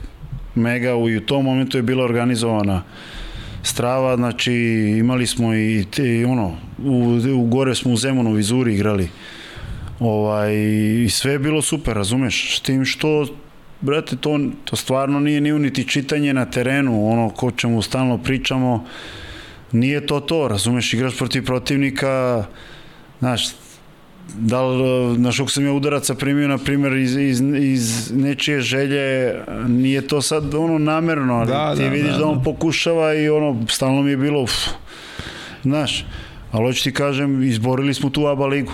[0.56, 2.84] Mega u, i u tom momentu je bila organizovana
[3.64, 4.54] strava, znači
[5.00, 9.10] imali smo i te, ono, u, u gore smo u Zemunu, u Vizuri igrali.
[10.00, 10.56] Ovaj,
[11.06, 12.58] I sve je bilo super, razumeš?
[12.58, 13.26] S tim što,
[13.82, 18.86] brate, to, to stvarno nije ni niti čitanje na terenu, ono ko čemu stalno pričamo,
[19.72, 22.46] nije to to, razumeš, igraš protiv protivnika,
[23.20, 23.50] znaš,
[24.38, 29.36] da li, znaš, kako sam ja udaraca primio, na primjer, iz, iz, iz nečije želje,
[29.68, 32.44] nije to sad ono namerno, ali Da, ti da, vidiš da, da, on da.
[32.44, 34.54] pokušava i ono, stalno mi je bilo, uf,
[35.64, 36.06] znaš,
[36.52, 38.72] ali hoću ti kažem, izborili smo tu ABA ligu.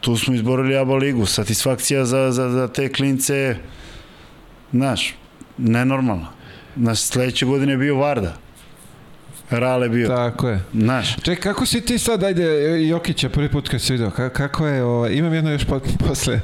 [0.00, 3.56] Tu smo izborili ABA ligu, satisfakcija za, za, za te klince,
[4.72, 5.14] znaš,
[5.58, 6.28] nenormalna.
[6.76, 8.47] Znaš, sledeće godine je bio Varda.
[9.50, 10.08] Rale bio.
[10.08, 10.60] Tako je.
[10.74, 12.44] Znaš, Ček, kako si ti sad, ajde,
[12.82, 16.40] Jokića prvi put kad si vidio, ka- kako je, ovaj, imam jedno još po, posle,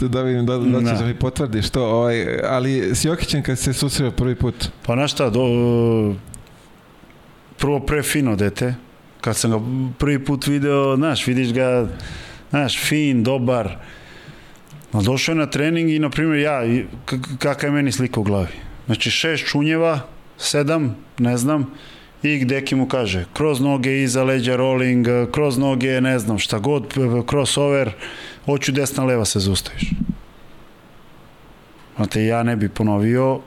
[0.00, 0.92] da vidim da, da ćeš Da.
[0.94, 5.12] da mi potvrdiš to, ovaj, ali s Jokićem kad se susreo prvi put, Pa znaš
[5.12, 5.40] šta, do,
[7.56, 8.74] prvo pre fino dete,
[9.20, 9.58] kad sam ga
[9.98, 11.86] prvi put video, znaš, vidiš ga,
[12.50, 13.76] znaš, fin, dobar,
[14.92, 18.20] ali došao je na trening i, na primjer, ja, i k- kakva je meni slika
[18.20, 18.52] u glavi.
[18.86, 20.00] Znači, šest čunjeva,
[20.38, 21.70] sedam, ne znam,
[22.22, 26.94] i Deki mu kaže, kroz noge, iza leđa, rolling, kroz noge, ne znam, šta god,
[27.30, 27.92] crossover,
[28.44, 29.90] hoću desna, leva se zaustaviš.
[31.96, 33.40] Znate, ja ne bi ponovio,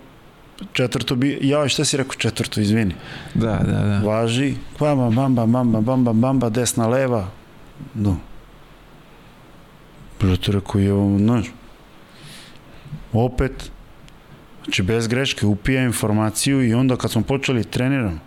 [0.73, 2.95] četvrto bi, ja šta si rekao četvrto, izvini.
[3.33, 4.01] da, da, da.
[4.05, 7.27] Važi, bamba, bamba, bamba, bamba, bamba, desna, leva,
[7.95, 8.17] no.
[10.19, 11.45] Brate, rekao je, znaš,
[13.13, 13.71] opet,
[14.63, 18.19] znači bez greške, upija informaciju i onda kad smo počeli treniramo,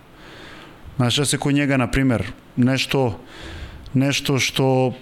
[0.97, 2.23] znaš šta se kod njega, na primer,
[2.57, 3.19] nešto,
[3.95, 4.93] nešto što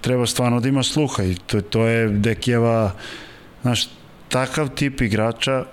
[0.00, 2.92] treba stvarno da ima sluha i to, to je Dekijeva,
[3.62, 3.88] znaš,
[4.28, 5.64] takav tip igrača,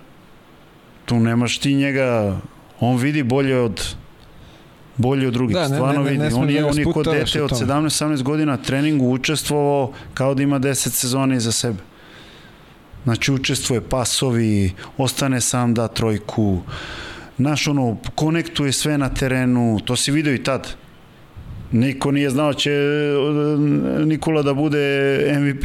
[1.06, 2.38] tu nemaš ti njega,
[2.80, 3.96] on vidi bolje od
[4.98, 6.24] bolje od drugih, Da, ne- stvarno ne- ne- vidi.
[6.24, 7.62] ne smeš on da je, ga on je kod dete od tome.
[7.62, 11.80] 17-18 godina treningu učestvovao kao da ima 10 sezona iza sebe.
[13.04, 16.62] Znači učestvuje pasovi, ostane sam da trojku,
[17.38, 20.68] znaš ono, konektuje sve na terenu, to si video i tad.
[21.72, 23.14] Niko nije znao će e,
[24.00, 24.80] Nikola da bude
[25.32, 25.64] MVP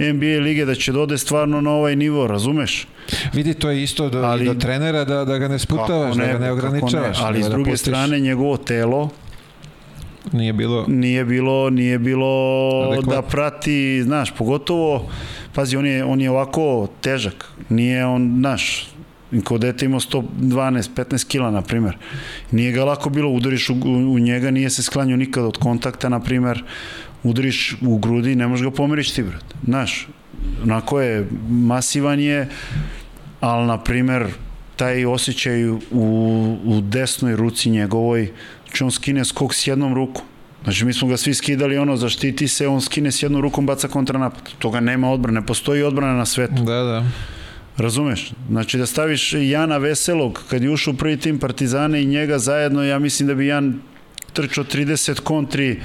[0.00, 2.86] NBA lige, da će dode stvarno na ovaj nivo, razumeš?
[3.32, 6.26] Vidi, to je isto do, Ali- ali, do trenera da, da ga ne sputavaš, da
[6.26, 7.18] ga ne ograničavaš.
[7.20, 7.86] ali nego s da druge pustiš.
[7.86, 9.10] strane njegovo telo
[10.32, 10.84] Nije bilo...
[10.88, 12.26] nije bilo nije bilo
[12.82, 13.12] Adekvatno.
[13.12, 15.10] da prati, znaš, pogotovo
[15.52, 17.44] pazi, on je, on je ovako težak.
[17.68, 18.88] Nije on, znaš,
[19.42, 21.96] kod dete imao 112, 15 kila, na primer.
[22.50, 26.20] Nije ga lako bilo, udariš u, u njega, nije se sklanjao nikad od kontakta, na
[26.20, 26.64] primer,
[27.22, 29.44] udariš u grudi, ne možeš ga pomeriš ti, brat.
[29.64, 30.08] Znaš,
[30.62, 32.48] onako je, masivan je,
[33.40, 34.26] ali, na primer,
[34.76, 35.78] taj osjećaj u,
[36.64, 38.32] u desnoj ruci njegovoj,
[38.64, 40.22] znači on skine skok s jednom rukom.
[40.64, 43.88] Znači mi smo ga svi skidali ono, zaštiti se, on skine s jednom rukom, baca
[43.88, 44.42] kontranapad.
[44.58, 46.62] Toga nema odbrane, ne postoji odbrana na svetu.
[46.62, 47.04] Da, da.
[47.76, 48.32] Razumeš?
[48.48, 52.84] Znači da staviš Jana Veselog kad je ušao u prvi tim Partizana i njega zajedno,
[52.84, 53.80] ja mislim da bi Jan
[54.32, 55.80] trčao 30 kontri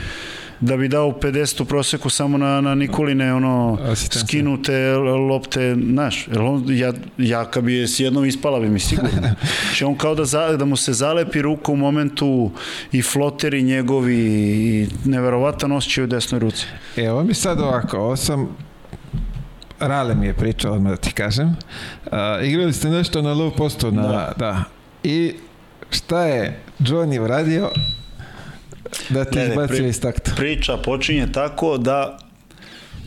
[0.60, 4.94] da bi dao 50 u proseku samo na, na Nikoline ono skinute
[5.30, 9.10] lopte, znaš, jer on, ja, ja kad bi je s jednom ispala bi mi sigurno.
[9.66, 12.52] Znači on kao da, za, da mu se zalepi ruka u momentu
[12.92, 16.66] i floteri njegovi i neverovatan osjećaj u desnoj ruci.
[16.98, 18.58] Evo mi sad ovako, ovo sam
[19.80, 21.48] Rale mi je pričao, odmah da ti kažem.
[21.48, 22.12] Uh,
[22.44, 24.34] igrali ste nešto na low postu, na, da.
[24.38, 24.64] Da.
[25.04, 25.34] I
[25.90, 27.70] šta je Johnny uradio
[29.10, 30.32] da te Ne, izbacio pri- iz takta?
[30.36, 32.18] Priča počinje tako da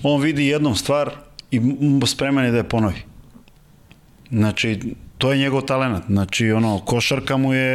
[0.02, 1.10] on vidi jednom stvar
[1.50, 1.60] i
[2.06, 3.02] spreman je da je ponovi.
[4.30, 4.80] Znači,
[5.18, 6.04] to je njegov talent.
[6.08, 7.68] Znači, ono, košarka mu je,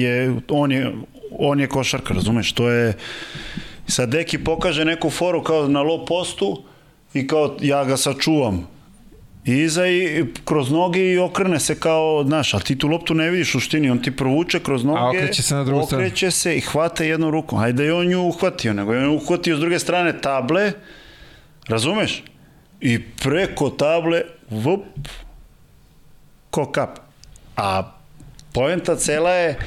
[0.00, 0.92] je, on je,
[1.38, 2.52] on je košarka, razumeš?
[2.52, 2.92] To je,
[3.86, 6.62] sad Deki pokaže neku foru kao na low postu
[7.14, 8.66] i kao ja ga sačuvam.
[9.44, 13.30] I iza i kroz noge i okrene se kao, znaš, ali ti tu loptu ne
[13.30, 16.02] vidiš u suštini, on ti provuče kroz noge, okreće se na drugu stranu.
[16.02, 17.58] okreće se i hvata jednom rukom.
[17.58, 20.72] Ajde je on nju uhvatio, nego je on uhvatio s druge strane table,
[21.68, 22.22] razumeš?
[22.80, 24.84] I preko table, vup,
[26.50, 26.98] ko kap.
[27.56, 27.92] A
[28.52, 29.58] poenta cela je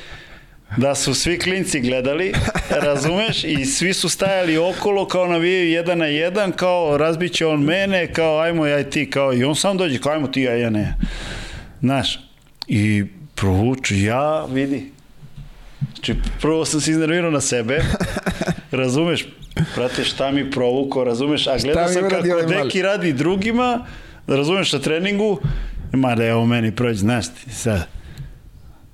[0.78, 2.34] da su svi klinci gledali,
[2.70, 8.14] razumeš, i svi su stajali okolo kao navijaju jedan na jedan, kao razbiće on mene,
[8.14, 10.70] kao ajmo ja i ti, kao i on sam dođe, kao ajmo ti, ja, ja
[10.70, 10.96] ne.
[11.82, 12.20] Znaš,
[12.68, 14.92] i provuču, ja vidi.
[15.94, 17.82] Znači, prvo sam se iznervirao na sebe,
[18.72, 19.28] razumeš,
[19.76, 22.64] prate šta mi provuko, razumeš, a gledao sam kako ovaj?
[22.64, 23.86] Deki radi drugima,
[24.28, 25.40] razumeš, na treningu,
[25.94, 27.88] ma da evo meni prođe, znaš ti, sad,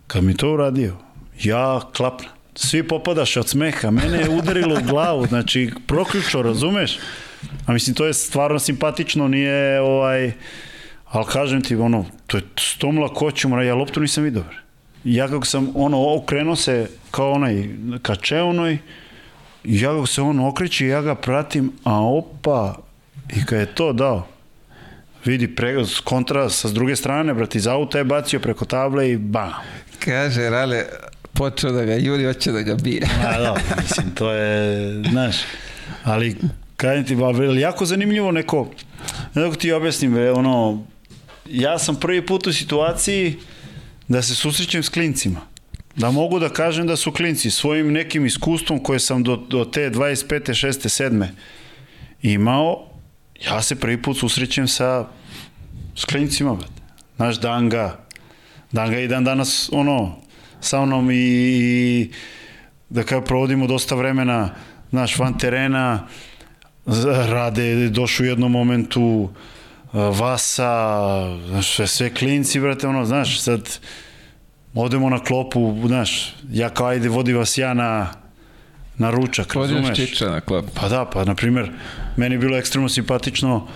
[0.07, 1.02] kad mi to uradio,
[1.43, 2.29] ja klapna.
[2.55, 6.99] Svi popadaš od smeha, mene je udarilo u glavu, znači proključo, razumeš?
[7.65, 10.31] A mislim, to je stvarno simpatično, nije ovaj...
[11.05, 14.43] Ali kažem ti, ono, to je s tom lakoćom, ja loptu nisam vidio.
[15.03, 17.69] Ja kako sam, ono, okrenuo se kao onaj
[18.01, 18.77] ka čeonoj,
[19.63, 22.75] ja kako se on okreće, ja ga pratim, a opa,
[23.29, 24.27] i kad je to dao,
[25.25, 29.53] vidi, pre, kontra sa druge strane, brati, iz auta je bacio preko table i bam.
[29.99, 30.85] Kaže Rale,
[31.33, 33.09] počeo da ga juri, hoće da ga bije.
[33.27, 35.35] A da, mislim, to je, znaš,
[36.03, 36.35] ali
[36.77, 38.69] kažem ti, ba, jako zanimljivo neko,
[39.33, 40.85] ne da ti objasnim, bre, ono,
[41.49, 43.39] ja sam prvi put u situaciji
[44.07, 45.41] da se susrećem s klincima.
[45.95, 49.89] Da mogu da kažem da su klinci svojim nekim iskustvom koje sam do, do te
[49.89, 50.67] 25.
[50.67, 51.03] 6.
[51.03, 51.27] 7.
[52.21, 52.87] imao,
[53.45, 55.07] ja se prvi put susrećem sa
[55.95, 56.81] s klincima, brate.
[57.15, 57.97] Znaš, Danga,
[58.71, 60.22] Danga i dan danas, ono,
[60.63, 62.11] sa mnom i, i
[62.89, 64.49] da kao provodimo dosta vremena,
[64.89, 66.07] znaš, van terena,
[66.85, 69.29] z- rade, došao u jednom momentu uh,
[70.19, 70.71] Vasa,
[71.47, 73.79] znaš, sve, sve klinci, brate, ono, znaš, sad
[74.73, 78.09] odemo na klopu, znaš, ja kao ajde vodi vas ja na,
[78.97, 79.97] na ručak, Podiš razumeš?
[79.97, 80.65] čiča na klop.
[80.73, 81.71] Pa da, pa na primjer,
[82.17, 83.67] meni je bilo ekstremno simpatično,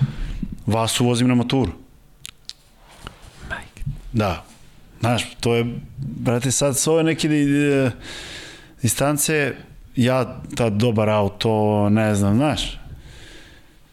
[0.65, 1.72] Vasu vozim na maturu.
[4.14, 4.43] Da.
[4.99, 5.65] Znaš, to je,
[5.98, 7.91] brate, sad s ove neke e,
[8.82, 9.53] distance,
[9.95, 12.80] ja, ta dobar auto, ne znam, znaš,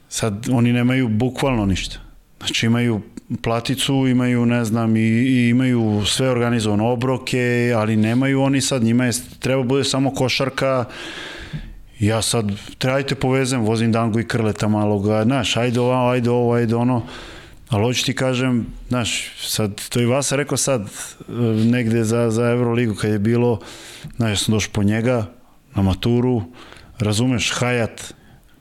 [0.08, 1.96] sad oni nemaju bukvalno ništa.
[2.38, 3.00] Znači imaju
[3.42, 9.04] platicu, imaju, ne znam, i, i imaju sve organizovano obroke, ali nemaju oni sad, njima
[9.04, 10.84] je, treba bude samo košarka,
[12.00, 16.74] ja sad, trebajte povezem, vozim Dangu i Krleta maloga, znaš, ajde ovo, ajde ovo, ajde
[16.74, 17.02] ono,
[17.68, 21.32] ali hoću ti kažem, znaš, sad, to i Vasa rekao sad, e,
[21.64, 23.60] negde za, za Euroligu kad je bilo,
[24.16, 25.26] znaš, ja sam došao po njega,
[25.74, 26.42] na maturu,
[26.98, 28.12] razumeš, Hayat,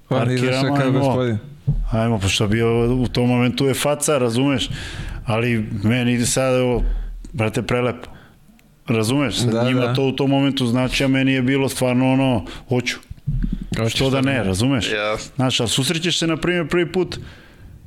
[0.10, 1.38] On izašao parkiramo, kao ajmo.
[1.92, 4.70] Ajmo, pošto bio u tom momentu je faca, razumeš,
[5.26, 6.84] ali meni sad, evo,
[7.34, 8.10] brate, prelepo.
[8.88, 9.94] Razumeš, sad Da, njima da.
[9.94, 12.98] to u tom momentu znači, a meni je bilo stvarno ono, hoću.
[13.90, 14.92] Što da ne, razumeš?
[14.92, 15.32] Jasno.
[15.36, 17.18] Znaš, ali susrećeš se, na primjer, prvi put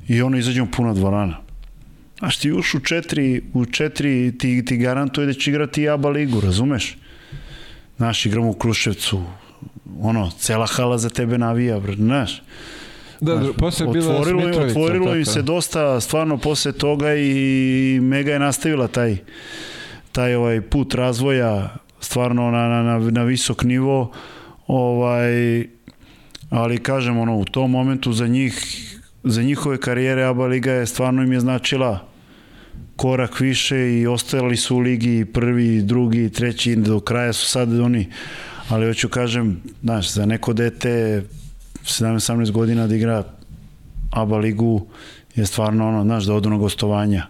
[0.07, 1.37] i ono izađemo puna dvorana.
[2.19, 6.09] Znaš, ti už u četiri, u četiri ti, ti garantuje da će igrati i ABA
[6.09, 6.97] ligu, razumeš?
[7.97, 9.23] Znaš, igramo u Kruševcu,
[10.01, 12.41] ono, cela hala za tebe navija, br- znaš.
[13.21, 17.99] Da, dru- posle je bila otvorilo, Smitrovica, otvorilo im se dosta stvarno posle toga i
[18.01, 19.17] Mega je nastavila taj
[20.11, 24.11] taj ovaj put razvoja stvarno na, na, na, na visok nivo
[24.67, 25.65] ovaj
[26.49, 28.53] ali kažem ono u tom momentu za njih
[29.31, 32.07] za njihove karijere ABA liga je stvarno im je značila
[32.95, 38.07] korak više i ostajali su u ligi prvi, drugi, treći, do kraja su sad oni
[38.69, 41.23] ali hoću kažem, znaš, za neko dete
[41.83, 43.23] 17-18 godina da igra
[44.11, 44.87] ABA ligu
[45.35, 47.27] je stvarno ono, znaš, da odu na gostovanja.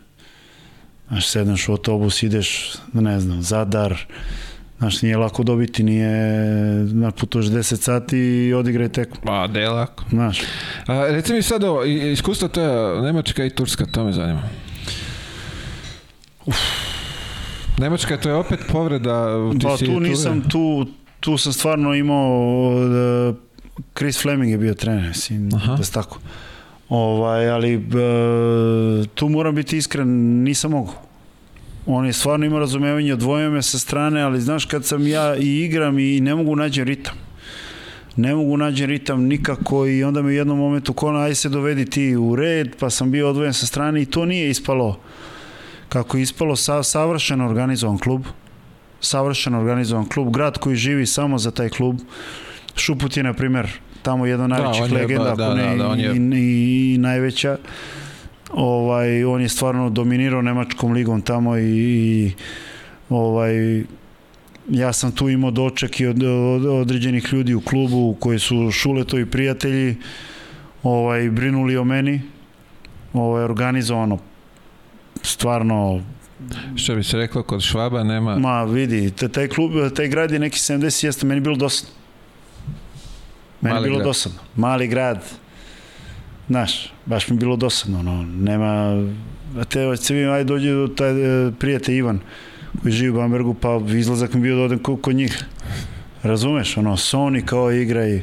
[1.08, 4.06] Znaš, sedneš u autobus, ideš, ne znam, Zadar,
[4.80, 6.10] Znaš, nije lako dobiti, nije,
[6.84, 9.16] na putuješ 10 sati i odigraj tekmu.
[9.24, 10.04] Pa, da je lako.
[10.10, 10.42] Znaš.
[10.88, 14.42] A, reci mi sad ovo, i- iskustvo to je Nemačka i Turska, to me zanima.
[17.78, 19.28] Nemačka, to je opet povreda.
[19.52, 20.86] ti Pa tu nisam, tu,
[21.20, 22.72] tu sam stvarno imao,
[23.30, 23.36] uh,
[23.94, 25.60] Chris Fleming je bio trener, mislim, da
[25.94, 26.20] tako.
[26.90, 27.84] Ovaj, ali uh,
[29.08, 30.08] tu moram biti iskren,
[30.44, 30.94] nisam mogu.
[31.88, 35.56] On je stvarno imao razumevanje, odvojio me sa strane, ali znaš kad sam ja i
[35.56, 37.16] igram i ne mogu nađem ritam.
[38.16, 41.86] Ne mogu nađem ritam nikako i onda mi u jednom momentu kona, aj se dovedi
[41.86, 45.00] ti u red, pa sam bio odvojen sa strane i to nije ispalo
[45.90, 48.26] kako je ispalo sa, savršeno organizovan klub
[49.00, 52.00] savršeno organizovan klub, grad koji živi samo za taj klub.
[52.76, 53.68] Šuput je, na primjer,
[54.02, 56.20] tamo jedna od najvećih on je, legenda, ba, ako da, ne da, da, je- i,
[56.34, 57.58] i, i najveća.
[58.54, 62.32] Ovaj, on je stvarno dominirao Nemačkom ligom tamo i, i
[63.10, 63.84] ovaj,
[64.70, 69.26] ja sam tu imao doček i od, od određenih ljudi u klubu koji su šuletovi
[69.26, 69.96] prijatelji
[70.84, 72.22] ovaj, brinuli o meni
[73.14, 74.18] ovaj, organizovano
[75.22, 76.02] stvarno
[76.76, 78.40] Što bi se reklo, kod Švaba nema...
[78.40, 81.94] Ma vidi, taj klub, taj grad je neki 70 jeste, meni je bilo dosadno.
[83.62, 84.08] Meni je Mali bilo grad.
[84.08, 84.40] dosadno.
[84.56, 85.24] Mali grad.
[86.48, 89.04] Znaš, baš mi bilo dosadno, no, nema...
[89.58, 92.20] A te, hoćete vi, ajde dođe do taj e, prijatelj Ivan,
[92.82, 95.44] koji živi u Bambergu, pa izlazak mi bio da odem ko- kod njih.
[96.24, 98.22] Razumeš, ono, Sony kao igra i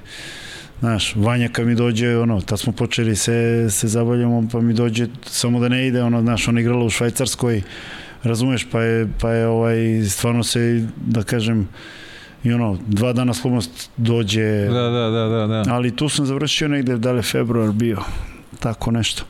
[0.80, 5.06] Znaš, Vanja kad mi dođe, ono, tad smo počeli se, se zabavljamo, pa mi dođe
[5.26, 7.62] samo da ne ide, ono, znaš, ona igrala u Švajcarskoj,
[8.22, 9.76] razumeš, pa je, pa je ovaj,
[10.08, 11.68] stvarno se, da kažem,
[12.44, 15.74] i ono, dva dana slobodnost dođe, Da, da, da, da, da.
[15.74, 17.98] ali tu sam završio negde, da li je februar bio,
[18.60, 19.24] tako nešto.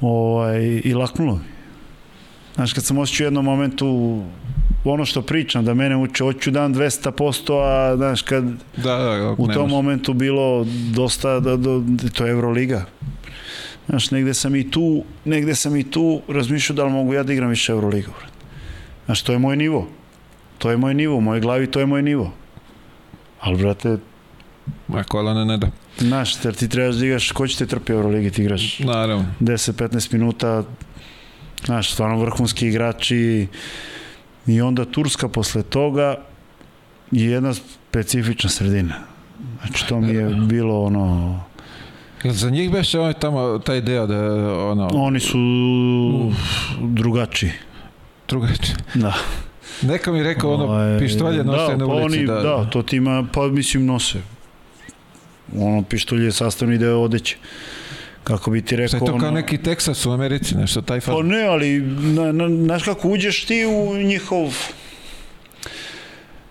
[0.00, 1.60] Ovaj, I laknulo mi.
[2.54, 4.20] Znaš, kad sam osjećao u jednom momentu
[4.84, 8.44] ono što pričam, da mene uče, hoću dan 200%, a znaš, kad
[8.76, 11.80] Da, da, u tom momentu bilo dosta, da, da,
[12.14, 12.84] to je Euroliga.
[13.88, 17.32] Znaš, negde sam i tu, negde sam i tu razmišljao da li mogu ja da
[17.32, 18.12] igram više Euroligu.
[19.06, 19.88] Znaš, to je moj nivo.
[20.60, 22.32] To je moj nivo, u mojoj glavi to je moj nivo.
[23.40, 23.96] Ali, brate,
[24.88, 25.70] Ma kolana ne da.
[25.98, 29.26] znaš, jer ti trebaš da igraš, ko će te trpi Euroligi, ti igraš Naravno.
[29.40, 30.64] 10-15 minuta,
[31.64, 33.46] znaš, stvarno vrhunski igrači
[34.46, 36.16] i onda Turska posle toga
[37.10, 38.94] je jedna specifična sredina.
[39.60, 41.40] Znači, to mi je bilo ono...
[42.24, 44.18] Za njih beše ovaj tamo, taj deo da,
[44.64, 45.38] ono, Oni su
[46.80, 47.52] drugačiji.
[48.28, 48.76] drugačije.
[48.94, 49.14] Da.
[49.82, 52.18] Neko mi rekao, ono, Ovaj, pištolje nose da, na pa ulici.
[52.18, 54.18] Oni, da, da, to ti ima, pa mislim nose.
[55.56, 57.36] Ono, pištolje je sastavni deo odeće.
[58.24, 58.88] Kako bi ti rekao...
[58.88, 61.26] Šta je to kao ono- neki Teksas u Americi, nešto, taj Pa fazon.
[61.26, 64.54] ne, ali na, na, znaš kako uđeš ti u njihov...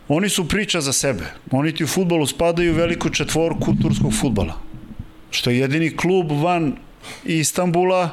[0.07, 1.23] Oni su priča za sebe.
[1.51, 4.53] Oni ti u futbolu spadaju u veliku četvorku turskog futbala.
[5.31, 6.75] Što je jedini klub van
[7.25, 8.09] Istambula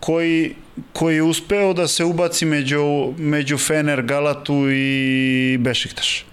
[0.00, 0.54] koji,
[0.92, 6.26] koji je uspeo da se ubaci među, među Fener, Galatu i Bešiktaš.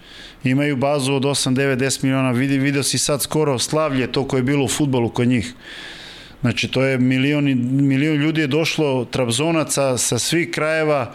[0.44, 2.32] Imaju bazu od 8, 9, 10 miliona.
[2.32, 5.54] Vidi, video si sad skoro slavlje to koje je bilo u futbolu kod njih.
[6.42, 7.46] Znači, to je milion,
[7.88, 11.14] milion ljudi je došlo, trabzonaca sa svih krajeva,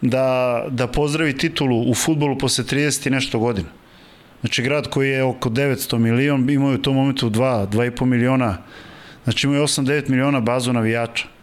[0.00, 3.68] da, da pozdravi titulu u futbolu posle 30 i nešto godina.
[4.40, 8.58] Znači, grad koji je oko 900 milion, imaju u tom momentu 2, 2,5 miliona,
[9.24, 11.39] znači imaju 8-9 miliona bazu navijača.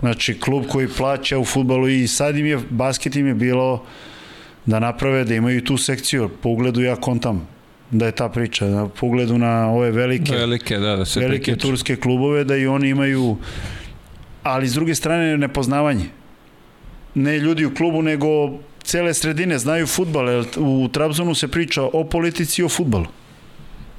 [0.00, 3.84] Znači, klub koji plaća u futbolu i sad im je, basket im je bilo
[4.66, 6.30] da naprave, da imaju tu sekciju.
[6.42, 7.48] Po ugledu ja kontam
[7.90, 11.56] da je ta priča, da po ugledu na ove velike Velike, da, da se velike
[11.56, 13.36] turske klubove da i oni imaju
[14.42, 16.04] ali s druge strane nepoznavanje.
[17.14, 18.28] Ne ljudi u klubu nego
[18.82, 23.06] cele sredine znaju futbal jer u Trabzonu se priča o politici i o futbalu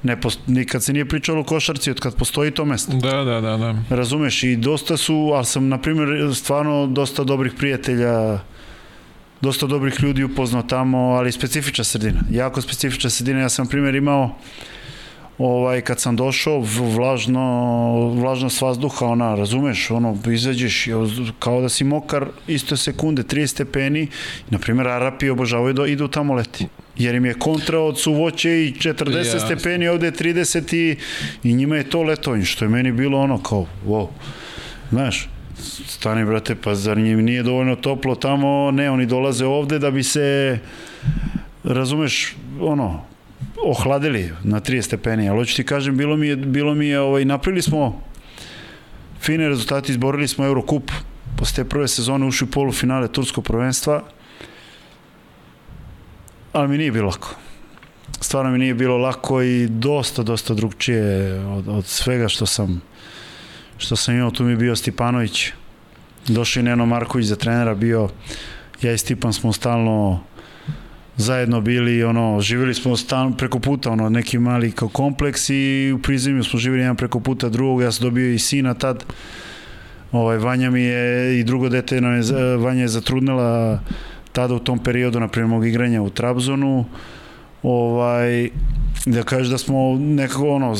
[0.06, 3.42] ne post, nikad se nije pričalo o košarci od kad postoji to mesto Da, da,
[3.42, 3.76] da, da.
[3.90, 8.40] razumeš i dosta su ali sam na primjer stvarno dosta dobrih prijatelja
[9.42, 12.20] dosta dobrih ljudi upoznao tamo, ali specifična sredina.
[12.32, 13.40] Jako specifična sredina.
[13.40, 14.36] Ja sam na primjer imao
[15.38, 16.64] ovaj kad sam došao
[16.96, 17.42] vlažno
[18.16, 24.08] vlažnost vazduha ona razumeš ono izađeš oz- kao da si mokar isto sekunde 30 stepeni
[24.50, 26.68] na primjer Arapi obožavaju da idu tamo leti
[26.98, 29.40] jer im je kontra od suvoće i 40 Jasno.
[29.40, 30.98] stepeni ovde je 30 i,
[31.44, 34.08] i njima je to letovanje što je meni bilo ono kao wow
[34.92, 35.30] znaš
[35.88, 40.04] stani brate pa zar njim nije dovoljno toplo tamo ne oni dolaze ovde da bi
[40.04, 40.60] se
[41.64, 43.02] razumeš ono
[43.66, 47.26] ohladili na 30 stepeni, ali hoću ti kažem, bilo mi je, bilo mi je ovaj,
[47.26, 48.02] napravili smo
[49.22, 50.92] fine rezultate, izborili smo Eurokup
[51.38, 54.04] posle te prve sezone ušli u polufinale Turskog prvenstva,
[56.56, 57.36] ali mi nije bilo lako.
[58.22, 62.82] Stvarno mi nije bilo lako i dosta, dosta drugčije od, od svega što sam
[63.78, 64.32] što sam imao.
[64.32, 65.52] Tu mi je bio Stipanović,
[66.28, 68.10] došao i Neno Marković za trenera, bio
[68.82, 70.24] ja i Stipan smo stalno
[71.18, 76.02] zajedno bili, ono, živjeli smo stan, preko puta, ono, neki mali kao kompleks i u
[76.02, 79.04] prizemlju smo živjeli jedan preko puta drugog, ja sam dobio i sina tad,
[80.12, 83.80] ovaj, Vanja mi je, i drugo dete, no, je, Vanja je zatrudnela
[84.36, 86.86] tada u tom periodu, na primjer, mog igranja u Trabzonu,
[87.64, 88.50] ovaj,
[89.06, 90.76] da kažeš da smo nekako ono,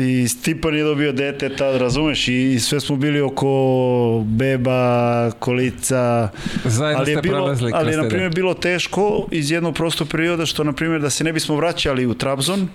[0.00, 6.28] i Stipan je dobio dete tad, razumeš, i, i sve smo bili oko beba, kolica,
[6.64, 10.64] Zajedno ali je bilo, ali je, na primjer, bilo teško iz jednog prostog perioda, što,
[10.64, 12.68] na primjer, da se ne bismo vraćali u Trabzon,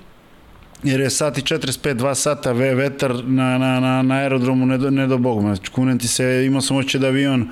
[0.84, 4.78] jer je sat i 45, 2 sata ve, vetar na, na, na, na aerodromu, ne
[4.78, 5.42] do, ne do Boga.
[5.42, 7.48] Znači, kunem ti se, imao sam oće da avion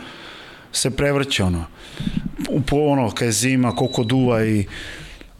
[0.73, 1.65] se prevrće, ono.
[2.49, 4.65] U, po, ono, kad je zima, koliko duva i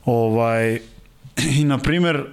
[0.06, 0.80] ovaj,
[1.60, 2.24] i na primjer,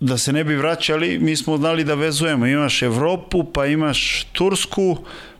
[0.00, 2.46] da se ne bi vraćali, mi smo znali da vezujemo.
[2.46, 4.96] Imaš Evropu, pa imaš Tursku,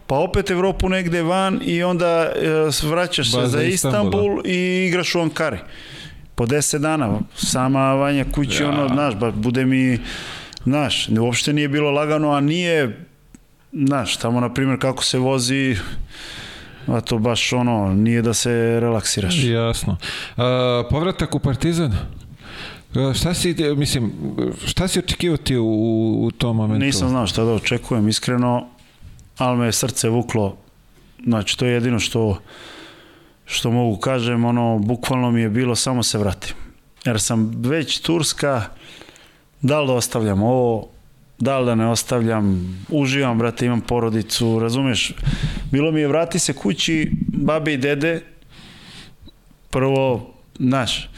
[0.06, 2.32] pa opet Evropu negde van i onda
[2.86, 3.62] e, vraćaš se za.
[3.62, 5.58] Istanbul i igraš u Ankari.
[6.34, 8.68] Po 10 dana, sama Vanja kući, Ja.
[8.68, 9.98] ono, znaš, ba, bude mi,
[10.64, 13.06] znaš, uopšte nije bilo lagano, a nije,
[13.72, 15.76] znaš, tamo, na primjer, kako se vozi,
[16.86, 19.44] a to baš, ono, nije da se relaksiraš.
[19.44, 19.96] Jasno.
[20.36, 21.92] A, povratak u Partizan?
[23.14, 24.12] Šta si, mislim,
[24.66, 26.84] šta si očekivao ti u, u tom momentu?
[26.84, 28.66] Nisam znao šta da očekujem, iskreno,
[29.38, 30.56] ali me je srce vuklo.
[31.26, 32.38] Znači, to je jedino što,
[33.44, 36.54] što mogu kažem, ono, bukvalno mi je bilo samo se vratim.
[37.04, 38.62] Jer sam već Turska,
[39.60, 40.88] da li da ostavljam ovo,
[41.42, 45.12] da li da ne ostavljam, uživam, brate, imam porodicu, razumeš?
[45.72, 48.20] Bilo mi je vrati se kući, babe i dede,
[49.70, 51.10] prvo, znaš,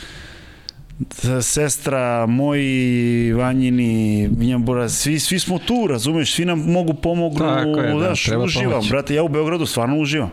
[1.43, 7.93] sestra, moji, Vanjini, Vinjambura, svi, svi smo tu, razumeš, svi nam mogu pomognu, Tako je,
[7.93, 8.91] da, znaš, treba uživam, pomoći.
[8.91, 10.31] brate, ja u Beogradu stvarno uživam.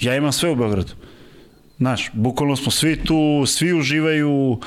[0.00, 0.92] Ja imam sve u Beogradu.
[1.78, 4.60] Znaš, bukvalno smo svi tu, svi uživaju,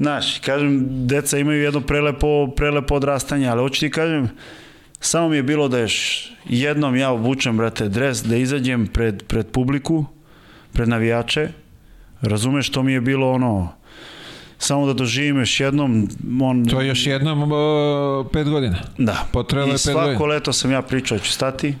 [0.00, 4.28] znaš, kažem, deca imaju jedno prelepo, prelepo odrastanje, ali hoću ti kažem,
[5.00, 9.46] samo mi je bilo da još jednom ja obučem, brate, dres, da izađem pred, pred
[9.46, 10.04] publiku,
[10.72, 11.48] pred navijače,
[12.20, 13.72] razumeš, to mi je bilo ono,
[14.58, 16.08] samo da doživim još jednom,
[16.40, 18.76] on, To je još jednom o, pet godina.
[18.98, 19.26] Da.
[19.32, 20.26] Potrebalo je I pet svako godina.
[20.26, 21.74] leto sam ja pričao da ću stati,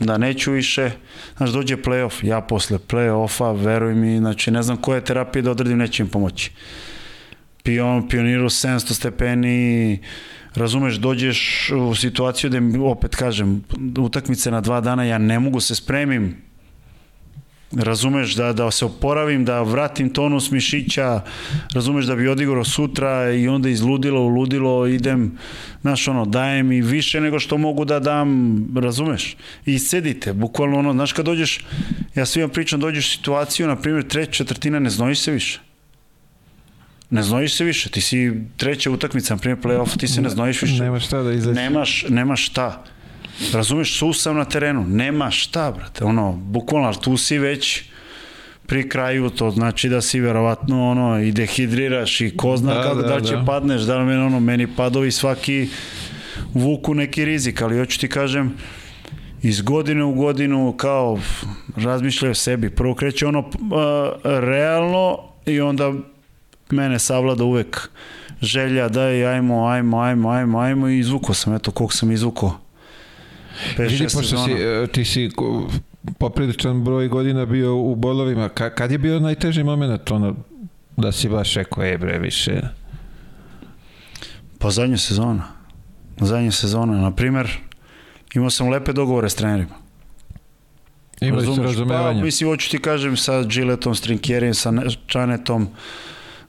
[0.00, 0.90] da neću više.
[1.36, 5.78] Znaš, dođe playoff, ja posle playoffa, veruj mi, znači ne znam koje terapije da odredim,
[5.78, 6.50] neće im pomoći.
[7.64, 9.98] Pion, pioniru 700 stepeni,
[10.54, 13.64] razumeš, dođeš u situaciju da opet kažem,
[13.98, 16.36] utakmice na dva dana, ja ne mogu se spremim
[17.76, 21.20] razumeš da, da se oporavim, da vratim tonus mišića,
[21.74, 25.38] razumeš da bi odigrao sutra i onda iz ludila u ludilo idem,
[25.80, 29.36] znaš ono, dajem i više nego što mogu da dam, razumeš?
[29.66, 31.64] I sedite, bukvalno ono, znaš kad dođeš,
[32.14, 35.60] ja svima pričam, dođeš u situaciju, na primjer, treća četvrtina, ne znojiš se više.
[37.14, 40.62] Ne znojiš se više, ti si treća utakmica, na primjer, play-off, ti se ne znojiš
[40.62, 40.82] više.
[40.82, 41.60] Nema šta da izađe.
[41.60, 42.84] Nemaš, nemaš šta.
[43.52, 47.82] Razumeš, su sam na terenu, nema šta, brate, ono, bukvalno, tu si već
[48.66, 53.02] pri kraju, to znači da si verovatno ono i dehidriraš i ko zna Da, kako,
[53.02, 53.44] da, da, li će da.
[53.44, 55.68] padneš, da li meni, ono, meni padovi svaki
[56.54, 58.52] vuku neki rizik, ali hoću ti kažem,
[59.42, 61.18] iz godine u godinu kao
[61.76, 62.70] razmišljaju o sebi.
[62.70, 65.92] Prvo kreće ono a, realno i onda
[66.74, 67.88] mene savlada uvek
[68.42, 72.58] želja daj ajmo, ajmo, ajmo, ajmo, ajmo i izvukao sam, eto koliko sam izvukao.
[73.76, 75.30] Pet, Vidi, šest pošto si, e, ti si
[76.18, 80.34] popriličan broj godina bio u bolovima, Ka, kad je bio najteži moment, ono,
[80.96, 82.60] da si baš rekao, e bre, više...
[84.58, 85.44] Pa zadnja sezona.
[86.20, 87.00] Zadnja sezona.
[87.00, 87.50] Na primer,
[88.34, 89.74] imao sam lepe dogovore s trenerima.
[91.20, 91.70] Imali su Razumeš?
[91.70, 92.20] razumevanja.
[92.20, 95.68] Pa, mislim, hoću ti kažem sa Giletom, Strinkjerijem, sa Ne- Čanetom,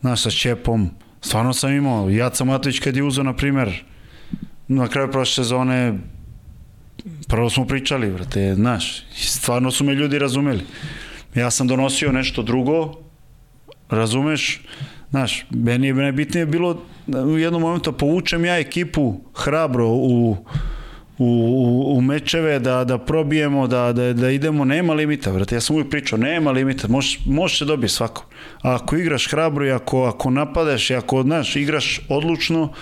[0.02, 0.90] znaš, sa Čepom.
[1.22, 2.10] Stvarno sam imao.
[2.10, 3.84] Jaca Matović kad je uzeo, na primer,
[4.68, 6.00] na kraju prošle sezone,
[7.28, 10.62] prvo smo pričali, brate, znaš, stvarno su me ljudi razumeli.
[11.36, 12.94] Ja sam donosio nešto drugo,
[13.90, 14.62] razumeš,
[15.10, 20.38] znaš, meni je najbitnije bilo da u jednom momentu povučem ja ekipu hrabro u,
[21.18, 25.62] u, u, u mečeve, da, da probijemo, da, da, da idemo, nema limita, brate, ja
[25.62, 28.26] sam uvijek pričao, nema limita, može, može se dobiti svako.
[28.62, 32.74] A ako igraš hrabro i ako, ako napadaš i ako, znaš, igraš odlučno,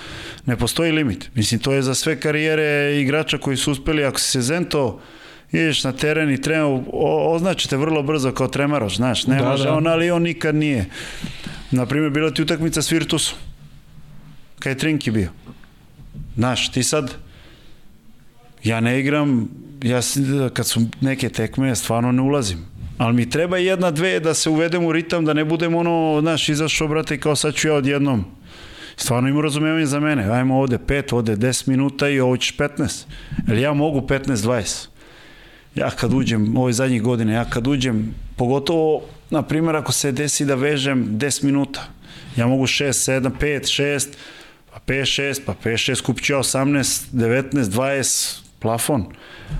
[0.45, 1.30] ne postoji limit.
[1.35, 4.99] Mislim, to je za sve karijere igrača koji su uspeli, ako si se Zento
[5.51, 6.81] ideš na teren i trener
[7.27, 9.73] označite vrlo brzo kao tremaroš, znaš, ne Da, može da.
[9.73, 10.85] on, ali on nikad nije.
[11.72, 13.38] Na primjer, bila ti utakmica s Virtusom,
[14.60, 15.30] kad je Trinki bio.
[16.35, 17.14] Znaš, ti sad,
[18.64, 19.49] ja ne igram,
[19.84, 20.02] ja
[20.53, 22.65] kad su neke tekme, ja stvarno ne ulazim.
[22.98, 26.49] Ali mi treba jedna, dve da se uvedem u ritam, da ne budem ono, znaš,
[26.49, 28.26] izašao, brate, kao sad ću ja odjednom.
[28.95, 30.31] Stvarno ima razumevanje za mene.
[30.31, 33.06] Ajmo ovde 5, ovde 10 minuta i ovo ćeš 15.
[33.48, 34.88] Jer ja mogu 15-20.
[35.76, 40.45] Ja kad uđem, ove zadnjih godine, ja kad uđem, pogotovo, na primjer, ako se desi
[40.45, 41.88] da vežem 10 minuta,
[42.38, 44.07] ja mogu 6, 7, 5, 6,
[44.73, 49.06] pa 5, 6, pa 5, 6, kupit ću ja 18, 19, 20, plafon,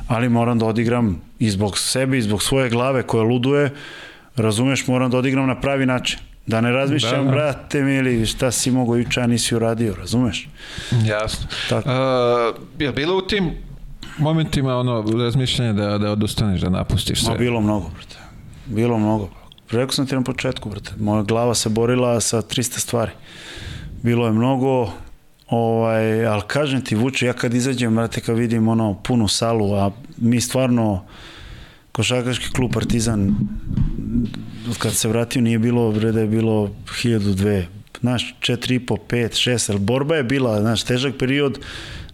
[0.08, 3.70] ali moram da odigram i zbog sebe i zbog svoje glave koja luduje,
[4.36, 6.20] razumeš, moram da odigram na pravi način.
[6.48, 10.48] Da ne razmišljam, Da, da, brate mili, šta si mogao juče, a nisi uradio, razumeš?
[11.06, 11.48] Jasno.
[11.70, 11.90] Tako.
[11.90, 13.52] Uh, je bilo u tim
[14.18, 17.38] momentima ono razmišljanje da, da odustaneš, da napustiš Ma sve?
[17.38, 18.18] bilo mnogo, brate.
[18.66, 19.30] Bilo mnogo.
[19.72, 20.92] Rekao sam ti na početku, brate.
[21.00, 23.12] Moja glava se borila sa 300 stvari.
[24.02, 24.92] Bilo je mnogo,
[25.48, 29.92] ovaj, ali kažem ti, Vuče, ja kad izađem, brate, kad vidim ono punu salu, a
[30.18, 31.06] mi stvarno,
[31.92, 33.36] košarkaški klub Partizan,
[34.80, 36.72] kad se vratio nije bilo, bre, da je bilo
[37.04, 37.64] 1002,
[38.02, 41.60] znaš, 4,5, 5, 6, ali borba je bila, znaš, težak period,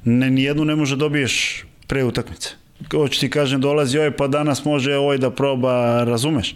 [0.04, 2.50] ne, nijednu ne može dobiješ pre utakmice.
[2.92, 6.56] Hoću ti kažem, dolazi ovaj, pa danas može ovaj da proba, razumeš?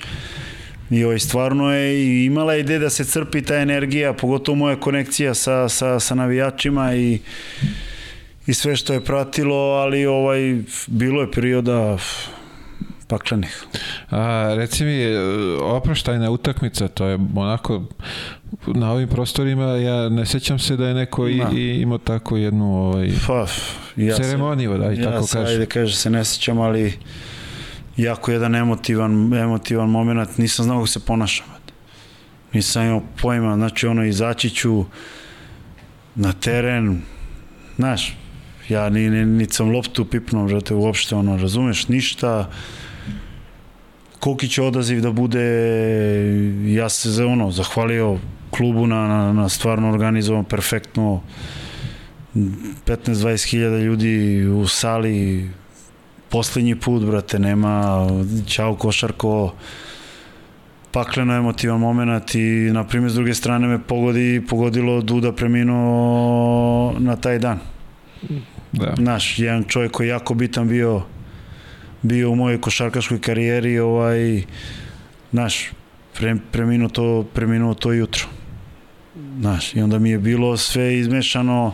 [0.90, 5.34] I ovaj stvarno je i imala ideja da se crpi ta energija, pogotovo moja konekcija
[5.34, 7.20] sa, sa, sa navijačima i,
[8.48, 10.58] i sve što je pratilo, ali ovaj
[10.88, 11.98] bilo je perioda
[13.08, 13.64] paklenih.
[14.10, 15.16] A, reci mi,
[15.62, 17.84] oproštajna utakmica, to je onako
[18.68, 21.50] na ovim prostorima, ja ne sećam se da je neko i, Da.
[21.54, 23.46] i imao tako jednu ovaj, Pa,
[23.96, 25.54] ja ceremoniju, da i ja tako se, kažem.
[25.54, 26.94] Ajde, kaže se, ne sećam, ali
[27.98, 31.46] jako jedan emotivan, emotivan moment, nisam znao kako se ponašam.
[32.54, 34.86] Nisam imao pojma, znači ono, izaći ću
[36.16, 37.02] na teren,
[37.76, 38.18] znaš,
[38.70, 42.50] ja ni, ni, ni sam loptu pipnuo, brate, uopšte, ono, razumeš, ništa,
[44.20, 45.46] koliki će odaziv da bude,
[46.66, 48.18] ja se za ono, zahvalio
[48.52, 51.22] klubu na, na, na stvarno organizovan, perfektno,
[52.36, 55.50] 15-20 hiljada ljudi u sali
[56.34, 58.08] poslednji put, brate, nema
[58.48, 59.54] ćao košarko
[60.92, 67.16] pakleno emotivan moment i na primjer s druge strane me pogodi, pogodilo Duda preminuo na
[67.16, 67.60] taj dan.
[68.72, 68.94] Da.
[68.98, 71.04] Znaš, jedan čovjek koji je jako bitan bio
[72.04, 74.44] bio u mojoj košarkaškoj karijeri, ovaj,
[75.32, 75.72] znaš,
[76.18, 78.28] pre, preminuo, to, preminuo to jutro.
[79.40, 81.74] Znaš, i onda mi je bilo sve izmešano,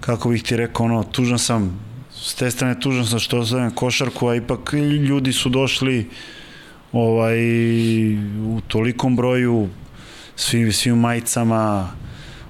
[0.00, 1.85] kako bih ti rekao, ono, tužan sam,
[2.26, 4.72] s te strane tužan sam što ostavljam košarku, a ipak
[5.08, 6.10] ljudi su došli
[6.92, 7.38] ovaj,
[8.38, 9.68] u tolikom broju,
[10.36, 11.90] svi, svi u majicama,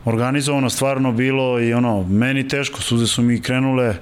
[0.04, 3.96] organizovano stvarno bilo i ono, meni teško, suze su mi krenule,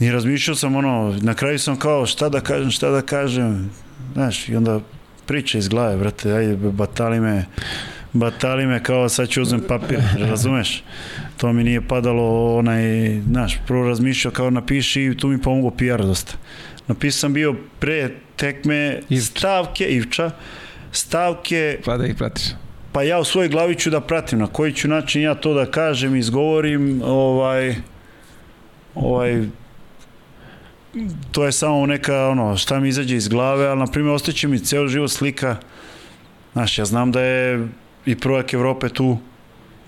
[0.00, 3.70] I razmišljao sam ono, na kraju sam kao šta da kažem, šta da kažem,
[4.12, 4.80] znaš, i onda
[5.26, 7.44] priča iz glave, brate, ajde, batali me,
[8.12, 10.82] batali me kao sad ću uzem papir, razumeš?
[11.40, 12.82] To mi nije padalo, onaj,
[13.20, 16.32] znaš, prvo razmišljao kao napiši i tu mi pomogu PR dosta.
[16.88, 19.24] Napisao sam bio pre tekme Ivča.
[19.24, 20.30] stavke, Ivča,
[20.92, 22.44] stavke Pa da ih pratiš.
[22.92, 25.66] pa ja u svojoj glavi ću da pratim na koji ću način ja to da
[25.66, 27.74] kažem, izgovorim, ovaj,
[28.94, 29.42] ovaj,
[31.32, 34.58] to je samo neka, ono, šta mi izađe iz glave, ali, na primjer, ostaće mi
[34.58, 35.56] ceo život slika,
[36.52, 37.68] znaš, ja znam da je
[38.06, 39.18] i projek Evrope tu,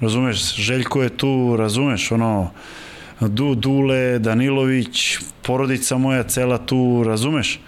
[0.02, 2.50] razumeš, Željko je tu, razumeš, ono,
[3.20, 7.60] du, Dule, Danilović, porodica moja cela tu, razumeš,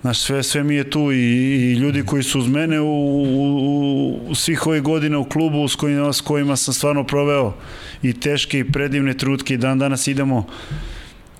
[0.00, 4.18] Znaš, sve, sve mi je tu i, i ljudi koji su uz mene u, u,
[4.28, 7.54] u svih ovih godina u klubu s kojima, s kojima sam stvarno proveo
[8.02, 10.46] i teške i predivne trutke i dan danas idemo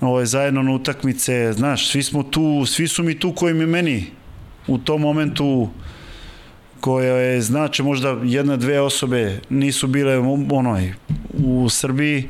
[0.01, 4.07] ovaj, zajedno na utakmice, znaš, svi smo tu, svi su mi tu koji mi meni
[4.66, 5.69] u tom momentu
[6.81, 10.19] koja je, znači možda jedna, dve osobe nisu bile
[10.51, 10.93] onoj
[11.32, 12.28] u Srbiji,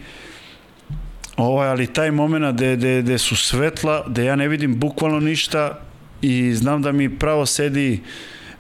[1.37, 5.79] ovaj, ali taj moment gde, gde, gde su svetla, gde ja ne vidim bukvalno ništa
[6.23, 8.01] i znam da mi pravo sedi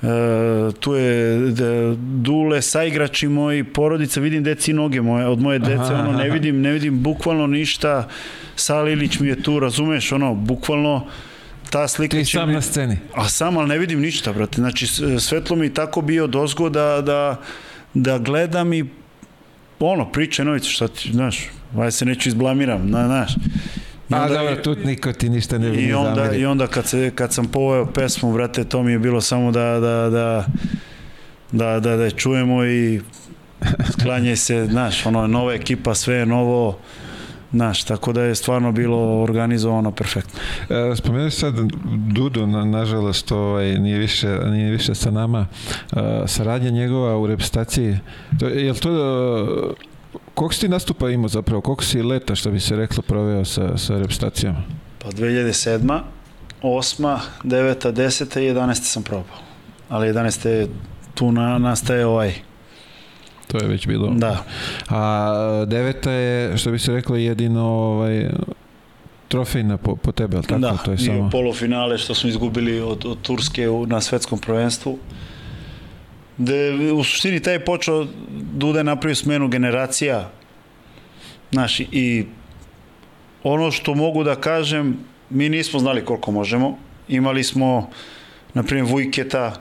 [0.03, 5.93] Uh, tu je da, Dule, saigrači moji, porodica, vidim deci noge moje, od moje dece,
[5.93, 8.09] Aha, ono, ne vidim, ne vidim bukvalno ništa,
[8.57, 11.07] Salilić mi je tu, razumeš, ono, bukvalno
[11.71, 12.97] ta slika Ti će sam mi- na sceni.
[13.15, 14.57] A sam, ali ne vidim ništa, brate.
[14.57, 14.87] Znači,
[15.21, 17.41] svetlo mi tako bio dozgo da, da,
[17.95, 18.85] da gledam i
[19.81, 21.39] ono, priče novice, šta ti, znaš,
[21.73, 23.33] vaj se neću izblamiram, na, znaš.
[24.11, 26.41] I A onda- dobro, tu niko ti ništa ne bi I onda, zamerio.
[26.41, 29.65] I onda kad, se, kad sam poveo pesmu, brate, to mi je bilo samo da,
[29.73, 30.45] da, da,
[31.53, 33.01] da, da, da je čujemo i
[33.93, 36.79] sklanjaj se, znaš, ono, nova ekipa, sve je novo,
[37.53, 40.41] znaš, tako da je stvarno bilo organizovano perfektno.
[40.69, 41.55] E, Spomenuo si sad
[42.13, 45.47] Dudu, na, nažalost, ovaj, nije, više, nije više sa nama.
[45.93, 45.97] E,
[46.27, 47.99] saradnja njegova u reprezentaciji,
[48.41, 48.91] to, je li to...
[49.71, 49.91] e,
[50.35, 51.61] Koliko si ti nastupa imao zapravo?
[51.61, 54.57] Koliko si leta, što bi se reklo, proveo sa, sa reprezentacijom?
[54.99, 56.01] Pa 2007.
[56.63, 57.19] 8.
[57.45, 57.93] 9.
[57.93, 58.41] 10.
[58.41, 58.75] i 11.
[58.75, 59.39] sam probao.
[59.89, 60.49] Ali 11.
[60.49, 60.69] je
[61.15, 62.35] tu na, nastaje ovaj.
[63.51, 64.11] To je već bilo.
[64.17, 64.45] Da,
[64.89, 68.31] A deveta je, što bi se reklo, jedino ovaj,
[69.29, 70.61] trofejna po, po tebe, ali tako?
[70.61, 70.77] da.
[70.77, 71.31] to je I samo...
[71.31, 74.99] polufinale što smo izgubili od, od Turske u, na svetskom prvenstvu.
[76.37, 78.07] De, u suštini taj je počeo
[78.53, 80.31] Duda je napravio smenu generacija
[81.53, 82.25] Znaš, i
[83.43, 84.99] ono što mogu da kažem,
[85.31, 86.79] mi nismo znali koliko možemo.
[87.09, 87.91] Imali smo,
[88.55, 89.55] na primjer, Vujketa,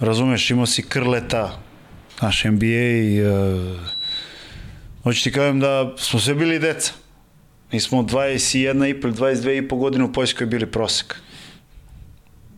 [0.00, 1.61] razumeš, imao si Krleta,
[2.22, 3.80] naš NBA, uh,
[5.02, 6.92] hoću ti kažem da smo sve bili deca.
[7.72, 11.16] Mi smo 21 i po, 22 i po godine u Poljskoj bili prosek.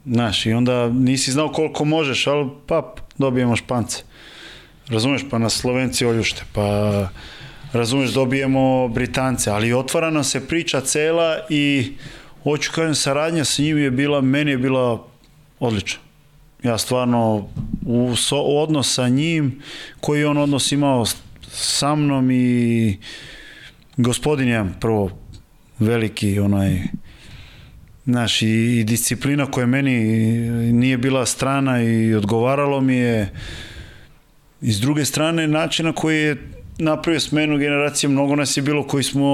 [0.07, 4.03] Znaš, i onda nisi znao koliko možeš, ali pap, dobijemo špance.
[4.89, 7.09] Razumeš, pa nas Slovenci oljušte, pa
[7.73, 11.93] razumeš, dobijemo Britance, ali otvara nam se priča cela i
[12.43, 15.07] hoću kažem, saradnja sa njim je bila, meni je bila
[15.61, 16.04] odlična.
[16.65, 17.49] Ja stvarno,
[17.86, 19.62] u so, odnos sa njim,
[20.01, 21.05] koji on odnos imao
[21.51, 22.99] sa mnom i
[23.97, 25.11] gospodin je prvo
[25.78, 26.82] veliki onaj
[28.07, 29.99] Znaš, i, i disciplina koja meni
[30.73, 33.31] nije bila strana i odgovaralo mi je
[34.61, 36.36] i s druge strane načina koji je
[36.78, 39.28] napravio smenu generacije, mnogo nas je bilo koji smo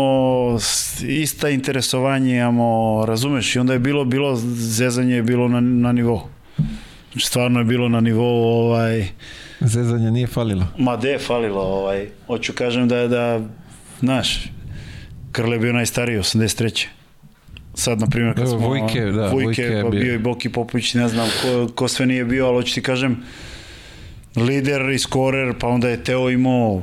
[1.09, 6.21] ista interesovanje imamo, razumeš, i onda je bilo, bilo zezanje je bilo na, na nivou.
[7.19, 9.09] Stvarno je bilo na nivou ovaj,
[9.61, 10.67] Zezanje nije falilo.
[10.79, 13.41] Ma de je falilo, ovaj, hoću kažem da je da,
[14.01, 14.51] znaš,
[15.33, 16.87] Krle bio najstariji, 83.
[17.75, 18.69] Sad, na primjer, kad Evo, smo...
[18.69, 20.01] Vujke, da, Vujke, Vujke je pa bio.
[20.01, 23.23] bio i Boki Popović, ne znam ko, ko sve nije bio, ali hoću ti kažem,
[24.37, 26.83] lider i skorer, pa onda je Teo imao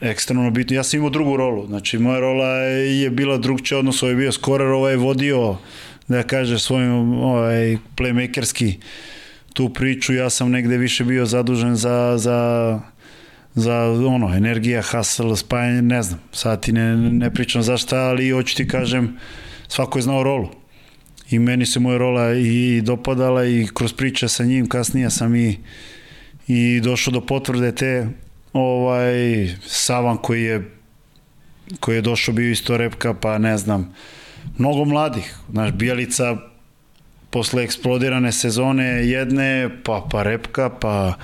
[0.00, 0.76] ekstremno bitno.
[0.76, 4.32] Ja sam imao drugu rolu, znači moja rola je bila drugčija, odnosno ovaj je bio
[4.32, 5.56] skorer, ovaj je vodio,
[6.08, 8.74] da kaže, svojim ovaj, playmakerski
[9.52, 12.80] tu priču, ja sam negde više bio zadužen za, za
[13.54, 18.30] za ono, energija, hustle, spajanje, ne znam, sad ti ne, ne pričam za šta, ali
[18.30, 19.16] hoću ti kažem,
[19.68, 20.48] svako je znao rolu.
[21.30, 25.58] I meni se moja rola i dopadala i kroz priče sa njim kasnije sam i,
[26.46, 28.08] i došao do potvrde te
[28.52, 30.70] ovaj Savan koji je
[31.80, 33.94] koji je došao bio isto repka pa ne znam
[34.58, 36.36] mnogo mladih znaš Bijelica
[37.38, 41.14] posle eksplodirane sezone jedne pa, pa repka pa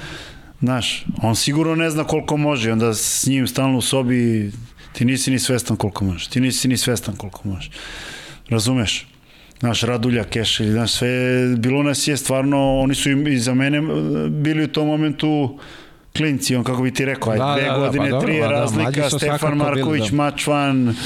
[0.60, 4.52] Znaš, on sigurno ne zna koliko može, onda s njim stalno u sobi
[4.92, 7.70] ti nisi ni svestan koliko možeš, ti nisi ni svestan koliko možeš.
[8.48, 9.06] Razumeš?
[9.60, 11.08] Znaš, Radulja, Kešelj, znaš, sve,
[11.56, 13.82] bilo nas je stvarno, oni su i za mene e,
[14.28, 15.58] bili u tom momentu
[16.16, 18.36] klinci, on kako bi ti rekao, aj, Da, dve da, da, godine, pa dobro, tri
[18.36, 20.16] je pa da, razlika, su Stefan svakako bili, Marković, da.
[20.16, 20.96] Mačvan,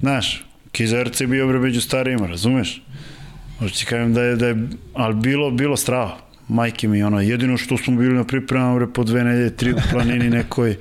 [0.00, 2.82] znaš, Kizarc je bio bre među starijima, razumeš?
[3.62, 6.18] Možda ti kažem da je, da je, ali bilo, bilo strava.
[6.48, 9.76] Majke mi, ono, jedino što smo bili na pripremama, bre, po dve nedelje, tri u
[9.90, 10.76] planini nekoj,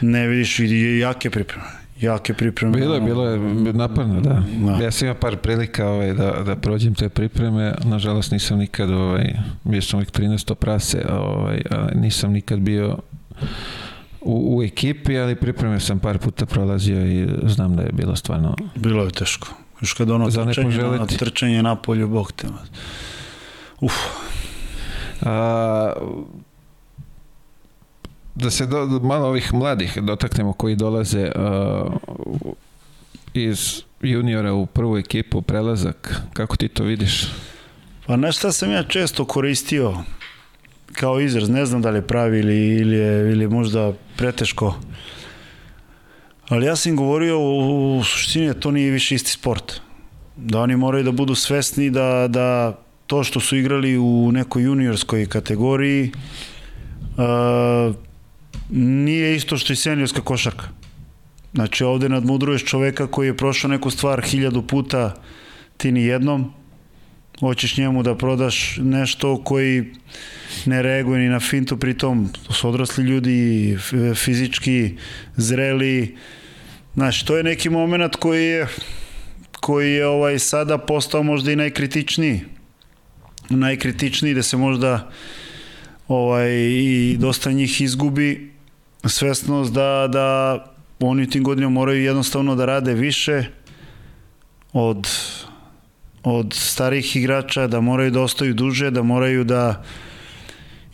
[0.00, 1.64] ne vidiš, i jake pripreme.
[2.00, 2.78] Jake pripreme.
[2.78, 3.38] Bilo je, ono, bilo je
[3.72, 4.42] naporno, da.
[4.56, 4.84] Da.
[4.84, 9.34] Ja sam imao par prilika ovaj, da, da prođem te pripreme, nažalost nisam nikad, ovaj,
[9.64, 10.54] bio sam uvijek 13.
[10.54, 11.62] prase, ovaj,
[11.94, 12.98] nisam nikad bio
[14.20, 18.56] u, u ekipi, ali pripreme sam par puta prolazio i znam da je bilo stvarno
[18.74, 19.65] Bilo je teško.
[19.80, 22.46] Još kad ono Za trčanje, na, trčanje na polju, bog te.
[23.80, 23.92] Uf,
[25.22, 25.92] A,
[28.34, 31.84] da se do, malo ovih mladih dotaknemo koji dolaze a,
[32.16, 32.54] u-
[33.34, 37.26] iz juniora u prvu ekipu, prelazak, kako ti to vidiš?
[38.06, 39.94] Pa šta sam ja često koristio
[40.92, 44.74] kao izraz, ne znam da li je pravi ili, ili, je, ili je možda preteško,
[46.48, 49.80] ali ja sam im govorio u, u suštini da to nije više isti sport.
[50.36, 55.26] Da oni moraju da budu svesni da, da to što su igrali u nekoj juniorskoj
[55.26, 56.12] kategoriji
[57.16, 57.94] uh,
[58.70, 60.68] nije isto što i seniorska košarka.
[61.54, 65.14] Znači ovde nadmudruješ čoveka koji je prošao neku stvar hiljadu puta,
[65.76, 66.52] ti ni jednom,
[67.40, 69.84] hoćeš njemu da prodaš nešto koji
[70.66, 73.78] ne reaguje ni na fintu, pritom to su odrasli ljudi,
[74.14, 74.94] fizički
[75.36, 76.16] zreli,
[76.94, 78.66] znaš, to je neki moment koji je
[79.60, 82.40] koji je ovaj sada postao možda i najkritičniji.
[83.50, 85.10] Najkritičniji da se možda
[86.08, 88.52] ovaj i dosta njih izgubi
[89.04, 90.58] svesnost da da
[91.00, 93.44] oni u tim godinama moraju jednostavno da rade više
[94.72, 95.08] od
[96.28, 99.84] od starih igrača, da moraju da ostaju duže, da moraju da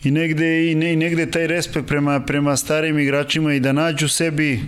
[0.03, 4.07] i negde i, ne, i negde taj respekt prema, prema starim igračima i da nađu
[4.09, 4.59] sebi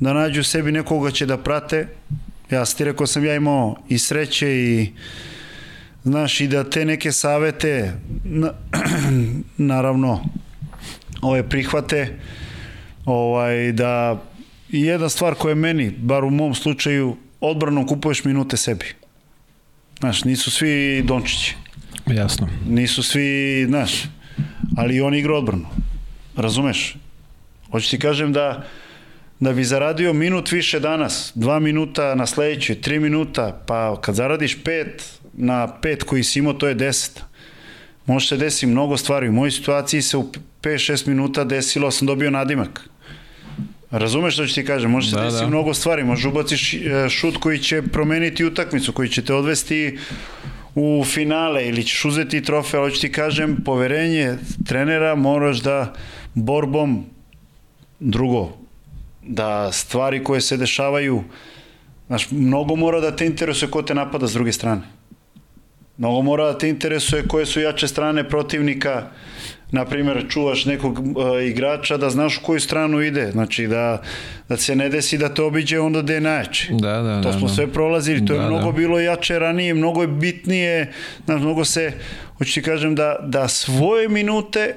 [0.00, 1.86] da nađu sebi nekoga će da prate.
[2.50, 4.88] Ja sam ti rekao sam ja imao i sreće i
[6.04, 7.92] znaš i da te neke savete
[8.24, 8.52] na,
[9.72, 10.24] naravno
[11.22, 12.18] ove prihvate
[13.04, 14.22] ovaj da
[14.70, 19.03] i jedna stvar koja je meni, bar u mom slučaju, odbranom kupuješ minute sebi.
[20.00, 21.56] Znaš, nisu svi Dončići.
[22.06, 22.48] Jasno.
[22.68, 23.92] Nisu svi, znaš,
[24.76, 25.66] ali on igra odbranu.
[26.36, 26.96] Razumeš?
[27.70, 28.64] Hoću ti kažem da
[29.40, 34.62] da bi zaradio minut više danas, dva minuta na sledećoj, tri minuta, pa kad zaradiš
[34.64, 37.22] pet na pet koji si imao, to je deset.
[38.06, 39.28] Može se desiti mnogo stvari.
[39.28, 40.30] U mojoj situaciji se u
[40.62, 42.88] 5-6 minuta desilo, sam dobio nadimak.
[43.94, 44.90] Razumeš što ću ti kažem?
[44.90, 45.48] Može se da, desiti da.
[45.48, 46.04] mnogo stvari.
[46.04, 49.98] Može ubaciš e, šut koji će promeniti utakmicu, koji će te odvesti
[50.74, 55.94] u finale ili ćeš uzeti trofej, ali ću ti kažem, poverenje trenera moraš da
[56.34, 57.04] borbom
[58.00, 58.52] drugo,
[59.22, 61.22] da stvari koje se dešavaju,
[62.06, 64.82] znaš, mnogo mora da te interesuje ko te napada s druge strane.
[65.98, 69.10] Mnogo mora da te interesuje koje su jače strane protivnika,
[69.70, 71.06] na primjer, čuvaš nekog uh,
[71.46, 74.02] igrača da znaš u koju stranu ide, znači da,
[74.48, 76.68] da se ne desi da te obiđe onda da je najjači.
[76.72, 77.54] Da, da, to da, smo da.
[77.54, 78.78] sve prolazili, to da, je mnogo da.
[78.78, 80.92] bilo jače ranije, mnogo je bitnije,
[81.24, 81.92] znaš, mnogo se,
[82.38, 84.74] hoću ti kažem da, da svoje minute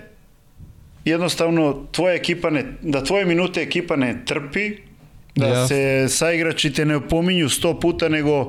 [1.05, 4.71] jednostavno tvoja ekipa ne, da tvoje minute ekipa ne trpi,
[5.35, 5.67] da Jasno.
[5.67, 8.47] se saigrači te ne opominju sto puta, nego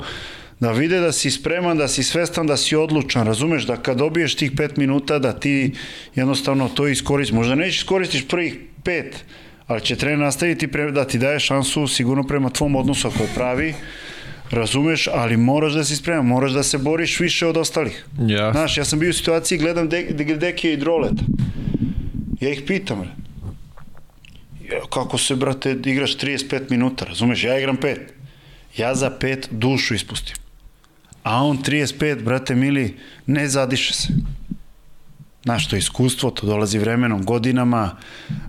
[0.60, 4.35] da vide da si spreman, da si svestan, da si odlučan, razumeš, da kad dobiješ
[4.36, 5.72] tih pet minuta, da ti
[6.14, 7.35] jednostavno to iskoristiš.
[7.35, 9.24] Možda nećeš iskoristiš prvih pet,
[9.66, 13.28] ali će trener nastaviti pre, da ti daje šansu sigurno prema tvom odnosu ako je
[13.35, 13.74] pravi,
[14.51, 18.06] razumeš, ali moraš da si spreman, moraš da se boriš više od ostalih.
[18.26, 18.52] Ja.
[18.52, 21.22] Znaš, ja sam bio u situaciji, gledam de, de, Dekija i Droleta.
[22.40, 23.10] Ja ih pitam, bre.
[24.72, 27.97] Ja, kako se, brate, igraš 35 minuta, razumeš, ja igram 5.
[28.76, 30.47] Ja za 5 dušu ispustim.
[31.28, 32.96] A on 35, brate mili,
[33.26, 34.09] ne zadiše se.
[35.42, 37.96] Znaš, to je iskustvo, to dolazi vremenom, godinama,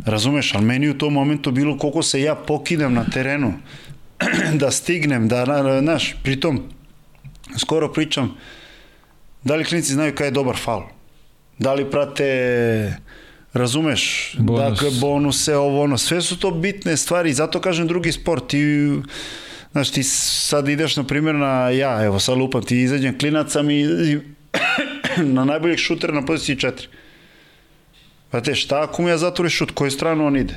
[0.05, 3.53] razumeš, ali meni u tom momentu bilo koliko se ja pokidam na terenu,
[4.61, 5.45] da stignem, da,
[5.81, 6.61] znaš, pritom,
[7.57, 8.37] skoro pričam,
[9.43, 10.83] da li klinici znaju kaj je dobar faul?
[11.57, 12.95] Da li prate
[13.53, 14.69] razumeš, Bonus.
[14.69, 18.59] dakle bonuse, ovo ono, sve su to bitne stvari, zato kažem drugi sport, ti
[19.71, 23.83] znaš, ti sad ideš na primjer na, ja, evo sad lupam, ti izađem klinaca mi
[25.35, 26.71] na najboljeg šutera na poziciji 4.
[28.31, 30.53] Brate, šta ako mu ja zatvorim šut, koju stranu on ide?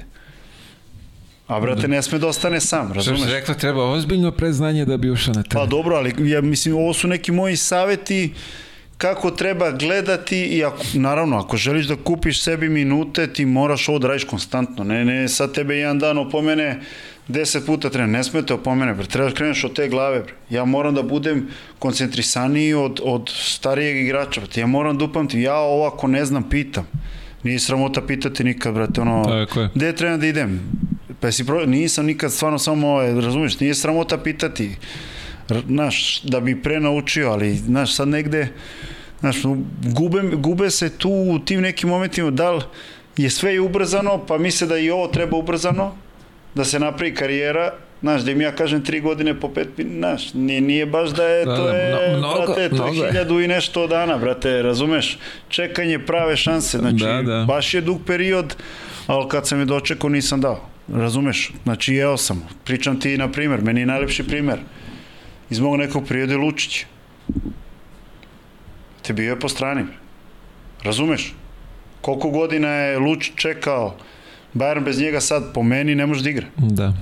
[1.47, 3.20] A brate, ne sme da ostane sam, Što razumeš?
[3.20, 5.68] si rekla, treba ozbiljno predznanje da bi ušao na Pa teren.
[5.68, 8.32] dobro, ali ja mislim, ovo su neki moji saveti
[8.98, 13.98] kako treba gledati i ako, naravno, ako želiš da kupiš sebi minute, ti moraš ovo
[13.98, 14.84] da radiš konstantno.
[14.84, 16.80] Ne, ne, sad tebe jedan dan opomene,
[17.28, 20.35] deset puta trener, ne sme te opomene, bre, treba da kreneš od te glave, bre.
[20.51, 24.61] Ja moram da budem koncentrisaniji od, od starijeg igrača, bre.
[24.61, 26.86] Ja moram da upamtim, ja ovo ako ne znam, pitam.
[27.43, 29.69] Nije sramota pitati nikad, brate, ono, Tako je.
[29.74, 30.61] gde treba da idem?
[31.20, 31.66] Pa si pro...
[31.66, 34.77] nisam nikad stvarno samo, ovaj, razumiješ, nije sramota pitati.
[35.66, 38.49] Znaš, da bi pre naučio, ali, znaš, sad negde,
[39.20, 39.36] znaš,
[39.94, 42.62] gube, gube se tu u tim nekim momentima, da li
[43.16, 45.94] je sve ubrzano, pa misle da i ovo treba ubrzano,
[46.55, 50.61] da se napravi karijera, znaš, da im ja kažem tri godine po pet, znaš, nije,
[50.61, 53.49] nije baš da je, Da, to da, je, mnogo- brate, to mnogo je hiljadu i
[53.49, 55.19] nešto dana, brate, razumeš?
[55.49, 57.45] Čekanje prave šanse, znači, Da, da.
[57.45, 58.57] baš je dug period,
[59.07, 60.61] ali kad sam je dočekao nisam dao.
[60.89, 61.53] Razumeš?
[61.62, 62.49] Znači, jeo sam.
[62.65, 64.59] Pričam ti, na primer, meni je najlepši primer.
[65.51, 66.85] Iz mog nekog je Lučić.
[69.03, 69.85] Te bio je po strani.
[70.83, 71.35] Razumeš?
[72.01, 73.97] Koliko godina je Lučić čekao
[74.55, 76.47] Bayern bez njega sad po meni ne može da igra.
[76.57, 76.95] Da.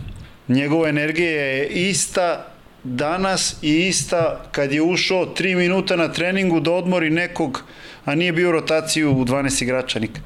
[0.48, 2.46] Njegova energija je ista
[2.84, 7.64] danas i ista kad je ušao 3 minuta na treningu da odmori nekog,
[8.04, 10.22] a nije bio u rotaciju u 12 igrača nikad.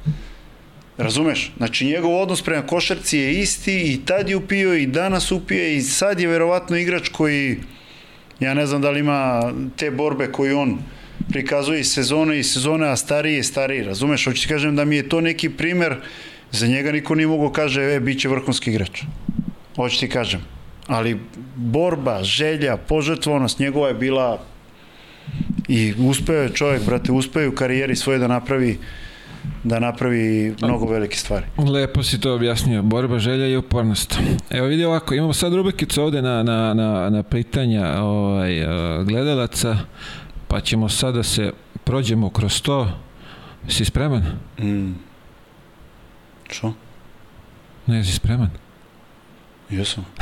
[0.97, 1.51] Razumeš?
[1.57, 5.81] Znači njegov odnos prema košarci je isti i tad je upio i danas upije i
[5.81, 7.57] sad je verovatno igrač koji
[8.39, 10.77] ja ne znam da li ima te borbe koje on
[11.29, 14.25] prikazuje iz sezone i sezone, a stariji je stariji, razumeš?
[14.25, 15.95] Hoću ti kažem da mi je to neki primer,
[16.55, 19.03] za njega niko nije mogao kaže, e, bit će vrhunski igrač.
[19.75, 20.41] Hoću ti kažem.
[20.87, 21.19] ali
[21.55, 24.39] borba, želja, požrtvonost njegova je bila
[25.67, 28.77] i uspeo je čovjek, brate, uspeo je u karijeri svoje da napravi
[29.63, 31.45] da napravi mnogo velike stvari.
[31.57, 34.19] Lepo si to objasnio, borba, želja i upornost.
[34.49, 39.77] Evo vidi ovako, imamo sad rubrikicu ovde na, na, na, na pitanja ovaj, eh, gledalaca,
[40.47, 41.51] pa ćemo sad da se
[41.83, 42.91] prođemo kroz to.
[43.67, 44.23] Si spreman?
[44.59, 44.93] Mm.
[46.47, 46.73] Čo?
[47.87, 48.49] Ne, si spreman?
[49.69, 50.05] Jesam.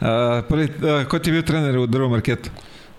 [0.00, 2.50] A, prvi, a, ko ti je bio trener u drugom marketu?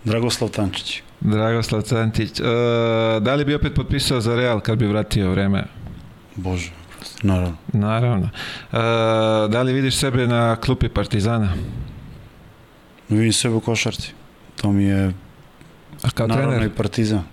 [0.03, 1.02] Dragoslav Tančić.
[1.19, 2.39] Dragoslav Cantić.
[2.39, 5.64] A, da li bi opet potpisao za Real kad bi vratio vreme?
[6.35, 6.72] Bože,
[7.23, 7.56] naravno.
[7.73, 8.30] Naravno.
[8.72, 11.53] A, da li vidiš sebe na klupi Partizana?
[13.10, 14.14] Vidim sebe u košarci.
[14.61, 15.14] To mi je
[16.03, 16.68] A kao naravno trener?
[16.72, 17.23] i partizan.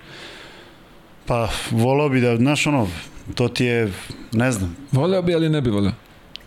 [1.26, 2.88] Pa, volao bi da, znaš ono,
[3.34, 3.92] to ti je,
[4.32, 5.92] ne znam, Voleo bi, ali ne bi voleo.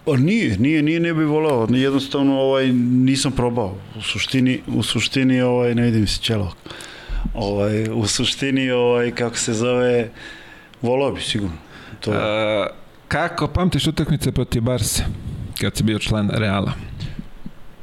[0.06, 3.76] O, nije, nije, nije, ne bi volao, jednostavno ovaj, nisam probao.
[3.96, 6.54] U suštini, u suštini ovaj, ne vidim se čelo.
[7.34, 10.10] Ovaj, u suštini, ovaj, kako se zove,
[10.82, 11.56] volao bi sigurno.
[12.00, 12.68] To, A,
[13.08, 15.04] kako pamtiš utakmice protiv Barse
[15.62, 16.74] kad si bio član Reala?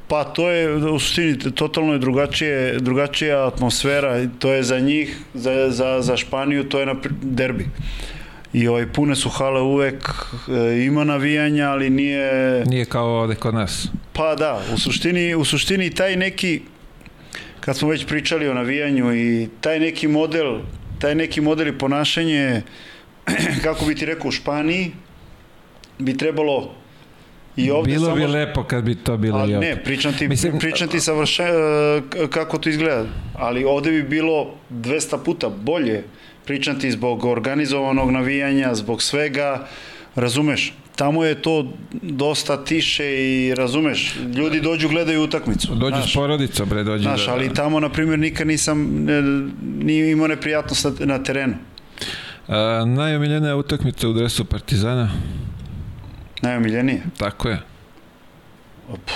[0.08, 5.70] Pa to je u suštini totalno je drugačije, drugačija atmosfera, to je za njih, za,
[5.70, 7.66] za, za Španiju, to je na derbi.
[8.54, 10.10] I ovaj, pune su hale uvek,
[10.48, 12.64] e, ima navijanja, ali nije...
[12.66, 13.88] Nije kao ovde kod nas.
[14.12, 16.60] Pa da, u suštini, u suštini taj neki,
[17.60, 20.58] kad smo već pričali o navijanju i taj neki model,
[20.98, 22.62] taj neki model i ponašanje,
[23.64, 24.92] kako bi ti rekao, u Španiji,
[25.98, 26.74] bi trebalo
[27.56, 28.16] i ovde Bilo samo...
[28.16, 29.66] bi lepo kad bi to bilo i Ali ovde.
[29.66, 33.04] ne, pričam ti, Mislim- pričam ti savrše, e, kako to izgleda.
[33.34, 36.04] Ali ovde bi bilo 200 puta bolje.
[36.44, 39.66] Pričam ti zbog organizovanog navijanja, zbog svega.
[40.14, 40.72] Razumeš?
[40.96, 41.72] Tamo je to
[42.02, 45.74] dosta tiše i razumeš, ljudi dođu gledaju utakmicu.
[45.74, 46.10] Dođu znaš.
[46.12, 47.32] s porodicom, bre, dođu Znaš, da...
[47.32, 49.22] ali tamo, na primjer, nikad nisam e,
[49.84, 51.54] nije imao neprijatnost na, na terenu.
[52.48, 55.10] A, najomiljenija utakmica u dresu Partizana,
[56.44, 57.02] Najomiljenije.
[57.18, 57.58] tako je.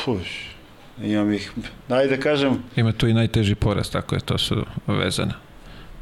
[0.05, 0.28] Puš,
[1.02, 1.52] imam ih,
[1.88, 4.56] daj da kažem, Ima tu i najteži poraz, tako je, to su
[4.86, 5.32] vezane.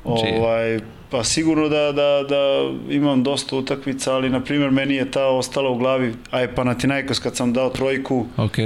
[0.05, 0.79] Znači- Ovaj,
[1.11, 2.43] pa sigurno da, da, da
[2.91, 7.19] imam dosta utakmica, ali na primjer meni je ta ostala u glavi, a je Panathinaikos
[7.19, 8.57] kad sam dao trojku, Ok.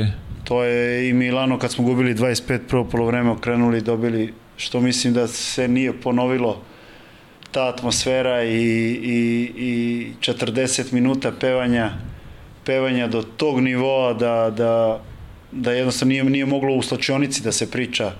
[0.44, 5.14] to je i Milano kad smo gubili 25 prvo polovreme, okrenuli i dobili, što mislim
[5.14, 6.62] da se nije ponovilo
[7.50, 8.56] ta atmosfera i,
[8.94, 11.90] i, i 40 minuta pevanja
[12.64, 15.00] pevanja do tog nivoa da, da,
[15.52, 18.12] da jednostavno nije, nije moglo u slačionici da se priča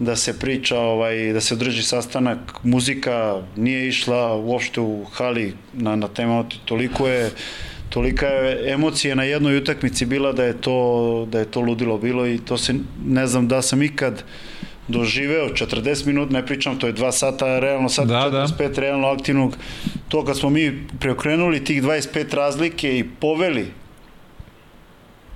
[0.00, 5.96] da se priča, ovaj, da se održi sastanak, muzika nije išla uopšte u hali na,
[5.96, 7.30] na tema, toliko je
[7.90, 12.26] tolika je emocija na jednoj utakmici bila da je to da je to ludilo bilo
[12.26, 12.74] i to se
[13.06, 14.22] ne znam da sam ikad
[14.90, 18.46] doživeo 40 minuta, ne pričam, to je 2 sata, realno sad Da, da.
[18.48, 19.56] 45 realno aktivnog.
[20.08, 20.64] To kad smo mi
[21.00, 23.66] preokrenuli tih 25 razlike i poveli,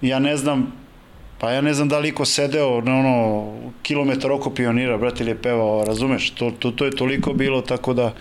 [0.02, 0.72] ja ne znam,
[1.38, 3.46] pa ja ne znam da li ko sedeo na ono
[3.82, 6.30] kilometar oko pionira, brate, ili je pevao, razumeš?
[6.30, 8.12] To, to, to je toliko bilo, tako da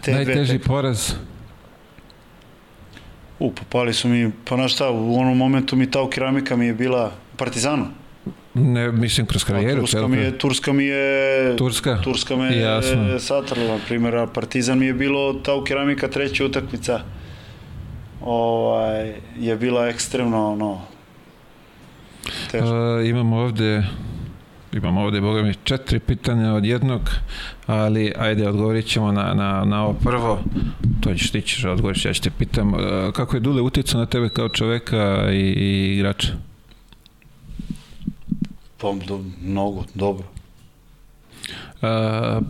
[0.00, 1.12] te dve Najteži tek- poraz.
[3.38, 6.74] U, popali su mi, pa znaš šta, u onom momentu mi ta keramika mi je
[6.74, 7.86] bila Partizanu.
[8.54, 9.80] Ne, mislim, kroz karijeru.
[9.80, 10.08] Turska celu.
[10.08, 11.56] mi je, Turska mi je...
[11.56, 12.00] Turska?
[12.04, 13.02] Turska me Jasno.
[13.02, 17.00] je satrla, na primjer, a Partizan mi je bilo ta keramika treća utakmica.
[18.20, 20.80] Ovaj, je bila ekstremno, ono,
[22.50, 22.68] teško.
[22.68, 23.82] A, imamo ovde
[24.72, 27.00] imamo ovde, boga mi, četiri pitanja od jednog,
[27.66, 30.38] ali ajde, odgovorit ćemo na, na, na ovo prvo.
[31.00, 32.72] To ćeš ti ćeš odgovoriš, ja ću te pitam.
[33.12, 36.28] Kako je Dule uticao na tebe kao čoveka i, i igrača?
[38.80, 40.24] Pa, do, mnogo, dobro.
[41.82, 42.40] A,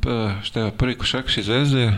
[0.00, 1.92] pa, šta je, prvi košarkaš iz Zvezde,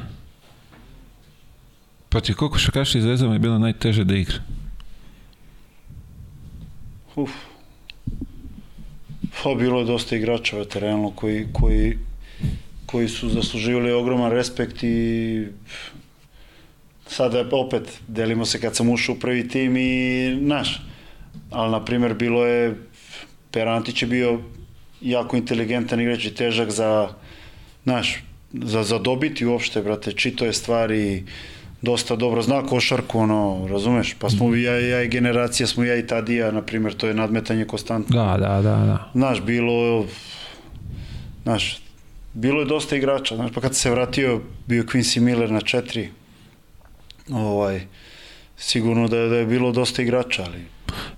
[2.08, 4.36] protiv koliko košarkaša iz Zvezde mu je bilo najteže da igra?
[7.16, 7.30] Uf.
[9.42, 11.98] Pa bilo je dosta igrača veterano koji, koji,
[12.86, 15.46] koji su zasluživali ogroman respekt i
[17.06, 20.82] sada opet delimo se kad sam ušao u prvi tim i naš.
[21.50, 22.85] Ali na primjer bilo je
[23.50, 24.40] Perantić je bio
[25.00, 27.08] jako inteligentan igrač i težak za
[27.84, 31.24] naš za, za dobiti uopšte, brate, čito je stvari
[31.82, 34.14] dosta dobro zna košarku, ono, razumeš?
[34.18, 37.64] Pa smo ja, ja i generacija, smo ja i Tadija, na primjer, to je nadmetanje
[37.64, 38.16] konstantno.
[38.16, 39.10] Da, da, da, da.
[39.14, 40.06] Znaš, bilo,
[41.42, 41.78] znaš,
[42.32, 46.08] bilo je dosta igrača, znaš, pa kad se vratio, bio Quincy Miller na četiri,
[47.30, 47.80] ovaj,
[48.56, 50.64] sigurno da je, da je bilo dosta igrača, ali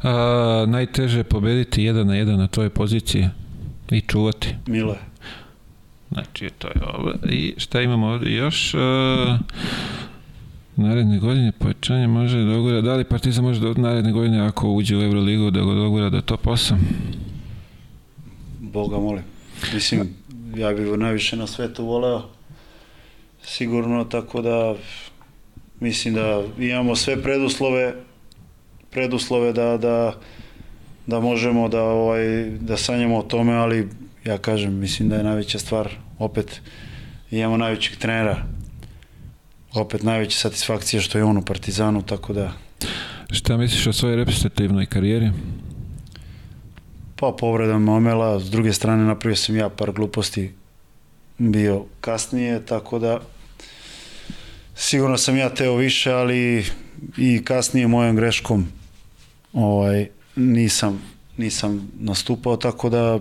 [0.03, 3.29] A, najteže je pobediti jedan na jedan na toj poziciji
[3.91, 4.55] i čuvati.
[4.67, 4.97] Mile.
[6.13, 7.13] Znači, to je ovo.
[7.31, 8.75] I šta imamo ovdje još?
[8.75, 9.39] A,
[10.77, 12.81] naredne godine povećanje može da dogura.
[12.81, 16.21] Da li Partizan može da naredne godine ako uđe u Euroligu da ga dogura do
[16.21, 16.77] top 8?
[18.61, 19.23] Boga molim.
[19.75, 20.09] Mislim,
[20.57, 22.23] ja bih najviše na svetu voleo.
[23.43, 24.75] Sigurno, tako da
[25.81, 27.95] mislim da imamo sve preduslove
[28.91, 30.15] preduslove da, da,
[31.07, 33.89] da možemo da, ovaj, da sanjamo o tome, ali
[34.25, 35.89] ja kažem, mislim da je najveća stvar,
[36.19, 36.61] opet
[37.31, 38.43] imamo najvećeg trenera,
[39.75, 42.53] opet najveća satisfakcija što je on u Partizanu, tako da...
[43.31, 45.31] Šta misliš o svojoj reprezentativnoj karijeri?
[47.17, 50.53] Pa povreda momela, s druge strane napravio sam ja par gluposti
[51.39, 53.21] bio kasnije, tako da
[54.75, 56.65] sigurno sam ja teo više, ali
[57.17, 58.69] i kasnije mojom greškom
[59.53, 61.03] ovaj, nisam,
[61.37, 63.19] nisam nastupao, tako da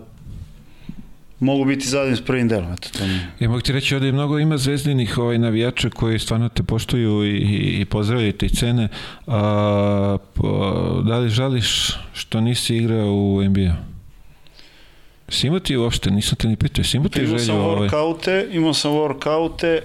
[1.39, 2.73] mogu biti zadovoljni s prvim delom.
[2.73, 3.19] Eto, to mi...
[3.39, 7.37] Ja mogu ti reći ovde mnogo ima zvezdinih ovaj, navijača koji stvarno te poštuju i,
[7.81, 8.87] i pozdravljaju te cene.
[9.27, 10.43] A, pa,
[11.03, 13.75] da li žališ što nisi igrao u NBA?
[15.29, 17.45] Si imao ti uopšte, nisam te ni pitao, si imao ti Imao želju?
[17.45, 17.89] sam Ovaj?
[17.89, 19.79] workoute, imao sam workoute,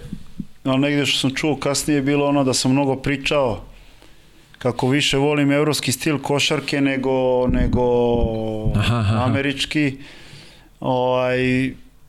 [0.65, 3.65] ali negde što sam čuo kasnije je bilo ono da sam mnogo pričao
[4.63, 7.83] kako više volim evropski stil košarke nego, nego
[8.75, 9.25] Aha, aha.
[9.25, 9.97] američki.
[10.81, 11.41] Ovaj,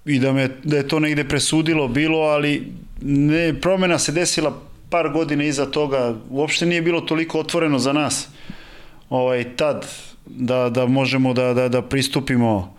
[0.06, 2.72] I da, me, da je to negde presudilo bilo, ali
[3.02, 4.54] ne, promena se desila
[4.90, 6.16] par godina iza toga.
[6.30, 8.28] Uopšte nije bilo toliko otvoreno za nas
[9.10, 9.86] ovaj, tad
[10.26, 12.76] da, da možemo da, da, da pristupimo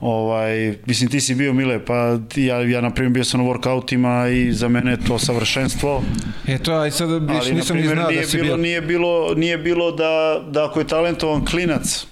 [0.00, 3.46] ovaj, mislim ti si bio Mile, pa ti- ja, ja na primjer bio sam na
[3.46, 6.02] workoutima i za mene je to savršenstvo.
[6.46, 8.56] E to, aj sad viš, Ali, nisam ni primjer, znao nije, da si bilo, bio.
[8.56, 10.10] nije bilo, nije bilo da,
[10.50, 12.06] da ako je talentovan klinac,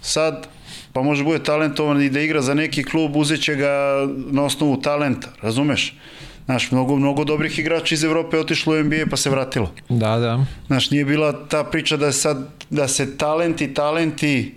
[0.00, 0.46] sad,
[0.92, 3.72] pa može bude talentovan i da igra za neki klub, uzet će ga
[4.30, 5.94] na osnovu talenta, razumeš?
[6.44, 9.72] Znaš, mnogo, mnogo dobrih igrača iz Evrope otišlo u NBA pa se vratilo.
[9.88, 10.44] Da, da.
[10.66, 12.38] Znaš, nije bila ta priča da sad,
[12.70, 14.54] da se talenti, talenti,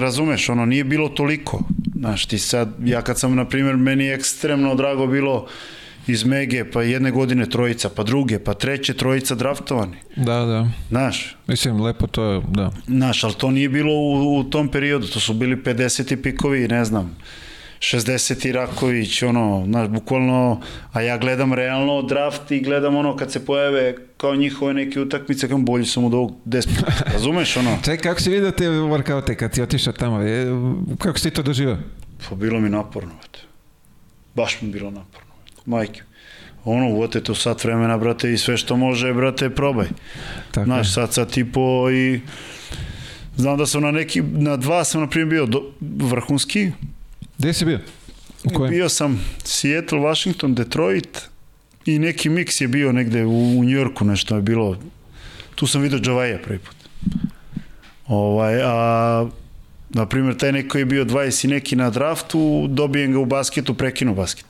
[0.00, 1.60] razumeš, ono, nije bilo toliko.
[1.98, 5.46] Znaš, ti sad, ja kad sam, na primjer, meni je ekstremno drago bilo
[6.06, 9.96] iz Mege, pa jedne godine trojica, pa druge, pa treće trojica draftovani.
[10.16, 10.68] Da, da.
[10.88, 12.70] Znaš, Mislim, lepo to je, da.
[12.86, 16.22] znaš, ali to nije bilo u, u tom periodu, to su bili 50.
[16.22, 17.16] pikovi, ne znam,
[17.92, 18.52] 60.
[18.52, 20.60] Raković, ono, znaš, bukvalno,
[20.92, 25.48] a ja gledam realno draft i gledam ono kad se pojave kao njihove neke utakmice,
[25.48, 26.68] kao bolji sam od ovog 10
[27.12, 27.78] razumeš ono?
[27.84, 30.20] Čekaj, kako si vidio te workoute kad si otišao tamo?
[30.20, 30.46] Je,
[30.98, 31.76] kako si to doživao?
[32.28, 33.38] Pa bilo mi naporno, brate.
[34.34, 35.30] Baš mi bilo naporno.
[35.66, 36.02] Majke.
[36.64, 39.86] Ono, uvote to sat vremena, brate, i sve što može, brate, probaj.
[40.50, 42.20] Tako Znaš, sad, sad tipo i...
[43.36, 46.70] Znam da sam na neki, na dva sam na primjer bio do, vrhunski.
[47.38, 47.78] Gde si bio?
[48.44, 48.70] U kojem?
[48.70, 51.22] Bio sam Seattle, Washington, Detroit
[51.86, 54.76] i neki miks je bio negde u, u Njorku, nešto je bilo.
[55.54, 56.76] Tu sam vidio Javaja prvi put.
[58.06, 59.28] Ovaj, a
[59.90, 63.74] na primjer taj neko je bio 20 i neki na draftu, dobijem ga u basketu,
[63.74, 64.46] prekinu basket.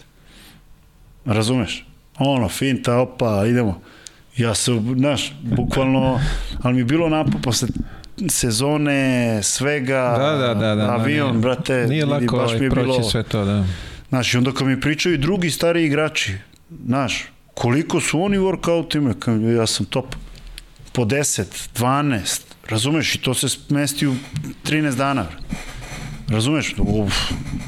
[1.24, 1.86] Razumeš?
[2.19, 3.81] Ono, finta, opa, idemo.
[4.36, 6.20] Ja se, znaš, bukvalno,
[6.62, 7.69] ali mi je bilo napo posle
[8.28, 10.93] sezone, svega, Da, da, da, da.
[10.93, 13.65] avion, nije, brate, Nije lako baš mi ovaj, je proći bilo, sve to, da.
[14.09, 16.35] Znaš, i onda kad mi pričaju drugi stari igrači,
[16.86, 17.24] znaš,
[17.55, 20.15] koliko su oni workoutima, kad ja sam top.
[20.93, 21.45] Po 10,
[21.78, 24.15] 12, razumeš, i to se smesti u
[24.65, 25.27] 13 dana.
[26.28, 26.74] Razumeš?
[26.78, 27.15] Uf,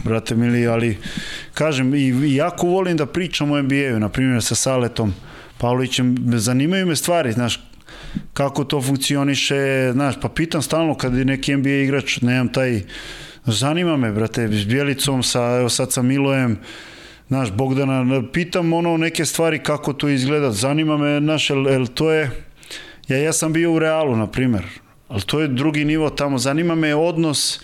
[0.05, 0.99] brate mili, ali
[1.55, 5.15] kažem, i, i jako volim da pričam o NBA-u, na primjer sa Saletom
[5.59, 7.61] Pavlovićem, zanimaju me stvari, znaš,
[8.33, 12.83] kako to funkcioniše, znaš, pa pitam stalno kad je neki NBA igrač, nemam taj,
[13.47, 16.59] zanima me, brate, s Bjelicom, sa, evo sad sa Milojem,
[17.29, 22.11] znaš, Bogdana, pitam ono neke stvari kako to izgleda, zanima me, znaš, el, el to
[22.11, 22.31] je,
[23.09, 24.65] ja, ja sam bio u Realu, na primer,
[25.09, 27.61] ali to je drugi nivo tamo, zanima me odnos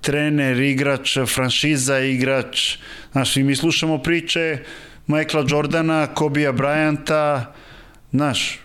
[0.00, 2.78] trener, igrač, franšiza, igrač,
[3.12, 4.58] znaš, i mi slušamo priče
[5.06, 7.44] Michaela Jordana, Kobija Bryanta,
[8.12, 8.58] znaš,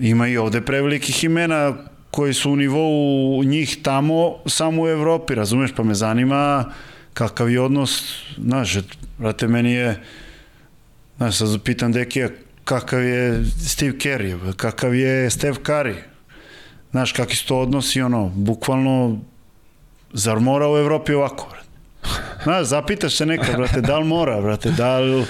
[0.00, 1.74] ima i ovde prevelikih imena
[2.10, 6.72] koji su u nivou njih tamo, samo u Evropi, razumeš, pa me zanima
[7.14, 8.76] kakav je odnos, znaš,
[9.18, 10.02] brate, meni je,
[11.16, 12.28] znaš, sad pitan Dekija,
[12.64, 15.94] kakav je Steve Kerry, kakav je Steph Curry,
[16.90, 19.18] znaš, kakvi su to odnosi, ono, bukvalno,
[20.12, 21.66] zar mora u Evropi ovako, brate?
[22.42, 25.24] Znaš, zapitaš se nekad, brate, da li mora, brate, da li,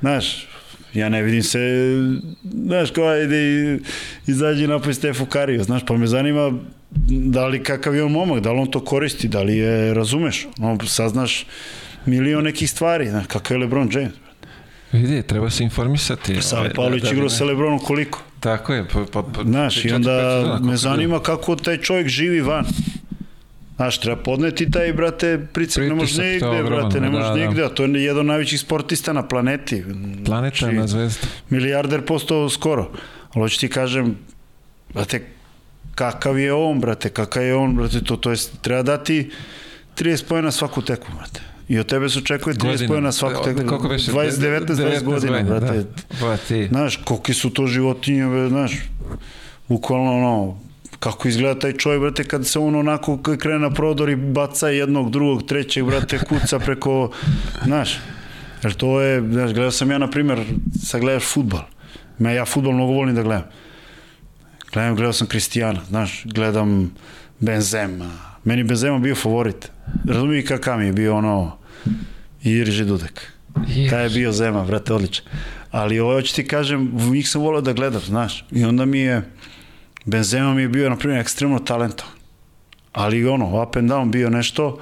[0.00, 0.48] znaš,
[0.94, 1.58] ja ne vidim se,
[2.54, 3.78] znaš, ko ide i
[4.26, 6.52] izađe napoj Stefu Kariju, znaš, pa me zanima
[7.10, 10.46] da li kakav je on momak, da li on to koristi, da li je, razumeš,
[10.58, 11.46] no, saznaš
[12.06, 14.12] milion nekih stvari, znaš, kakav je LeBron James.
[14.92, 16.42] Vidi, treba se informisati.
[16.42, 18.22] Sale ovaj, Pavlović da- da igrao ne- sa Lebronom koliko?
[18.40, 18.84] Tako je.
[18.84, 22.64] Pa, pa, pa, Znaš, i četiri, onda me zanima kako taj čovjek živi van.
[23.78, 27.34] Znaš, treba podneti taj, brate, pricak, ne možeš je nigde, ogromno, brate, ne možeš da,
[27.34, 27.40] da.
[27.40, 29.84] nigde, a to je jedan od najvećih sportista na planeti.
[30.24, 31.26] Planeta Znači, na zvezda.
[31.50, 32.90] milijarder postao skoro.
[33.32, 34.16] Ali hoću ti kažem,
[34.94, 35.22] brate,
[35.94, 39.30] kakav je on, brate, kakav je on, brate, to, to jest, treba dati
[39.98, 41.40] 30 pojena svaku tekmu, brate.
[41.68, 42.88] I od tebe se očekuje 30 Godina.
[42.88, 43.66] pojena svaku tekmu.
[43.68, 44.12] Koliko beše?
[44.12, 45.66] 20, 19, 20 godina, brate.
[45.78, 45.84] Da.
[46.20, 46.66] Pa ti.
[46.68, 48.72] Znaš, koliki su to životinje, znaš,
[49.68, 50.60] bukvalno ono,
[50.98, 55.10] kako izgleda taj čovjek, brate, kad se on onako krene na prodor i baca jednog,
[55.10, 57.10] drugog, trećeg, brate, kuca preko,
[57.64, 57.98] znaš,
[58.62, 60.44] jer to je, znaš, gledao sam ja, na primjer,
[60.82, 61.62] sad gledaš futbal,
[62.18, 63.44] me ja futbal mnogo volim da gledam,
[64.72, 66.94] gledam, gledao sam Kristijana, znaš, gledam
[67.40, 68.10] Benzema,
[68.44, 69.70] meni Benzema bio favorit,
[70.04, 71.58] razumiju kakav mi je bio ono,
[72.42, 73.32] i Irži Dudek.
[73.90, 75.24] Taj je bio Zema, brate, odličan.
[75.70, 78.44] Ali ovo hoću ti kažem, njih sam volao da gledam, znaš.
[78.50, 79.22] I onda mi je,
[80.04, 82.14] Benzema mi je bio, na primjer, ekstremno talentovan.
[82.92, 84.80] Ali ono, up and down bio nešto,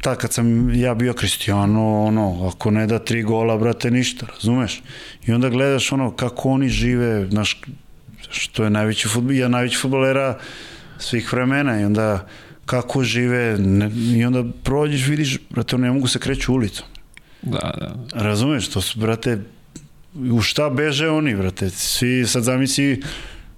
[0.00, 4.82] tad kad sam ja bio Cristiano, ono, ako ne da tri gola, brate, ništa, razumeš?
[5.26, 7.60] I onda gledaš ono, kako oni žive, znaš,
[8.30, 10.38] što je najveći futbol, ja najveći futbolera
[10.98, 12.26] svih vremena i onda
[12.66, 16.86] kako žive, ne, i onda prođeš, vidiš, brate, ne mogu se kreću ulicom.
[17.42, 17.94] Da, da.
[18.22, 19.38] Razumeš, to su, brate,
[20.14, 23.02] u šta beže oni, brate, svi, sad zamisli,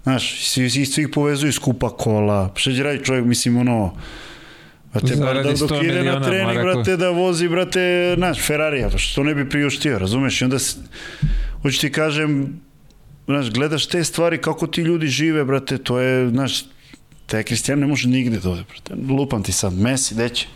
[0.02, 3.94] znaš, svi, svi, svih povezuju skupa kola, će raditi čovjek, mislim, ono,
[4.92, 6.74] brate, bar Zaradi da, dok 100 ide na trening, Marako.
[6.74, 7.80] brate, da vozi, brate,
[8.16, 10.76] znaš, Ferrarija, što ne bi priuštio, razumeš, i onda, s-
[11.62, 12.60] hoću ti kažem,
[13.26, 16.64] znaš, gledaš te stvari, kako ti ljudi žive, brate, to je, znaš,
[17.26, 20.46] te Kristijan ne može nigde dode, brate, lupam ti sad, Messi, deće,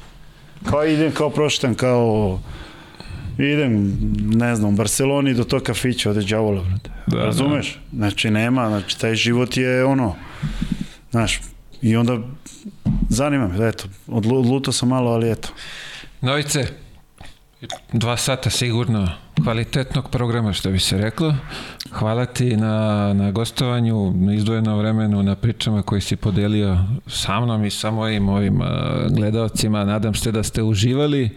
[0.62, 2.40] kao idem, kao proštan, kao
[3.38, 6.90] idem, ne znam, u Barceloni do tog kafića ode đavola, brate.
[7.06, 7.78] Da, Da, Razumeš?
[7.92, 10.14] Znači, nema, znači, taj život je ono,
[11.10, 11.40] znaš,
[11.82, 12.18] i onda
[13.08, 15.48] zanima me, da eto, odlu- odlutao sam malo, ali eto.
[16.20, 16.66] Novice,
[17.92, 19.08] dva sata sigurno
[19.44, 21.34] kvalitetnog programa, što bi se reklo.
[21.90, 27.64] Hvala ti na, na gostovanju, na izdvojenom vremenu, na pričama koje si podelio sa mnom
[27.64, 28.60] i sa mojim ovim
[29.10, 29.84] gledalcima.
[29.84, 31.30] Nadam se da ste uživali.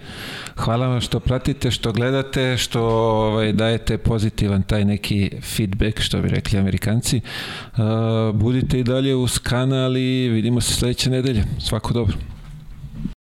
[0.56, 6.30] Hvala vam što pratite, što gledate, što ovaj, dajete pozitivan taj neki feedback, što bi
[6.30, 7.22] rekli amerikanci.
[7.78, 7.84] Uh,
[8.34, 11.44] budite i dalje uz kanal i vidimo se sledeće nedelje.
[11.60, 12.35] Svako dobro.